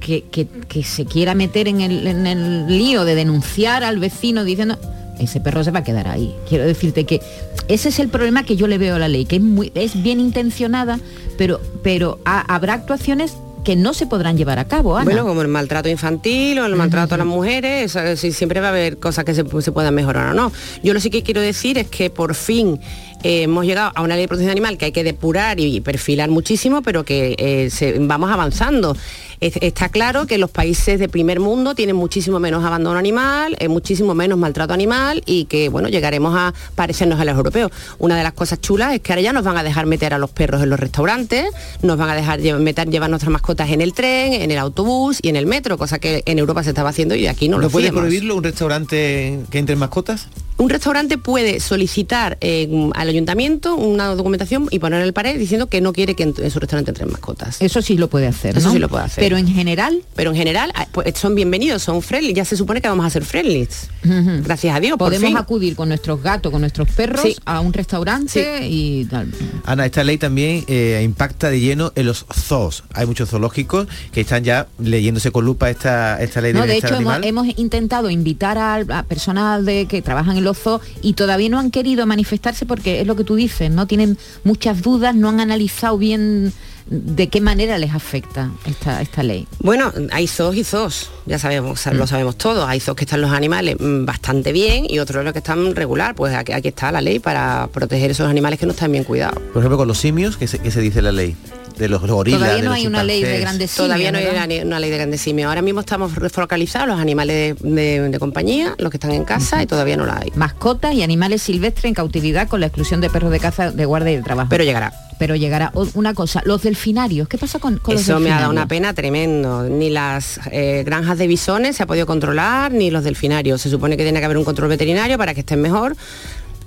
que, 0.00 0.24
que- 0.30 0.46
que 0.68 0.82
se 0.82 1.04
quiera 1.04 1.34
meter 1.34 1.68
en 1.68 1.80
el, 1.80 2.06
en 2.06 2.26
el 2.26 2.66
lío 2.66 3.04
de 3.04 3.14
denunciar 3.14 3.84
al 3.84 3.98
vecino 3.98 4.44
diciendo 4.44 4.78
ese 5.18 5.40
perro 5.40 5.62
se 5.62 5.70
va 5.70 5.80
a 5.80 5.84
quedar 5.84 6.08
ahí. 6.08 6.34
Quiero 6.48 6.64
decirte 6.64 7.04
que 7.04 7.20
ese 7.68 7.90
es 7.90 7.98
el 7.98 8.08
problema 8.08 8.42
que 8.44 8.56
yo 8.56 8.66
le 8.66 8.78
veo 8.78 8.96
a 8.96 8.98
la 8.98 9.08
ley, 9.08 9.26
que 9.26 9.36
es, 9.36 9.42
muy, 9.42 9.70
es 9.74 10.02
bien 10.02 10.18
intencionada, 10.18 10.98
pero, 11.36 11.60
pero 11.82 12.18
ha- 12.24 12.40
habrá 12.54 12.72
actuaciones 12.72 13.34
que 13.64 13.76
no 13.76 13.92
se 13.94 14.06
podrán 14.06 14.36
llevar 14.36 14.58
a 14.58 14.64
cabo. 14.66 14.96
Ana. 14.96 15.04
Bueno, 15.04 15.24
como 15.26 15.42
el 15.42 15.48
maltrato 15.48 15.88
infantil 15.88 16.58
o 16.60 16.66
el 16.66 16.76
maltrato 16.76 17.14
a 17.14 17.18
las 17.18 17.26
mujeres, 17.26 17.96
siempre 18.16 18.60
va 18.60 18.68
a 18.68 18.70
haber 18.70 18.98
cosas 18.98 19.24
que 19.24 19.34
se, 19.34 19.44
se 19.60 19.72
puedan 19.72 19.94
mejorar 19.94 20.30
o 20.30 20.34
no. 20.34 20.52
Yo 20.82 20.94
lo 20.94 21.00
sí 21.00 21.10
que 21.10 21.22
quiero 21.22 21.40
decir 21.40 21.78
es 21.78 21.88
que 21.88 22.10
por 22.10 22.34
fin 22.34 22.80
eh, 23.22 23.42
hemos 23.42 23.66
llegado 23.66 23.92
a 23.94 24.02
una 24.02 24.14
ley 24.14 24.24
de 24.24 24.28
protección 24.28 24.50
animal 24.52 24.78
que 24.78 24.86
hay 24.86 24.92
que 24.92 25.04
depurar 25.04 25.60
y 25.60 25.80
perfilar 25.80 26.30
muchísimo, 26.30 26.80
pero 26.82 27.04
que 27.04 27.34
eh, 27.38 27.68
se- 27.70 27.98
vamos 27.98 28.30
avanzando. 28.30 28.96
Es- 29.40 29.56
Está 29.60 29.88
claro 29.88 30.26
que 30.26 30.36
los 30.38 30.50
países 30.50 30.98
de 30.98 31.08
primer 31.08 31.40
mundo 31.40 31.74
tienen 31.74 31.96
muchísimo 31.96 32.38
menos 32.40 32.64
abandono 32.64 32.98
animal, 32.98 33.56
eh, 33.58 33.68
muchísimo 33.68 34.14
menos 34.14 34.38
maltrato 34.38 34.74
animal 34.74 35.22
y 35.26 35.46
que, 35.46 35.68
bueno, 35.68 35.88
llegaremos 35.88 36.34
a 36.36 36.52
parecernos 36.74 37.18
a 37.20 37.24
los 37.24 37.34
europeos. 37.36 37.70
Una 37.98 38.16
de 38.16 38.22
las 38.22 38.32
cosas 38.34 38.60
chulas 38.60 38.94
es 38.94 39.00
que 39.00 39.12
ahora 39.12 39.22
ya 39.22 39.32
nos 39.32 39.44
van 39.44 39.56
a 39.56 39.62
dejar 39.62 39.86
meter 39.86 40.12
a 40.14 40.18
los 40.18 40.30
perros 40.30 40.62
en 40.62 40.70
los 40.70 40.78
restaurantes, 40.78 41.46
nos 41.82 41.96
van 41.96 42.10
a 42.10 42.14
dejar 42.14 42.40
lle- 42.40 42.58
meter, 42.58 42.88
llevar 42.90 43.08
nuestras 43.10 43.30
mascotas 43.32 43.70
en 43.70 43.80
el 43.80 43.92
tren, 43.94 44.32
en 44.34 44.50
el 44.50 44.58
autobús 44.58 45.18
y 45.22 45.28
en 45.30 45.36
el 45.36 45.46
metro, 45.46 45.78
cosa 45.78 45.98
que 45.98 46.22
en 46.26 46.38
Europa 46.38 46.62
se 46.62 46.70
estaba 46.70 46.90
haciendo 46.90 47.14
y 47.14 47.26
aquí 47.26 47.48
no, 47.48 47.56
¿No, 47.56 47.62
lo 47.62 47.70
puede 47.70 47.90
prohibirlo 47.92 48.36
un 48.36 48.44
restaurante 48.44 49.40
que 49.50 49.58
entre 49.58 49.76
mascotas? 49.76 50.28
Un 50.58 50.68
restaurante 50.68 51.16
puede 51.16 51.58
solicitar 51.60 52.36
eh, 52.42 52.68
al 52.94 53.08
ayuntamiento 53.08 53.74
una 53.76 54.08
documentación 54.14 54.68
y 54.70 54.78
poner 54.78 55.00
en 55.00 55.06
el 55.06 55.14
pared 55.14 55.38
diciendo 55.38 55.68
que 55.68 55.80
no 55.80 55.94
quiere 55.94 56.14
que 56.14 56.24
en, 56.24 56.34
en 56.36 56.50
su 56.50 56.60
restaurante 56.60 56.90
entren 56.90 57.10
mascotas. 57.10 57.62
Eso 57.62 57.80
sí 57.80 57.96
lo 57.96 58.08
puede 58.08 58.26
hacer. 58.26 58.58
Eso 58.58 58.68
¿no? 58.68 58.74
sí 58.74 58.78
lo 58.78 58.90
puede 58.90 59.04
hacer. 59.04 59.24
Pero 59.24 59.29
en 59.36 59.48
general. 59.48 60.02
Pero 60.14 60.30
en 60.30 60.36
general 60.36 60.72
ah, 60.74 60.86
pues, 60.92 61.18
son 61.18 61.34
bienvenidos, 61.34 61.82
son 61.82 62.02
friendly. 62.02 62.32
Ya 62.32 62.44
se 62.44 62.56
supone 62.56 62.80
que 62.80 62.88
vamos 62.88 63.04
a 63.06 63.10
ser 63.10 63.24
friendly. 63.24 63.68
Ujú. 64.04 64.42
Gracias 64.44 64.76
a 64.76 64.80
Dios. 64.80 64.96
por 64.96 65.08
Podemos 65.08 65.28
fin. 65.28 65.36
acudir 65.36 65.76
con 65.76 65.88
nuestros 65.88 66.22
gatos, 66.22 66.50
con 66.52 66.60
nuestros 66.60 66.88
perros 66.90 67.22
Sí. 67.22 67.36
a 67.44 67.60
un 67.60 67.72
restaurante 67.72 68.66
y 68.66 69.04
tal. 69.06 69.30
Ana, 69.64 69.86
esta 69.86 70.04
ley 70.04 70.18
también 70.18 70.64
eh, 70.68 71.00
impacta 71.04 71.50
de 71.50 71.60
lleno 71.60 71.92
en 71.94 72.06
los 72.06 72.26
zoos. 72.32 72.84
Hay 72.94 73.06
muchos 73.06 73.28
zoológicos 73.30 73.86
que 74.12 74.22
están 74.22 74.44
ya 74.44 74.66
leyéndose 74.78 75.30
con 75.30 75.44
lupa 75.44 75.70
esta, 75.70 76.20
esta 76.22 76.40
ley 76.40 76.52
de 76.52 76.58
No, 76.58 76.66
de 76.66 76.76
hecho 76.76 76.96
hemos, 76.96 77.46
intentado 77.58 78.10
invitar 78.10 78.58
a, 78.58 78.76
a 78.76 79.02
personas 79.04 79.64
de, 79.64 79.86
que 79.86 80.02
trabajan 80.02 80.36
en 80.36 80.44
los 80.44 80.58
zoos 80.58 80.80
y 81.02 81.14
todavía 81.14 81.48
no 81.48 81.58
han 81.58 81.70
querido 81.70 82.06
manifestarse 82.06 82.66
porque 82.66 83.00
es 83.00 83.06
lo 83.06 83.16
que 83.16 83.24
tú 83.24 83.34
dices, 83.34 83.70
no 83.70 83.86
tienen 83.86 84.18
muchas 84.44 84.82
dudas, 84.82 85.14
no 85.14 85.28
han 85.28 85.40
analizado 85.40 85.98
bien 85.98 86.52
de 86.86 87.28
qué 87.28 87.40
manera 87.40 87.78
les 87.78 87.92
afecta 87.94 88.50
esta, 88.66 89.00
esta 89.02 89.22
ley. 89.22 89.46
Bueno, 89.60 89.92
hay 90.12 90.26
zoos 90.26 90.56
y 90.56 90.64
zoos, 90.64 91.10
ya 91.26 91.38
sabemos, 91.38 91.86
Mm. 91.86 91.90
lo 91.96 92.06
sabemos 92.06 92.36
todos. 92.36 92.68
Hay 92.68 92.80
zoos 92.80 92.96
que 92.96 93.04
están 93.04 93.20
los 93.20 93.30
animales 93.32 93.76
mm, 93.78 94.04
bastante 94.04 94.52
bien 94.52 94.86
y 94.88 94.98
otros 94.98 95.24
los 95.24 95.32
que 95.32 95.38
están 95.40 95.74
regular. 95.74 96.14
Pues 96.14 96.34
aquí, 96.34 96.52
aquí 96.52 96.68
está 96.68 96.90
la 96.92 97.00
ley 97.00 97.18
para 97.18 97.68
proteger 97.72 98.10
esos 98.10 98.28
animales 98.28 98.58
que 98.58 98.66
no 98.66 98.72
están 98.72 98.92
bien 98.92 99.04
cuidados. 99.04 99.38
Por 99.52 99.58
ejemplo, 99.62 99.76
con 99.78 99.88
los 99.88 99.98
simios, 99.98 100.36
¿qué 100.36 100.46
se, 100.48 100.58
qué 100.58 100.70
se 100.70 100.80
dice 100.80 101.02
la 101.02 101.12
ley? 101.12 101.36
De 101.80 101.88
los 101.88 102.02
gorilas, 102.06 102.40
Todavía 102.40 102.56
de 102.58 102.62
no 102.62 102.70
los 102.70 102.78
hay 102.78 102.86
una 102.86 103.02
ley 103.02 103.22
de 103.22 103.40
grandes 103.40 103.70
simios, 103.70 103.86
Todavía 103.88 104.12
no 104.12 104.18
hay 104.18 104.26
una, 104.62 104.78
ley 104.78 104.90
de 104.90 104.96
grandes 104.96 105.20
simios. 105.22 105.48
Ahora 105.48 105.62
mismo 105.62 105.80
estamos 105.80 106.12
focalizados 106.30 106.86
los 106.88 107.00
animales 107.00 107.56
de, 107.60 107.68
de- 107.70 108.08
de 108.10 108.18
compañía, 108.18 108.74
los 108.78 108.90
que 108.90 108.98
están 108.98 109.12
en 109.12 109.24
casa 109.24 109.62
y 109.62 109.66
todavía 109.66 109.96
no 109.96 110.04
la 110.04 110.18
hay. 110.18 110.30
Mascotas 110.34 110.94
y 110.94 111.02
animales 111.02 111.40
silvestres 111.42 111.86
en 111.86 111.94
cautividad 111.94 112.48
con 112.48 112.60
la 112.60 112.66
exclusión 112.66 113.00
de 113.00 113.08
perros 113.08 113.30
de 113.32 113.40
caza, 113.40 113.70
de 113.70 113.84
guardia 113.86 114.12
y 114.12 114.16
de 114.16 114.22
trabajo. 114.22 114.48
Pero 114.50 114.62
llegará. 114.64 114.92
Pero 115.18 115.36
llegará. 115.36 115.70
Una 115.94 116.14
cosa, 116.14 116.40
los 116.46 116.62
delfinarios, 116.62 117.28
¿qué 117.28 117.36
pasa 117.36 117.58
con, 117.58 117.76
con 117.78 117.92
los 117.94 118.02
Eso 118.02 118.20
me 118.20 118.30
ha 118.32 118.40
dado 118.40 118.50
una 118.50 118.66
pena 118.68 118.94
tremendo. 118.94 119.64
Ni 119.64 119.90
las 119.90 120.40
eh, 120.50 120.82
granjas 120.84 121.18
de 121.18 121.26
bisones 121.26 121.76
se 121.76 121.82
ha 121.82 121.86
podido 121.86 122.06
controlar, 122.06 122.72
ni 122.72 122.90
los 122.90 123.04
delfinarios. 123.04 123.60
Se 123.60 123.68
supone 123.68 123.96
que 123.98 124.02
tiene 124.02 124.18
que 124.20 124.24
haber 124.24 124.38
un 124.38 124.44
control 124.44 124.68
veterinario 124.70 125.18
para 125.18 125.34
que 125.34 125.40
estén 125.40 125.60
mejor. 125.60 125.94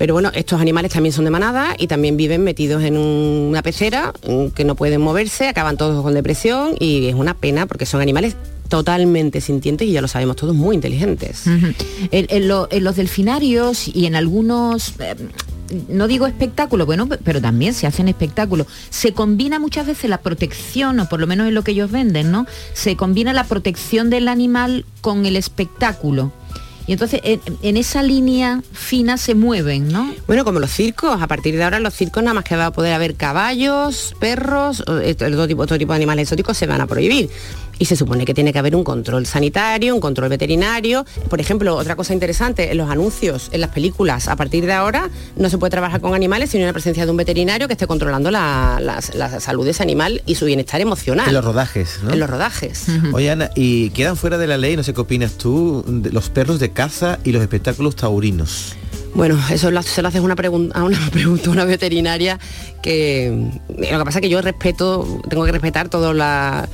Pero 0.04 0.16
bueno, 0.16 0.32
estos 0.36 0.60
animales 0.60 0.92
también 0.92 1.14
son 1.14 1.24
de 1.24 1.32
manada 1.32 1.76
y 1.80 1.88
también 1.88 2.18
viven 2.18 2.44
metidos 2.44 2.84
en 2.84 2.98
un- 2.98 3.46
una 3.52 3.62
pecera 3.64 4.12
mm, 4.28 4.48
que 4.48 4.66
no 4.66 4.76
pueden 4.76 5.00
moverse, 5.00 5.48
acaban 5.48 5.78
todos 5.78 6.04
con 6.04 6.14
depresión 6.14 6.76
y 6.78 7.06
es 7.08 7.16
una 7.16 7.36
pena 7.36 7.68
porque 7.68 7.86
son 7.86 8.02
animales 8.02 8.36
totalmente 8.68 9.40
sintientes 9.40 9.88
y 9.88 9.94
ya 9.94 10.02
lo 10.02 10.10
sabemos 10.10 10.36
todos 10.36 10.56
muy 10.56 10.76
inteligentes. 10.76 11.48
En, 12.12 12.26
en 12.28 12.48
lo- 12.50 12.68
en 12.70 12.84
los 12.84 12.98
delfinarios 12.98 13.88
y 13.88 14.06
en 14.06 14.16
algunos, 14.16 14.90
eh, 15.00 15.16
no 15.88 16.10
digo 16.10 16.28
espectáculos, 16.28 16.86
bueno, 16.86 17.08
pe- 17.08 17.20
pero 17.24 17.40
también 17.40 17.74
se 17.74 17.88
hacen 17.88 18.10
espectáculos. 18.10 18.68
Se 18.90 19.14
combina 19.14 19.58
muchas 19.58 19.88
veces 19.88 20.10
la 20.10 20.18
protección, 20.18 21.00
o 21.00 21.08
por 21.08 21.22
lo 21.22 21.28
menos 21.28 21.48
es 21.48 21.54
lo 21.54 21.64
que 21.64 21.72
ellos 21.72 21.90
venden, 21.92 22.30
¿no? 22.30 22.46
Se 22.74 22.98
combina 22.98 23.32
la 23.32 23.46
protección 23.46 24.10
del 24.10 24.28
animal 24.28 24.84
con 25.00 25.26
el 25.26 25.38
espectáculo. 25.38 26.34
Y 26.86 26.94
entonces 26.94 27.22
en, 27.24 27.78
esa 27.78 28.04
línea 28.04 28.62
fina 28.74 29.18
se 29.18 29.36
mueven, 29.36 29.88
¿no? 29.88 30.14
Bueno, 30.28 30.44
como 30.44 30.60
los 30.60 30.72
circos, 30.72 31.22
a 31.22 31.28
partir 31.28 31.56
de 31.56 31.64
ahora 31.64 31.80
los 31.80 31.94
circos 31.94 32.24
nada 32.24 32.34
más 32.34 32.44
que 32.44 32.56
va 32.56 32.68
a 32.68 32.72
poder 32.72 32.94
haber 32.94 33.16
caballos, 33.16 34.16
perros, 34.20 34.84
eh, 35.02 35.16
todo 35.16 35.48
todo 35.48 35.78
tipo 35.78 35.94
de 35.94 35.96
animales 35.96 36.24
exóticos 36.24 36.58
se 36.58 36.68
van 36.68 36.82
a 36.82 36.88
prohibir. 36.88 37.30
Y 37.84 37.86
se 37.86 37.98
supone 37.98 38.24
que 38.24 38.34
tiene 38.34 38.54
que 38.54 38.60
haber 38.60 38.78
un 38.78 38.86
control 38.86 39.26
sanitario, 39.26 39.94
un 39.94 40.00
control 40.00 40.30
veterinario. 40.30 41.06
Por 41.30 41.42
ejemplo, 41.42 41.76
otra 41.76 41.98
cosa 41.98 42.14
interesante, 42.14 42.72
en 42.72 42.78
los 42.78 42.90
anuncios, 42.90 43.50
en 43.52 43.60
las 43.60 43.72
películas, 43.72 44.30
a 44.30 44.38
partir 44.38 44.66
de 44.66 44.72
ahora 44.72 45.10
no 45.36 45.50
se 45.50 45.58
puede 45.58 45.72
trabajar 45.72 46.00
con 46.00 46.14
animales 46.16 46.52
sin 46.52 46.62
una 46.64 46.72
presencia 46.72 47.04
de 47.04 47.12
un 47.12 47.18
veterinario 47.18 47.68
que 47.68 47.74
esté 47.74 47.86
controlando 47.86 48.32
la, 48.32 48.80
la- 48.82 49.02
la 49.16 49.40
salud 49.42 49.66
de 49.66 49.72
ese 49.72 49.84
animal 49.84 50.22
y 50.26 50.36
su 50.36 50.46
bienestar 50.46 50.80
emocional. 50.80 51.28
En 51.28 51.34
los 51.34 51.44
rodajes, 51.44 52.00
¿no? 52.04 52.14
En 52.14 52.20
los 52.22 52.30
rodajes. 52.30 52.86
Oye, 53.12 53.30
Ana, 53.32 53.50
y 53.54 53.90
quedan 53.90 54.16
fuera 54.16 54.38
de 54.38 54.48
la 54.48 54.56
ley, 54.58 54.78
no 54.78 54.84
sé 54.84 54.94
qué 54.94 55.02
opinas 55.02 55.34
tú, 55.34 55.84
de 55.86 56.10
los 56.14 56.30
perros 56.30 56.62
de 56.62 56.72
caza 56.72 57.20
y 57.26 57.34
los 57.34 57.42
espectáculos 57.42 57.98
taurinos. 57.98 58.78
Bueno, 59.14 59.38
eso 59.52 59.72
lo- 59.72 59.84
se 59.84 60.02
lo 60.02 60.08
haces 60.08 60.22
una 60.22 60.38
pregunta 60.38 60.80
a 60.80 60.84
una 60.86 61.00
pregunta 61.12 61.50
a 61.50 61.52
una 61.52 61.66
veterinaria 61.66 62.40
que 62.82 63.52
lo 63.68 64.00
que 64.00 64.06
pasa 64.06 64.20
es 64.20 64.22
que 64.22 64.30
yo 64.30 64.42
respeto, 64.42 65.20
tengo 65.30 65.44
que 65.44 65.52
respetar 65.52 65.90
todas 65.90 66.16
la- 66.16 66.70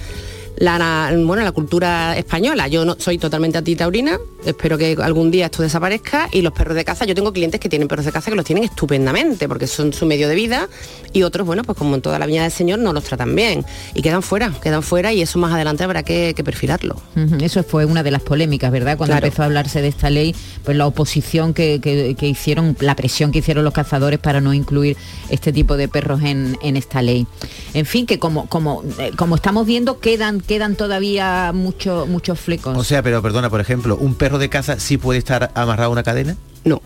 la, 0.60 1.12
bueno, 1.26 1.44
la 1.44 1.52
cultura 1.52 2.16
española. 2.18 2.68
Yo 2.68 2.86
no 2.86 2.96
soy 3.00 3.18
totalmente 3.18 3.58
antitaurina, 3.58 4.20
espero 4.46 4.78
que 4.78 4.96
algún 5.02 5.32
día 5.32 5.46
esto 5.46 5.64
desaparezca 5.64 6.30
y 6.32 6.42
los 6.42 6.54
perros 6.54 6.76
de 6.76 6.86
caza, 6.86 7.06
yo 7.06 7.16
tengo 7.16 7.34
clientes 7.34 7.60
que 7.60 7.70
tienen 7.70 7.88
perros 7.88 8.06
de 8.06 8.12
caza 8.12 8.30
que 8.30 8.36
los 8.36 8.46
tienen 8.46 8.66
estupendamente 8.66 9.48
porque 9.48 9.68
son 9.68 9.94
su 9.94 10.06
medio 10.06 10.28
de 10.28 10.36
vida 10.36 10.68
y 11.14 11.24
otros, 11.24 11.48
bueno, 11.48 11.64
pues 11.64 11.78
como 11.78 11.96
en 11.96 12.02
toda 12.02 12.20
la 12.20 12.26
viña 12.26 12.44
del 12.44 12.52
Señor 12.52 12.80
no 12.80 12.94
los 12.94 13.04
tratan 13.06 13.36
bien 13.36 13.66
y 13.96 14.02
quedan 14.02 14.22
fuera, 14.22 14.54
quedan 14.62 14.84
fuera 14.84 15.12
y 15.14 15.22
eso 15.22 15.40
más 15.40 15.54
adelante 15.54 15.84
habrá 15.84 16.04
que, 16.04 16.34
que 16.36 16.44
perfilarlo. 16.44 17.02
Eso 17.42 17.64
fue 17.64 17.86
una 17.86 18.04
de 18.04 18.12
las 18.12 18.22
polémicas, 18.22 18.72
¿verdad? 18.72 18.98
Cuando 18.98 19.14
Claro. 19.14 19.26
empezó 19.28 19.42
a 19.42 19.46
hablarse 19.46 19.82
de 19.82 19.88
esta 19.88 20.10
ley, 20.10 20.36
pues 20.64 20.76
la 20.78 20.86
oposición 20.86 21.54
que, 21.54 21.80
que- 21.82 22.16
que 22.20 22.28
hicieron, 22.28 22.76
la 22.80 22.96
presión 22.96 23.32
que 23.32 23.40
hicieron 23.40 23.64
los 23.64 23.74
cazadores 23.74 24.20
para 24.20 24.42
no 24.42 24.54
incluir 24.54 24.98
este 25.30 25.52
tipo 25.54 25.78
de 25.78 25.88
perros 25.88 26.22
en, 26.22 26.58
en 26.62 26.76
esta 26.78 27.02
ley. 27.02 27.26
En 27.74 27.86
fin, 27.86 28.06
que 28.06 28.20
como, 28.20 28.48
como, 28.48 28.84
eh, 29.00 29.12
como 29.16 29.36
estamos 29.36 29.66
viendo, 29.66 30.00
quedan, 30.00 30.42
quedan 30.50 30.76
todavía 30.76 31.52
mucho- 31.54 32.06
muchos 32.08 32.40
flecos. 32.40 32.76
O 32.78 32.84
sea, 32.84 33.02
pero 33.04 33.22
perdona, 33.22 33.50
por 33.50 33.62
ejemplo, 33.62 33.96
¿un 33.96 34.16
perro 34.16 34.40
de 34.40 34.50
caza 34.50 34.80
sí 34.80 34.98
puede 34.98 35.20
estar 35.20 35.52
amarrado 35.54 35.90
a 35.90 35.94
una 35.94 36.04
cadena? 36.04 36.36
No. 36.66 36.82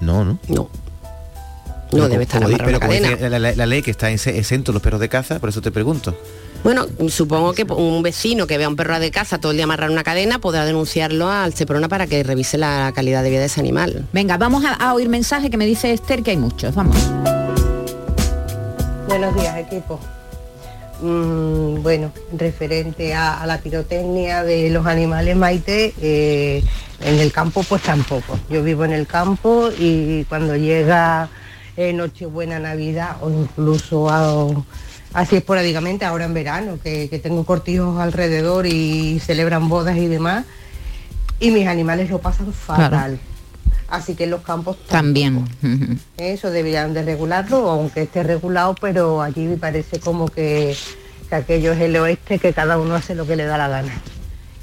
No, 0.00 0.24
¿no? 0.24 0.38
No. 0.48 0.68
No 1.92 2.08
debe 2.08 2.24
estar 2.24 2.42
amarrado 2.44 2.62
a 2.62 2.66
Pero 2.66 2.78
una 2.78 2.86
como 2.86 2.92
cadena. 3.00 3.28
la, 3.30 3.38
la- 3.38 3.54
la 3.56 3.66
ley 3.66 3.80
que 3.80 3.90
está 3.90 4.10
ex- 4.10 4.26
exento 4.26 4.72
los 4.72 4.82
perros 4.82 5.00
de 5.00 5.08
caza, 5.08 5.38
por 5.38 5.48
eso 5.48 5.62
te 5.62 5.70
pregunto. 5.70 6.14
Bueno, 6.62 6.86
supongo 7.08 7.52
que 7.54 7.62
un 7.64 8.02
vecino 8.02 8.46
que 8.46 8.58
vea 8.58 8.68
un 8.68 8.76
perro 8.76 8.98
de 8.98 9.10
caza 9.10 9.38
todo 9.38 9.52
el 9.52 9.56
día 9.58 9.64
amarrar 9.64 9.90
una 9.90 10.02
cadena 10.04 10.38
podrá 10.38 10.64
denunciarlo 10.66 11.30
al 11.30 11.54
Seprona 11.54 11.88
para 11.88 12.06
que 12.06 12.22
revise 12.22 12.58
la 12.58 12.92
calidad 12.94 13.22
de 13.22 13.30
vida 13.30 13.40
de 13.40 13.46
ese 13.46 13.60
animal. 13.60 14.06
Venga, 14.12 14.36
vamos 14.38 14.64
a, 14.64 14.74
a 14.74 14.92
oír 14.94 15.08
mensaje 15.08 15.48
que 15.50 15.56
me 15.56 15.66
dice 15.66 15.92
Esther 15.92 16.22
que 16.22 16.32
hay 16.32 16.36
muchos. 16.36 16.74
Vamos. 16.74 16.96
Buenos 19.08 19.34
días, 19.36 19.56
equipo. 19.58 20.00
Mm, 21.02 21.82
bueno, 21.82 22.12
referente 22.36 23.14
a, 23.14 23.42
a 23.42 23.46
la 23.46 23.58
pirotecnia 23.58 24.42
de 24.44 24.70
los 24.70 24.86
animales 24.86 25.36
Maite, 25.36 25.92
eh, 26.00 26.62
en 27.00 27.18
el 27.18 27.32
campo 27.32 27.62
pues 27.68 27.82
tampoco. 27.82 28.38
Yo 28.48 28.62
vivo 28.62 28.84
en 28.84 28.92
el 28.92 29.06
campo 29.06 29.70
y 29.76 30.24
cuando 30.24 30.56
llega 30.56 31.28
eh, 31.76 31.92
Nochebuena, 31.92 32.58
Navidad 32.60 33.16
o 33.20 33.30
incluso 33.30 34.08
a- 34.08 34.46
así 35.12 35.36
esporádicamente, 35.36 36.04
ahora 36.04 36.24
en 36.24 36.34
verano, 36.34 36.78
que, 36.82 37.08
que 37.08 37.18
tengo 37.18 37.44
cortijos 37.44 38.00
alrededor 38.00 38.66
y 38.66 39.18
celebran 39.20 39.68
bodas 39.68 39.96
y 39.96 40.06
demás, 40.06 40.44
y 41.40 41.50
mis 41.50 41.66
animales 41.66 42.08
lo 42.10 42.18
pasan 42.20 42.52
fatal. 42.52 43.18
Así 43.88 44.14
que 44.14 44.24
en 44.24 44.30
los 44.30 44.42
campos 44.42 44.76
También. 44.88 45.44
Eso 46.16 46.50
deberían 46.50 46.94
de 46.94 47.02
regularlo, 47.02 47.68
aunque 47.70 48.02
esté 48.02 48.22
regulado, 48.22 48.74
pero 48.80 49.20
allí 49.22 49.42
me 49.44 49.56
parece 49.56 50.00
como 50.00 50.28
que, 50.28 50.74
que 51.28 51.34
aquello 51.34 51.72
es 51.72 51.80
el 51.80 51.96
oeste, 51.96 52.38
que 52.38 52.52
cada 52.52 52.78
uno 52.78 52.94
hace 52.94 53.14
lo 53.14 53.26
que 53.26 53.36
le 53.36 53.44
da 53.44 53.58
la 53.58 53.68
gana. 53.68 53.92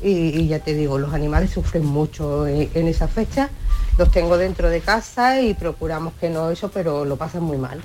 Y, 0.01 0.39
y 0.39 0.47
ya 0.47 0.59
te 0.59 0.73
digo, 0.73 0.97
los 0.97 1.13
animales 1.13 1.51
sufren 1.51 1.85
mucho 1.85 2.47
en, 2.47 2.69
en 2.73 2.87
esa 2.87 3.07
fecha. 3.07 3.49
Los 3.97 4.09
tengo 4.09 4.37
dentro 4.37 4.69
de 4.69 4.79
casa 4.79 5.41
y 5.41 5.53
procuramos 5.53 6.13
que 6.19 6.29
no 6.29 6.49
eso, 6.49 6.71
pero 6.71 7.05
lo 7.05 7.17
pasan 7.17 7.43
muy 7.43 7.57
mal. 7.57 7.79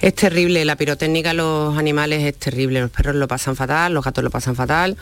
Es 0.00 0.14
terrible, 0.14 0.64
la 0.64 0.76
pirotécnica 0.76 1.34
los 1.34 1.76
animales 1.76 2.22
es 2.22 2.36
terrible, 2.36 2.80
los 2.80 2.90
perros 2.90 3.16
lo 3.16 3.28
pasan 3.28 3.54
fatal, 3.54 3.92
los 3.92 4.02
gatos 4.02 4.24
lo 4.24 4.30
pasan 4.30 4.56
fatal. 4.56 4.96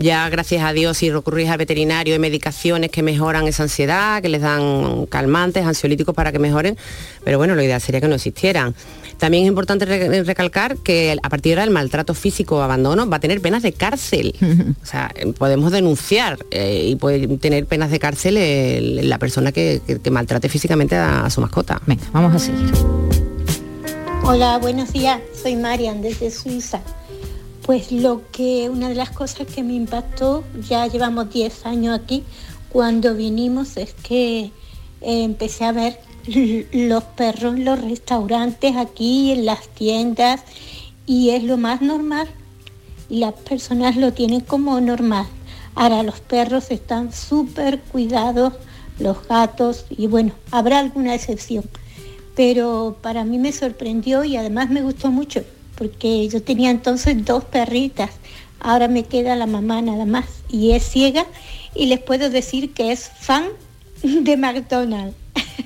Ya 0.00 0.28
gracias 0.28 0.62
a 0.62 0.72
Dios 0.72 0.96
si 0.98 1.10
recurrís 1.10 1.48
al 1.50 1.58
veterinario 1.58 2.14
hay 2.14 2.20
medicaciones 2.20 2.88
que 2.92 3.02
mejoran 3.02 3.48
esa 3.48 3.64
ansiedad, 3.64 4.22
que 4.22 4.28
les 4.28 4.40
dan 4.40 5.06
calmantes, 5.06 5.66
ansiolíticos 5.66 6.14
para 6.14 6.30
que 6.30 6.38
mejoren, 6.38 6.76
pero 7.24 7.36
bueno, 7.36 7.56
lo 7.56 7.62
ideal 7.64 7.80
sería 7.80 8.00
que 8.00 8.06
no 8.06 8.14
existieran. 8.14 8.76
También 9.18 9.42
es 9.42 9.48
importante 9.48 9.84
re- 9.86 10.22
recalcar 10.22 10.76
que 10.76 11.16
a 11.20 11.28
partir 11.28 11.50
de 11.50 11.54
ahora 11.54 11.64
el 11.64 11.70
maltrato 11.72 12.14
físico 12.14 12.58
o 12.58 12.60
abandono 12.62 13.10
va 13.10 13.16
a 13.16 13.20
tener 13.20 13.40
penas 13.40 13.64
de 13.64 13.72
cárcel. 13.72 14.36
O 14.80 14.86
sea, 14.86 15.12
podemos 15.36 15.72
denunciar 15.72 16.38
eh, 16.52 16.84
y 16.90 16.94
puede 16.94 17.26
tener 17.38 17.66
penas 17.66 17.90
de 17.90 17.98
cárcel 17.98 18.36
el- 18.36 19.08
la 19.08 19.18
persona 19.18 19.50
que, 19.50 19.80
que- 19.84 19.98
que 19.98 20.10
maltrate 20.12 20.48
físicamente 20.48 20.94
a, 20.94 21.24
a 21.24 21.30
su 21.30 21.40
mascota. 21.40 21.82
Venga, 21.86 22.04
vamos 22.12 22.36
a 22.36 22.38
seguir. 22.38 22.70
Hola, 24.22 24.58
buenos 24.58 24.92
días. 24.92 25.18
Soy 25.42 25.56
Marian 25.56 26.02
desde 26.02 26.30
Suiza. 26.30 26.80
Pues 27.68 27.92
lo 27.92 28.22
que 28.32 28.70
una 28.70 28.88
de 28.88 28.94
las 28.94 29.10
cosas 29.10 29.46
que 29.46 29.62
me 29.62 29.74
impactó, 29.74 30.42
ya 30.66 30.86
llevamos 30.86 31.30
10 31.30 31.66
años 31.66 32.00
aquí, 32.00 32.24
cuando 32.70 33.14
vinimos 33.14 33.76
es 33.76 33.92
que 33.92 34.40
eh, 34.40 34.52
empecé 35.02 35.66
a 35.66 35.72
ver 35.72 36.00
los 36.72 37.04
perros 37.04 37.56
en 37.56 37.66
los 37.66 37.78
restaurantes 37.78 38.74
aquí, 38.74 39.32
en 39.32 39.44
las 39.44 39.68
tiendas, 39.68 40.44
y 41.04 41.28
es 41.28 41.44
lo 41.44 41.58
más 41.58 41.82
normal. 41.82 42.26
Y 43.10 43.18
las 43.18 43.34
personas 43.34 43.96
lo 43.96 44.14
tienen 44.14 44.40
como 44.40 44.80
normal. 44.80 45.26
Ahora 45.74 46.02
los 46.02 46.20
perros 46.20 46.70
están 46.70 47.12
súper 47.12 47.80
cuidados, 47.80 48.54
los 48.98 49.28
gatos, 49.28 49.84
y 49.90 50.06
bueno, 50.06 50.32
habrá 50.50 50.78
alguna 50.78 51.14
excepción 51.14 51.64
pero 52.34 52.96
para 53.02 53.24
mí 53.24 53.36
me 53.36 53.50
sorprendió 53.50 54.22
y 54.22 54.36
además 54.36 54.70
me 54.70 54.80
gustó 54.80 55.10
mucho, 55.10 55.42
porque 55.78 56.28
yo 56.28 56.42
tenía 56.42 56.70
entonces 56.70 57.24
dos 57.24 57.44
perritas, 57.44 58.10
ahora 58.58 58.88
me 58.88 59.04
queda 59.04 59.36
la 59.36 59.46
mamá 59.46 59.80
nada 59.80 60.04
más 60.04 60.26
y 60.48 60.72
es 60.72 60.82
ciega 60.82 61.24
y 61.74 61.86
les 61.86 62.00
puedo 62.00 62.28
decir 62.28 62.74
que 62.74 62.90
es 62.90 63.08
fan 63.20 63.44
de 64.02 64.36
McDonald's. 64.36 65.16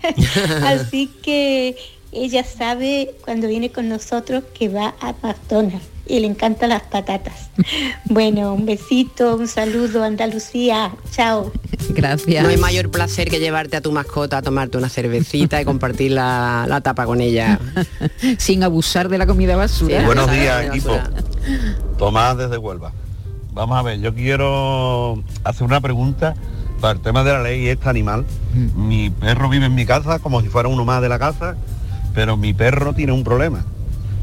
Así 0.63 1.09
que 1.23 1.77
ella 2.13 2.45
sabe 2.45 3.15
cuando 3.25 3.49
viene 3.49 3.71
con 3.71 3.89
nosotros 3.89 4.45
que 4.53 4.69
va 4.69 4.95
a 5.01 5.15
McDonald's 5.23 5.92
y 6.07 6.21
le 6.21 6.27
encantan 6.27 6.71
las 6.71 6.83
patatas. 6.83 7.51
Bueno, 8.07 8.55
un 8.55 8.67
besito, 8.67 9.37
un 9.37 9.49
saludo 9.49 10.03
Andalucía, 10.05 10.93
chao. 11.11 11.53
Gracias. 11.91 12.43
No 12.43 12.49
hay 12.51 12.57
mayor 12.57 12.91
placer 12.91 13.29
que 13.31 13.39
llevarte 13.39 13.77
a 13.77 13.81
tu 13.81 13.93
mascota 13.93 14.39
a 14.39 14.43
tomarte 14.43 14.79
una 14.79 14.89
cervecita 14.89 15.61
y 15.61 15.65
compartir 15.65 16.13
la, 16.13 16.67
la 16.69 16.81
tapa 16.81 17.07
con 17.07 17.21
ella. 17.21 17.59
Sin 18.39 18.63
abusar 18.63 19.09
de 19.09 19.19
la 19.19 19.27
comida 19.27 19.57
basura. 19.57 20.01
Sí, 20.01 20.07
Buenos 20.07 20.31
días, 20.31 20.67
equipo. 20.67 20.89
basura. 20.91 21.11
Tomás 21.99 22.37
desde 22.37 22.59
Huelva. 22.59 22.93
Vamos 23.53 23.79
a 23.79 23.83
ver, 23.83 24.01
yo 24.01 24.15
quiero 24.15 25.23
hacer 25.45 25.65
una 25.65 25.81
pregunta 25.81 26.35
para 26.81 26.95
el 26.95 27.01
tema 27.01 27.23
de 27.23 27.33
la 27.33 27.43
ley 27.43 27.69
este 27.69 27.89
animal. 27.89 28.25
Mi 28.75 29.11
perro 29.11 29.49
vive 29.49 29.67
en 29.67 29.75
mi 29.75 29.87
casa 29.87 30.19
como 30.19 30.41
si 30.41 30.49
fuera 30.49 30.69
uno 30.69 30.85
más 30.85 31.01
de 31.03 31.09
la 31.09 31.19
casa, 31.19 31.57
pero 32.15 32.37
mi 32.37 32.55
perro 32.55 32.93
tiene 32.95 33.13
un 33.13 33.25
problema, 33.25 33.65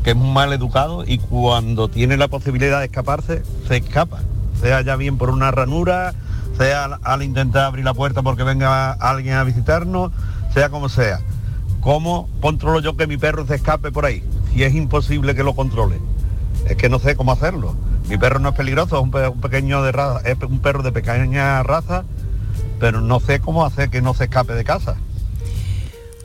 que 0.03 0.11
es 0.11 0.15
muy 0.15 0.31
mal 0.31 0.53
educado 0.53 1.03
y 1.05 1.17
cuando 1.17 1.89
tiene 1.89 2.17
la 2.17 2.27
posibilidad 2.27 2.79
de 2.79 2.85
escaparse, 2.85 3.43
se 3.67 3.77
escapa. 3.77 4.19
Sea 4.61 4.81
ya 4.81 4.95
bien 4.95 5.17
por 5.17 5.29
una 5.29 5.51
ranura, 5.51 6.13
sea 6.57 6.85
al, 7.03 7.23
intentar 7.23 7.63
abrir 7.63 7.85
la 7.85 7.93
puerta 7.93 8.21
porque 8.21 8.43
venga 8.43 8.91
alguien 8.91 9.35
a 9.35 9.43
visitarnos, 9.43 10.11
sea 10.53 10.69
como 10.69 10.89
sea. 10.89 11.19
¿Cómo 11.81 12.29
controlo 12.41 12.81
yo 12.81 12.97
que 12.97 13.07
mi 13.07 13.17
perro 13.17 13.45
se 13.45 13.55
escape 13.55 13.91
por 13.91 14.05
ahí? 14.05 14.23
Si 14.53 14.63
es 14.63 14.73
imposible 14.75 15.35
que 15.35 15.43
lo 15.43 15.55
controle. 15.55 15.99
Es 16.67 16.75
que 16.75 16.89
no 16.89 16.99
sé 16.99 17.15
cómo 17.15 17.31
hacerlo. 17.31 17.75
Mi 18.09 18.17
perro 18.17 18.39
no 18.39 18.49
es 18.49 18.55
peligroso, 18.55 18.97
es 18.97 19.03
un, 19.03 19.15
un 19.15 19.41
pequeño 19.41 19.81
de 19.83 19.91
raza, 19.91 20.21
es 20.27 20.37
un 20.41 20.59
perro 20.59 20.83
de 20.83 20.91
pequeña 20.91 21.63
raza, 21.63 22.03
pero 22.79 23.01
no 23.01 23.19
sé 23.19 23.39
cómo 23.39 23.65
hacer 23.65 23.89
que 23.89 24.01
no 24.01 24.13
se 24.13 24.25
escape 24.25 24.53
de 24.53 24.63
casa. 24.63 24.97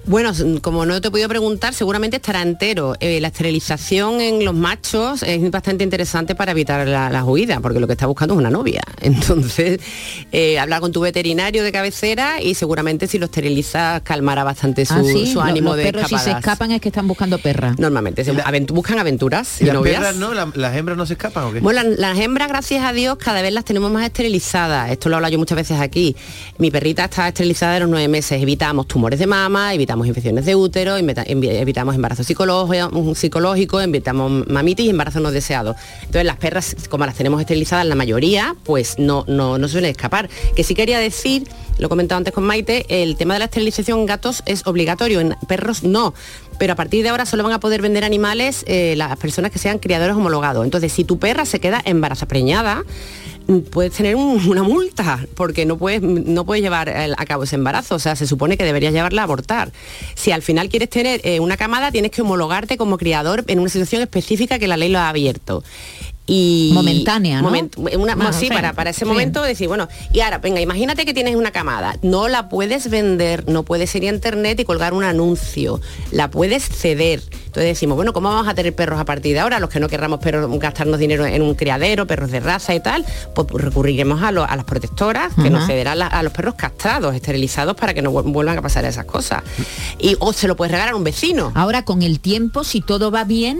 Bueno, 0.06 0.32
como 0.60 0.84
no 0.84 1.00
te 1.00 1.08
he 1.08 1.10
podido 1.10 1.28
preguntar, 1.28 1.72
seguramente 1.72 2.16
estará 2.16 2.42
entero. 2.42 2.94
Eh, 3.00 3.20
la 3.20 3.28
esterilización 3.28 4.20
en 4.20 4.44
los 4.44 4.54
machos 4.54 5.22
es 5.22 5.50
bastante 5.50 5.82
interesante 5.82 6.34
para 6.34 6.52
evitar 6.52 6.86
la- 6.86 7.08
las 7.08 7.24
huidas, 7.24 7.60
porque 7.62 7.80
lo 7.80 7.86
que 7.86 7.94
está 7.94 8.06
buscando 8.06 8.34
es 8.34 8.38
una 8.40 8.50
novia. 8.50 8.82
Entonces, 9.00 9.80
eh, 10.30 10.58
hablar 10.58 10.80
con 10.80 10.92
tu 10.92 11.00
veterinario 11.00 11.62
de 11.64 11.72
cabecera 11.72 12.42
y 12.42 12.54
seguramente 12.54 13.06
si 13.06 13.18
lo 13.18 13.24
esterilizas 13.26 14.02
calmará 14.02 14.44
bastante 14.44 14.84
su, 14.84 14.92
Ah, 14.94 15.02
sí, 15.04 15.26
su 15.26 15.36
lo- 15.36 15.42
ánimo 15.42 15.70
los 15.70 15.78
de 15.78 15.82
perros 15.84 16.02
si 16.02 16.08
se 16.10 16.14
escapadas. 16.16 16.38
escapan 16.44 16.72
es 16.72 16.80
que 16.82 16.88
están 16.90 17.08
buscando 17.08 17.38
perra. 17.38 17.74
Normalmente, 17.78 18.24
se 18.24 18.32
aventu- 18.34 18.72
buscan 18.72 18.98
aventuras 18.98 19.60
¿Y 19.60 19.64
y 19.64 19.66
las 19.68 19.74
novias. 19.76 19.96
perras 20.00 20.16
no? 20.16 20.34
¿La- 20.34 20.50
¿Las 20.54 20.76
hembras 20.76 20.98
no 20.98 21.06
se 21.06 21.14
escapan 21.14 21.44
o 21.44 21.52
qué? 21.52 21.60
Bueno, 21.60 21.82
la- 21.82 21.96
las 22.12 22.18
hembras, 22.18 22.48
gracias 22.48 22.84
a 22.84 22.92
Dios, 22.92 23.16
cada 23.16 23.40
vez 23.40 23.52
las 23.54 23.64
tenemos 23.64 23.90
más 23.90 24.04
esterilizadas. 24.04 24.90
Esto 24.90 25.08
lo 25.08 25.14
he 25.14 25.16
hablado 25.16 25.32
yo 25.32 25.38
muchas 25.38 25.56
veces 25.56 25.80
aquí. 25.80 26.14
Mi 26.58 26.70
perrita 26.70 27.04
está 27.04 27.28
esterilizada 27.28 27.74
de 27.74 27.80
los 27.80 27.88
nueve 27.88 28.08
meses. 28.08 28.42
Evitamos 28.42 28.86
tumores 28.86 29.18
de 29.18 29.26
mama, 29.26 29.72
evitamos 29.72 29.93
infecciones 30.06 30.44
de 30.44 30.56
útero, 30.56 30.96
evitamos 30.96 31.94
embarazo 31.94 32.24
psicológico, 32.24 33.14
psicológico, 33.14 33.80
evitamos 33.80 34.46
mamitis 34.48 34.86
y 34.86 34.90
embarazos 34.90 35.22
no 35.22 35.30
deseados. 35.30 35.76
Entonces 36.00 36.24
las 36.24 36.36
perras, 36.36 36.76
como 36.88 37.06
las 37.06 37.14
tenemos 37.14 37.40
esterilizadas 37.40 37.86
la 37.86 37.94
mayoría, 37.94 38.56
pues 38.64 38.98
no, 38.98 39.24
no, 39.28 39.58
no 39.58 39.68
suelen 39.68 39.90
escapar. 39.90 40.28
Que 40.56 40.64
sí 40.64 40.74
quería 40.74 40.98
decir, 40.98 41.48
lo 41.78 41.86
he 41.86 41.88
comentado 41.88 42.18
antes 42.18 42.32
con 42.32 42.44
Maite, 42.44 42.86
el 42.88 43.16
tema 43.16 43.34
de 43.34 43.40
la 43.40 43.44
esterilización 43.46 44.00
en 44.00 44.06
gatos 44.06 44.42
es 44.46 44.66
obligatorio, 44.66 45.20
en 45.20 45.36
perros 45.48 45.82
no. 45.82 46.14
Pero 46.58 46.72
a 46.74 46.76
partir 46.76 47.02
de 47.02 47.08
ahora 47.08 47.26
solo 47.26 47.42
van 47.42 47.52
a 47.52 47.60
poder 47.60 47.82
vender 47.82 48.04
animales 48.04 48.64
eh, 48.68 48.94
las 48.96 49.16
personas 49.16 49.50
que 49.50 49.58
sean 49.58 49.78
criadores 49.78 50.14
homologados. 50.14 50.64
Entonces, 50.64 50.92
si 50.92 51.04
tu 51.04 51.18
perra 51.18 51.44
se 51.44 51.60
queda 51.60 51.82
embarazada 51.84 52.28
preñada, 52.28 52.82
mm, 52.82 53.33
puedes 53.70 53.92
tener 53.92 54.16
un- 54.16 54.46
una 54.48 54.62
multa 54.62 55.26
porque 55.34 55.66
no 55.66 55.76
puedes, 55.76 56.02
no 56.02 56.44
puedes 56.44 56.62
llevar 56.62 56.88
a 56.88 57.24
cabo 57.26 57.44
ese 57.44 57.56
embarazo. 57.56 57.94
O 57.94 57.98
sea, 57.98 58.16
se 58.16 58.26
supone 58.26 58.56
que 58.56 58.64
deberías 58.64 58.92
llevarla 58.92 59.22
a 59.22 59.24
abortar. 59.24 59.72
Si 60.14 60.30
al 60.32 60.42
final 60.42 60.68
quieres 60.68 60.90
tener 60.90 61.20
eh, 61.24 61.40
una 61.40 61.56
camada, 61.56 61.92
tienes 61.92 62.10
que 62.10 62.22
homologarte 62.22 62.76
como 62.76 62.98
criador 62.98 63.44
en 63.46 63.58
una 63.60 63.68
situación 63.68 64.02
específica 64.02 64.58
que 64.58 64.68
la 64.68 64.76
ley 64.76 64.88
lo 64.90 64.98
ha 64.98 65.08
abierto. 65.08 65.62
Y 66.26 66.70
Momentánea, 66.72 67.42
¿no? 67.42 67.50
Moment- 67.50 67.76
una- 67.98 68.14
Bueno, 68.14 68.32
sí, 68.32 68.48
para, 68.48 68.72
para 68.72 68.90
ese 68.90 69.00
sí. 69.00 69.04
momento 69.04 69.42
decir, 69.42 69.68
bueno, 69.68 69.88
y 70.12 70.20
ahora, 70.20 70.38
venga, 70.38 70.60
imagínate 70.60 71.04
que 71.04 71.12
tienes 71.12 71.36
una 71.36 71.50
camada, 71.50 71.96
no 72.02 72.28
la 72.28 72.48
puedes 72.48 72.88
vender, 72.88 73.46
no 73.48 73.62
puedes 73.62 73.94
ir 73.94 74.04
a 74.04 74.06
internet 74.14 74.58
y 74.60 74.64
colgar 74.64 74.94
un 74.94 75.04
anuncio, 75.04 75.80
la 76.12 76.30
puedes 76.30 76.64
ceder. 76.66 77.20
Entonces 77.46 77.64
decimos, 77.74 77.96
bueno, 77.96 78.12
¿cómo 78.12 78.30
vamos 78.30 78.48
a 78.48 78.54
tener 78.54 78.74
perros 78.74 78.98
a 78.98 79.04
partir 79.04 79.34
de 79.34 79.40
ahora? 79.40 79.60
Los 79.60 79.70
que 79.70 79.78
no 79.80 79.88
querramos 79.88 80.18
perros, 80.18 80.50
gastarnos 80.58 80.98
dinero 80.98 81.24
en 81.26 81.40
un 81.42 81.54
criadero, 81.54 82.06
perros 82.06 82.30
de 82.30 82.40
raza 82.40 82.74
y 82.74 82.80
tal, 82.80 83.04
pues 83.34 83.46
recurriremos 83.52 84.22
a, 84.22 84.32
lo- 84.32 84.44
a 84.48 84.56
las 84.56 84.64
protectoras 84.64 85.32
que 85.40 85.50
nos 85.50 85.66
cederán 85.66 85.98
la- 86.00 86.06
a 86.06 86.22
los 86.22 86.32
perros 86.32 86.54
castrados, 86.54 87.14
esterilizados, 87.14 87.76
para 87.76 87.92
que 87.94 88.02
no 88.02 88.10
vuel- 88.12 88.32
vuelvan 88.32 88.58
a 88.58 88.62
pasar 88.62 88.84
esas 88.86 89.04
cosas. 89.04 89.42
Y 90.00 90.16
o 90.20 90.32
se 90.32 90.48
lo 90.48 90.56
puedes 90.56 90.72
regalar 90.72 90.94
a 90.94 90.96
un 90.96 91.04
vecino. 91.04 91.52
Ahora 91.54 91.84
con 91.84 92.02
el 92.02 92.18
tiempo, 92.18 92.64
si 92.64 92.80
todo 92.80 93.10
va 93.12 93.22
bien, 93.24 93.58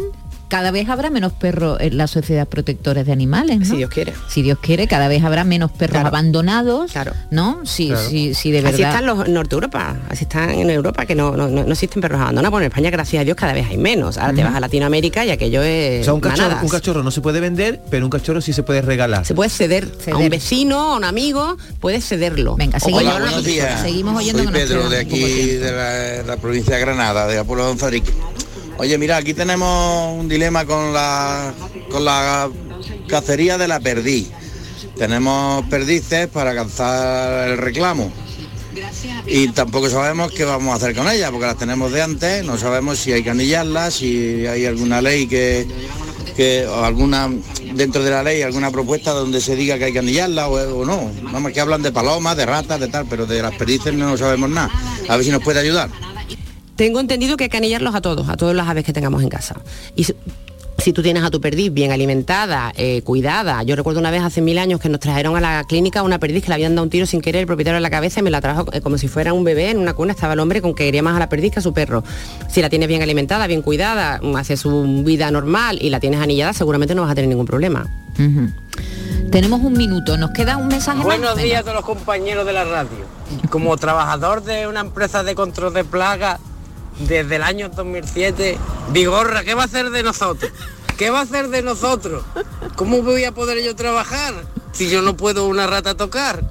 cada 0.54 0.70
vez 0.70 0.88
habrá 0.88 1.10
menos 1.10 1.32
perros 1.32 1.78
en 1.80 1.96
la 1.96 2.06
sociedad 2.06 2.46
protectores 2.46 3.04
de 3.06 3.10
animales, 3.10 3.58
¿no? 3.58 3.64
Si 3.64 3.76
Dios 3.76 3.90
quiere. 3.90 4.12
Si 4.28 4.40
Dios 4.42 4.56
quiere, 4.62 4.86
cada 4.86 5.08
vez 5.08 5.24
habrá 5.24 5.42
menos 5.42 5.72
perros 5.72 6.04
abandonados, 6.04 6.92
¿no? 7.32 7.62
Si, 7.64 7.88
Claro. 7.88 8.08
si, 8.08 8.34
si 8.34 8.52
de 8.52 8.60
verdad. 8.60 8.74
Así 8.74 8.82
están 8.84 9.04
los 9.04 9.28
Norte 9.28 9.56
Europa, 9.56 9.96
así 10.08 10.22
están 10.22 10.50
en 10.50 10.70
Europa 10.70 11.06
que 11.06 11.16
no, 11.16 11.36
no, 11.36 11.48
no- 11.48 11.64
no 11.64 11.72
existen 11.72 12.00
perros 12.00 12.20
abandonados. 12.20 12.52
Bueno, 12.52 12.66
en 12.66 12.70
España, 12.70 12.90
gracias 12.90 13.22
a 13.22 13.24
Dios, 13.24 13.36
cada 13.36 13.52
vez 13.52 13.66
hay 13.68 13.78
menos. 13.78 14.16
Ahora 14.16 14.32
te 14.32 14.44
vas 14.44 14.54
a 14.54 14.60
Latinoamérica 14.60 15.24
y 15.26 15.30
aquello 15.30 15.60
es 15.64 16.02
O 16.02 16.04
sea, 16.04 16.14
un 16.14 16.20
cachorro, 16.20 16.56
un 16.62 16.68
cachorro 16.68 17.02
no 17.02 17.10
se 17.10 17.20
puede 17.20 17.40
vender, 17.40 17.80
pero 17.90 18.06
un 18.06 18.10
cachorro 18.10 18.40
sí 18.40 18.52
se 18.52 18.62
puede 18.62 18.80
regalar. 18.80 19.26
Se 19.26 19.34
puede 19.34 19.50
ceder, 19.50 19.88
a 20.12 20.16
un 20.16 20.28
vecino, 20.28 20.92
a 20.92 20.96
un 20.98 21.04
amigo, 21.04 21.56
puedes 21.80 22.06
cederlo. 22.06 22.54
Venga, 22.54 22.78
Hola, 22.80 23.18
buenos 23.18 23.42
días. 23.42 23.80
Seguimos 23.82 24.16
oyendo 24.18 24.44
Soy 24.44 24.52
Pedro 24.52 24.88
de 24.88 25.00
aquí, 25.00 25.20
de 25.56 25.72
la, 25.72 26.22
la 26.22 26.36
provincia 26.36 26.74
de 26.76 26.80
Granada, 26.80 27.26
de 27.26 27.38
Apolo 27.38 27.66
Gonzarique. 27.66 28.12
Oye, 28.78 28.98
mira, 28.98 29.16
aquí 29.16 29.34
tenemos 29.34 30.14
un 30.18 30.28
dilema 30.28 30.64
con 30.64 30.92
la, 30.92 31.54
con 31.90 32.04
la 32.04 32.50
cacería 33.08 33.56
de 33.56 33.68
la 33.68 33.80
perdiz. 33.80 34.30
Tenemos 34.96 35.64
perdices 35.66 36.28
para 36.28 36.50
alcanzar 36.50 37.48
el 37.48 37.58
reclamo. 37.58 38.12
Y 39.26 39.48
tampoco 39.48 39.88
sabemos 39.88 40.32
qué 40.32 40.44
vamos 40.44 40.72
a 40.72 40.76
hacer 40.76 40.96
con 40.96 41.08
ellas, 41.08 41.30
porque 41.30 41.46
las 41.46 41.56
tenemos 41.56 41.92
de 41.92 42.02
antes, 42.02 42.44
no 42.44 42.58
sabemos 42.58 42.98
si 42.98 43.12
hay 43.12 43.22
que 43.22 43.30
anillarlas, 43.30 43.94
si 43.94 44.46
hay 44.46 44.66
alguna 44.66 45.00
ley 45.00 45.28
que, 45.28 45.66
que 46.36 46.66
alguna 46.66 47.30
dentro 47.74 48.02
de 48.02 48.10
la 48.10 48.22
ley 48.22 48.42
alguna 48.42 48.70
propuesta 48.70 49.12
donde 49.12 49.40
se 49.40 49.56
diga 49.56 49.78
que 49.78 49.84
hay 49.84 49.92
que 49.92 50.00
anillarla 50.00 50.48
o 50.48 50.84
no. 50.84 51.10
Vamos, 51.32 51.52
que 51.52 51.60
hablan 51.60 51.82
de 51.82 51.92
palomas, 51.92 52.36
de 52.36 52.46
ratas, 52.46 52.80
de 52.80 52.88
tal, 52.88 53.06
pero 53.08 53.26
de 53.26 53.40
las 53.42 53.54
perdices 53.54 53.94
no 53.94 54.16
sabemos 54.16 54.50
nada. 54.50 54.70
A 55.08 55.16
ver 55.16 55.24
si 55.24 55.30
nos 55.30 55.42
puede 55.42 55.60
ayudar. 55.60 55.90
Tengo 56.76 56.98
entendido 56.98 57.36
que 57.36 57.44
hay 57.44 57.50
que 57.50 57.56
anillarlos 57.56 57.94
a 57.94 58.00
todos, 58.00 58.28
a 58.28 58.36
todas 58.36 58.56
las 58.56 58.68
aves 58.68 58.84
que 58.84 58.92
tengamos 58.92 59.22
en 59.22 59.28
casa. 59.28 59.56
Y 59.94 60.04
si, 60.04 60.92
tú 60.92 61.02
tienes 61.02 61.22
a 61.22 61.30
tu 61.30 61.40
perdiz 61.40 61.72
bien 61.72 61.92
alimentada, 61.92 62.72
eh, 62.76 63.02
cuidada, 63.02 63.62
yo 63.62 63.76
recuerdo 63.76 64.00
una 64.00 64.10
vez 64.10 64.22
hace 64.22 64.40
mil 64.40 64.58
años 64.58 64.80
que 64.80 64.88
nos 64.88 64.98
trajeron 64.98 65.36
a 65.36 65.40
la 65.40 65.64
clínica 65.64 66.02
una 66.02 66.18
perdiz 66.18 66.42
que 66.42 66.48
le 66.48 66.54
habían 66.54 66.74
dado 66.74 66.82
un 66.82 66.90
tiro 66.90 67.06
sin 67.06 67.20
querer 67.20 67.42
el 67.42 67.46
propietario 67.46 67.76
en 67.76 67.82
la 67.82 67.90
cabeza 67.90 68.20
y 68.20 68.22
me 68.24 68.30
la 68.30 68.40
trajo 68.40 68.66
eh, 68.72 68.80
como 68.80 68.98
si 68.98 69.06
fuera 69.06 69.32
un 69.32 69.44
bebé 69.44 69.70
en 69.70 69.78
una 69.78 69.94
cuna, 69.94 70.12
estaba 70.12 70.32
el 70.32 70.40
hombre 70.40 70.60
con 70.60 70.74
que 70.74 70.84
quería 70.84 71.02
más 71.02 71.14
a 71.16 71.20
la 71.20 71.28
perdiz 71.28 71.52
que 71.52 71.60
a 71.60 71.62
su 71.62 71.72
perro. 71.72 72.02
Si 72.50 72.60
la 72.60 72.68
tienes 72.68 72.88
bien 72.88 73.02
alimentada, 73.02 73.46
bien 73.46 73.62
cuidada, 73.62 74.18
mm, 74.20 74.34
hace 74.34 74.56
su 74.56 75.04
vida 75.04 75.30
normal 75.30 75.78
y 75.80 75.90
la 75.90 76.00
tienes 76.00 76.20
anillada, 76.20 76.52
seguramente 76.52 76.96
no 76.96 77.02
vas 77.02 77.12
a 77.12 77.14
tener 77.14 77.28
ningún 77.28 77.46
problema. 77.46 77.86
Tenemos 79.30 79.60
un 79.62 79.72
minuto, 79.72 80.16
nos 80.16 80.30
queda 80.32 80.56
un 80.56 80.68
mensaje. 80.68 81.02
Buenos 81.02 81.36
días 81.36 81.60
a 81.60 81.62
todos 81.62 81.76
los 81.76 81.84
compañeros 81.84 82.44
de 82.46 82.52
la 82.52 82.64
radio. 82.64 83.06
Como 83.48 83.76
trabajador 83.76 84.42
de 84.42 84.66
una 84.66 84.80
empresa 84.80 85.22
de 85.22 85.34
control 85.34 85.72
de 85.72 85.84
plagas 85.84 86.40
desde 86.98 87.36
el 87.36 87.42
año 87.42 87.68
2007, 87.68 88.58
Vigorra, 88.92 89.44
¿qué 89.44 89.54
va 89.54 89.62
a 89.62 89.66
hacer 89.66 89.90
de 89.90 90.02
nosotros? 90.02 90.52
¿Qué 90.96 91.10
va 91.10 91.20
a 91.20 91.22
hacer 91.22 91.48
de 91.48 91.62
nosotros? 91.62 92.24
¿Cómo 92.76 93.02
voy 93.02 93.24
a 93.24 93.32
poder 93.32 93.62
yo 93.64 93.74
trabajar 93.74 94.34
si 94.72 94.88
yo 94.88 95.02
no 95.02 95.16
puedo 95.16 95.46
una 95.46 95.66
rata 95.66 95.96
tocar? 95.96 96.42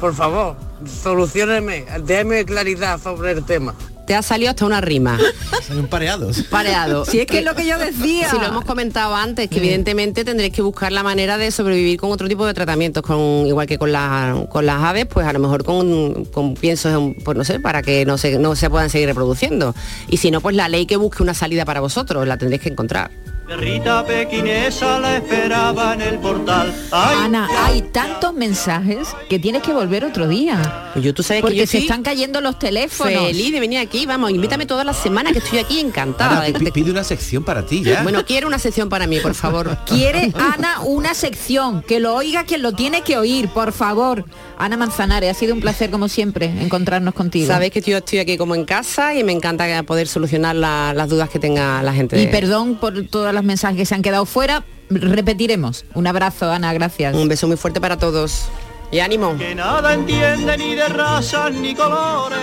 Por 0.00 0.14
favor, 0.14 0.56
solucioneme, 1.02 1.86
déme 2.04 2.44
claridad 2.44 3.00
sobre 3.00 3.32
el 3.32 3.44
tema. 3.44 3.74
Te 4.12 4.16
ha 4.16 4.20
salido 4.22 4.50
hasta 4.50 4.66
una 4.66 4.82
rima. 4.82 5.18
Son 5.66 5.86
pareados. 5.86 6.42
Pareado. 6.50 7.06
Si 7.06 7.18
es 7.20 7.26
que 7.26 7.38
es 7.38 7.44
lo 7.46 7.54
que 7.54 7.64
yo 7.66 7.78
decía. 7.78 8.28
Si 8.28 8.36
lo 8.36 8.44
hemos 8.44 8.66
comentado 8.66 9.14
antes, 9.16 9.48
que 9.48 9.54
Mm. 9.56 9.62
evidentemente 9.62 10.22
tendréis 10.22 10.52
que 10.52 10.60
buscar 10.60 10.92
la 10.92 11.02
manera 11.02 11.38
de 11.38 11.50
sobrevivir 11.50 11.98
con 11.98 12.12
otro 12.12 12.28
tipo 12.28 12.44
de 12.44 12.52
tratamientos, 12.52 13.02
con 13.02 13.46
igual 13.46 13.66
que 13.66 13.78
con, 13.78 13.90
la- 13.90 14.44
con 14.50 14.66
las 14.66 14.82
aves, 14.82 15.06
pues 15.06 15.26
a 15.26 15.32
lo 15.32 15.38
mejor 15.38 15.64
con, 15.64 16.26
con 16.26 16.52
piensos, 16.52 16.92
en- 16.92 17.14
pues 17.24 17.38
no 17.38 17.42
sé, 17.44 17.58
para 17.58 17.80
que 17.80 18.04
no 18.04 18.18
se, 18.18 18.38
no 18.38 18.54
se 18.54 18.68
puedan 18.68 18.90
seguir 18.90 19.08
reproduciendo. 19.08 19.74
Y 20.08 20.18
si 20.18 20.30
no, 20.30 20.42
pues 20.42 20.54
la 20.56 20.68
ley 20.68 20.84
que 20.84 20.96
busque 20.96 21.22
una 21.22 21.32
salida 21.32 21.64
para 21.64 21.80
vosotros, 21.80 22.26
la 22.28 22.36
tendréis 22.36 22.60
que 22.60 22.68
encontrar. 22.68 23.10
Perrita 23.46 24.06
pequinesa 24.06 24.98
la 25.00 25.16
esperaba 25.16 25.94
en 25.94 26.00
el 26.00 26.18
portal. 26.18 26.72
Ay, 26.90 27.16
Ana, 27.24 27.48
hay 27.66 27.82
tantos 27.82 28.32
mensajes 28.32 29.08
que 29.28 29.38
tienes 29.38 29.62
que 29.62 29.72
volver 29.74 30.04
otro 30.04 30.28
día. 30.28 30.90
Pues 30.92 31.04
yo 31.04 31.12
tú 31.12 31.22
sabes 31.22 31.42
Porque 31.42 31.56
que 31.56 31.60
yo 31.62 31.66
se 31.66 31.78
están 31.78 32.02
cayendo 32.02 32.40
los 32.40 32.58
teléfonos. 32.58 33.12
Feliz 33.12 33.52
de 33.52 33.60
venir 33.60 33.80
aquí, 33.80 34.06
vamos, 34.06 34.30
invítame 34.30 34.64
todas 34.64 34.86
las 34.86 34.96
semanas 34.96 35.32
que 35.32 35.40
estoy 35.40 35.58
aquí 35.58 35.80
encantada. 35.80 36.44
Ana, 36.44 36.58
de- 36.58 36.72
pide 36.72 36.90
una 36.90 37.04
sección 37.04 37.42
para 37.44 37.66
ti 37.66 37.82
ya. 37.82 38.02
Bueno, 38.04 38.24
quiero 38.24 38.46
una 38.46 38.58
sección 38.58 38.88
para 38.88 39.06
mí, 39.06 39.18
por 39.20 39.34
favor. 39.34 39.76
Quiere 39.86 40.32
Ana 40.34 40.80
una 40.82 41.12
sección, 41.12 41.82
que 41.82 41.98
lo 42.00 42.14
oiga 42.14 42.44
quien 42.44 42.62
lo 42.62 42.72
tiene 42.72 43.02
que 43.02 43.18
oír, 43.18 43.48
por 43.48 43.72
favor. 43.72 44.24
Ana 44.56 44.76
Manzanares, 44.76 45.30
ha 45.30 45.34
sido 45.38 45.54
un 45.54 45.60
placer 45.60 45.90
como 45.90 46.08
siempre 46.08 46.46
encontrarnos 46.46 47.12
contigo. 47.12 47.48
Sabéis 47.48 47.72
que 47.72 47.80
yo 47.82 47.96
estoy 47.98 48.20
aquí 48.20 48.36
como 48.38 48.54
en 48.54 48.64
casa 48.64 49.14
y 49.14 49.24
me 49.24 49.32
encanta 49.32 49.82
poder 49.82 50.06
solucionar 50.06 50.54
la- 50.56 50.94
las 50.94 51.08
dudas 51.08 51.28
que 51.28 51.38
tenga 51.40 51.82
la 51.82 51.92
gente. 51.92 52.22
Y 52.22 52.28
perdón 52.28 52.76
por 52.76 53.06
todos 53.32 53.44
los 53.44 53.46
mensajes 53.46 53.78
que 53.78 53.86
se 53.86 53.94
han 53.94 54.02
quedado 54.02 54.26
fuera. 54.26 54.62
Repetiremos. 54.90 55.86
Un 55.94 56.06
abrazo, 56.06 56.52
Ana, 56.52 56.72
gracias. 56.74 57.14
Un 57.16 57.28
beso 57.28 57.48
muy 57.48 57.56
fuerte 57.56 57.80
para 57.80 57.96
todos. 57.96 58.48
Y 58.90 58.98
ánimo. 59.00 59.38
que 59.38 59.54
nada 59.54 59.94
entiende 59.94 60.58
ni 60.58 60.74
de 60.74 60.86
razas 60.88 61.50
ni 61.54 61.74
colores. 61.74 62.38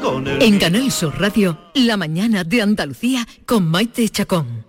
Con 0.00 0.26
el 0.26 0.42
En 0.42 0.58
Canal 0.58 0.90
Sur 0.90 1.20
Radio, 1.20 1.58
La 1.74 1.98
mañana 1.98 2.42
de 2.42 2.62
Andalucía 2.62 3.26
con 3.44 3.68
Maite 3.68 4.08
Chacón. 4.08 4.64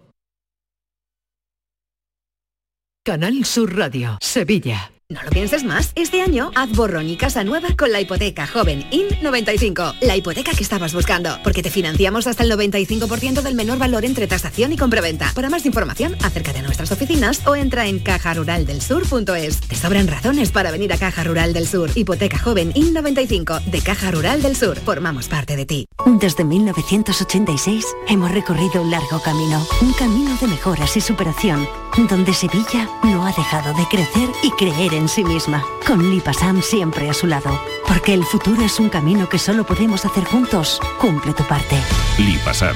Canal 3.05 3.45
Sur 3.45 3.77
Radio, 3.77 4.17
Sevilla. 4.19 4.91
No 5.11 5.23
lo 5.23 5.31
pienses 5.31 5.63
más. 5.63 5.91
Este 5.95 6.21
año 6.21 6.51
haz 6.53 6.69
borrón 6.69 7.09
y 7.09 7.17
casa 7.17 7.43
nueva 7.43 7.69
con 7.75 7.91
la 7.91 7.99
hipoteca 7.99 8.45
joven 8.45 8.87
IN95. 8.91 9.95
La 10.01 10.15
hipoteca 10.15 10.51
que 10.51 10.61
estabas 10.61 10.93
buscando. 10.93 11.31
Porque 11.43 11.63
te 11.63 11.71
financiamos 11.71 12.27
hasta 12.27 12.43
el 12.43 12.51
95% 12.51 13.41
del 13.41 13.55
menor 13.55 13.79
valor 13.79 14.05
entre 14.05 14.27
tasación 14.27 14.71
y 14.71 14.77
compraventa. 14.77 15.31
Para 15.33 15.49
más 15.49 15.65
información, 15.65 16.15
acércate 16.23 16.59
a 16.59 16.61
nuestras 16.61 16.91
oficinas 16.91 17.41
o 17.47 17.55
entra 17.55 17.87
en 17.87 17.97
cajaruraldelsur.es. 17.97 19.61
Te 19.61 19.75
sobran 19.75 20.07
razones 20.07 20.51
para 20.51 20.69
venir 20.69 20.93
a 20.93 20.99
Caja 20.99 21.23
Rural 21.23 21.53
del 21.53 21.67
Sur. 21.67 21.89
Hipoteca 21.95 22.37
joven 22.37 22.71
IN95 22.73 23.63
de 23.63 23.81
Caja 23.81 24.11
Rural 24.11 24.43
del 24.43 24.55
Sur. 24.55 24.77
Formamos 24.77 25.27
parte 25.27 25.55
de 25.55 25.65
ti. 25.65 25.87
Desde 26.19 26.43
1986 26.43 27.83
hemos 28.09 28.29
recorrido 28.29 28.83
un 28.83 28.91
largo 28.91 29.19
camino, 29.23 29.65
un 29.81 29.91
camino 29.93 30.37
de 30.39 30.45
mejoras 30.45 30.95
y 30.97 31.01
superación, 31.01 31.67
donde 32.07 32.33
Sevilla 32.33 32.87
no 33.03 33.25
ha 33.25 33.31
dejado 33.31 33.73
de 33.73 33.85
crecer 33.87 34.29
y 34.43 34.51
creer 34.51 34.93
en 34.93 35.09
sí 35.09 35.23
misma, 35.23 35.63
con 35.85 36.09
Lipasam 36.09 36.61
siempre 36.61 37.09
a 37.09 37.13
su 37.13 37.27
lado, 37.27 37.59
porque 37.87 38.13
el 38.13 38.23
futuro 38.23 38.63
es 38.63 38.79
un 38.79 38.89
camino 38.89 39.27
que 39.27 39.39
solo 39.39 39.65
podemos 39.65 40.05
hacer 40.05 40.23
juntos. 40.25 40.79
Cumple 40.99 41.33
tu 41.33 41.43
parte. 41.43 41.75
Lipasam, 42.17 42.75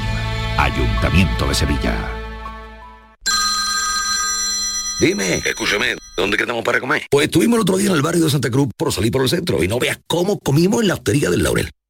Ayuntamiento 0.58 1.48
de 1.48 1.56
Sevilla. 1.56 2.12
Dime, 5.00 5.42
escúchame, 5.46 5.96
¿dónde 6.16 6.38
quedamos 6.38 6.64
para 6.64 6.80
comer? 6.80 7.08
Pues 7.10 7.26
estuvimos 7.26 7.58
el 7.58 7.62
otro 7.62 7.78
día 7.78 7.90
en 7.90 7.96
el 7.96 8.02
barrio 8.02 8.24
de 8.24 8.30
Santa 8.30 8.50
Cruz 8.50 8.70
por 8.78 8.94
salir 8.94 9.12
por 9.12 9.22
el 9.22 9.30
centro 9.30 9.64
y 9.64 9.68
no 9.68 9.80
veas 9.80 10.00
cómo 10.08 10.40
comimos 10.40 10.82
en 10.82 10.88
la 10.88 10.94
hostería 10.94 11.30
del 11.30 11.44
Laurel. 11.44 11.70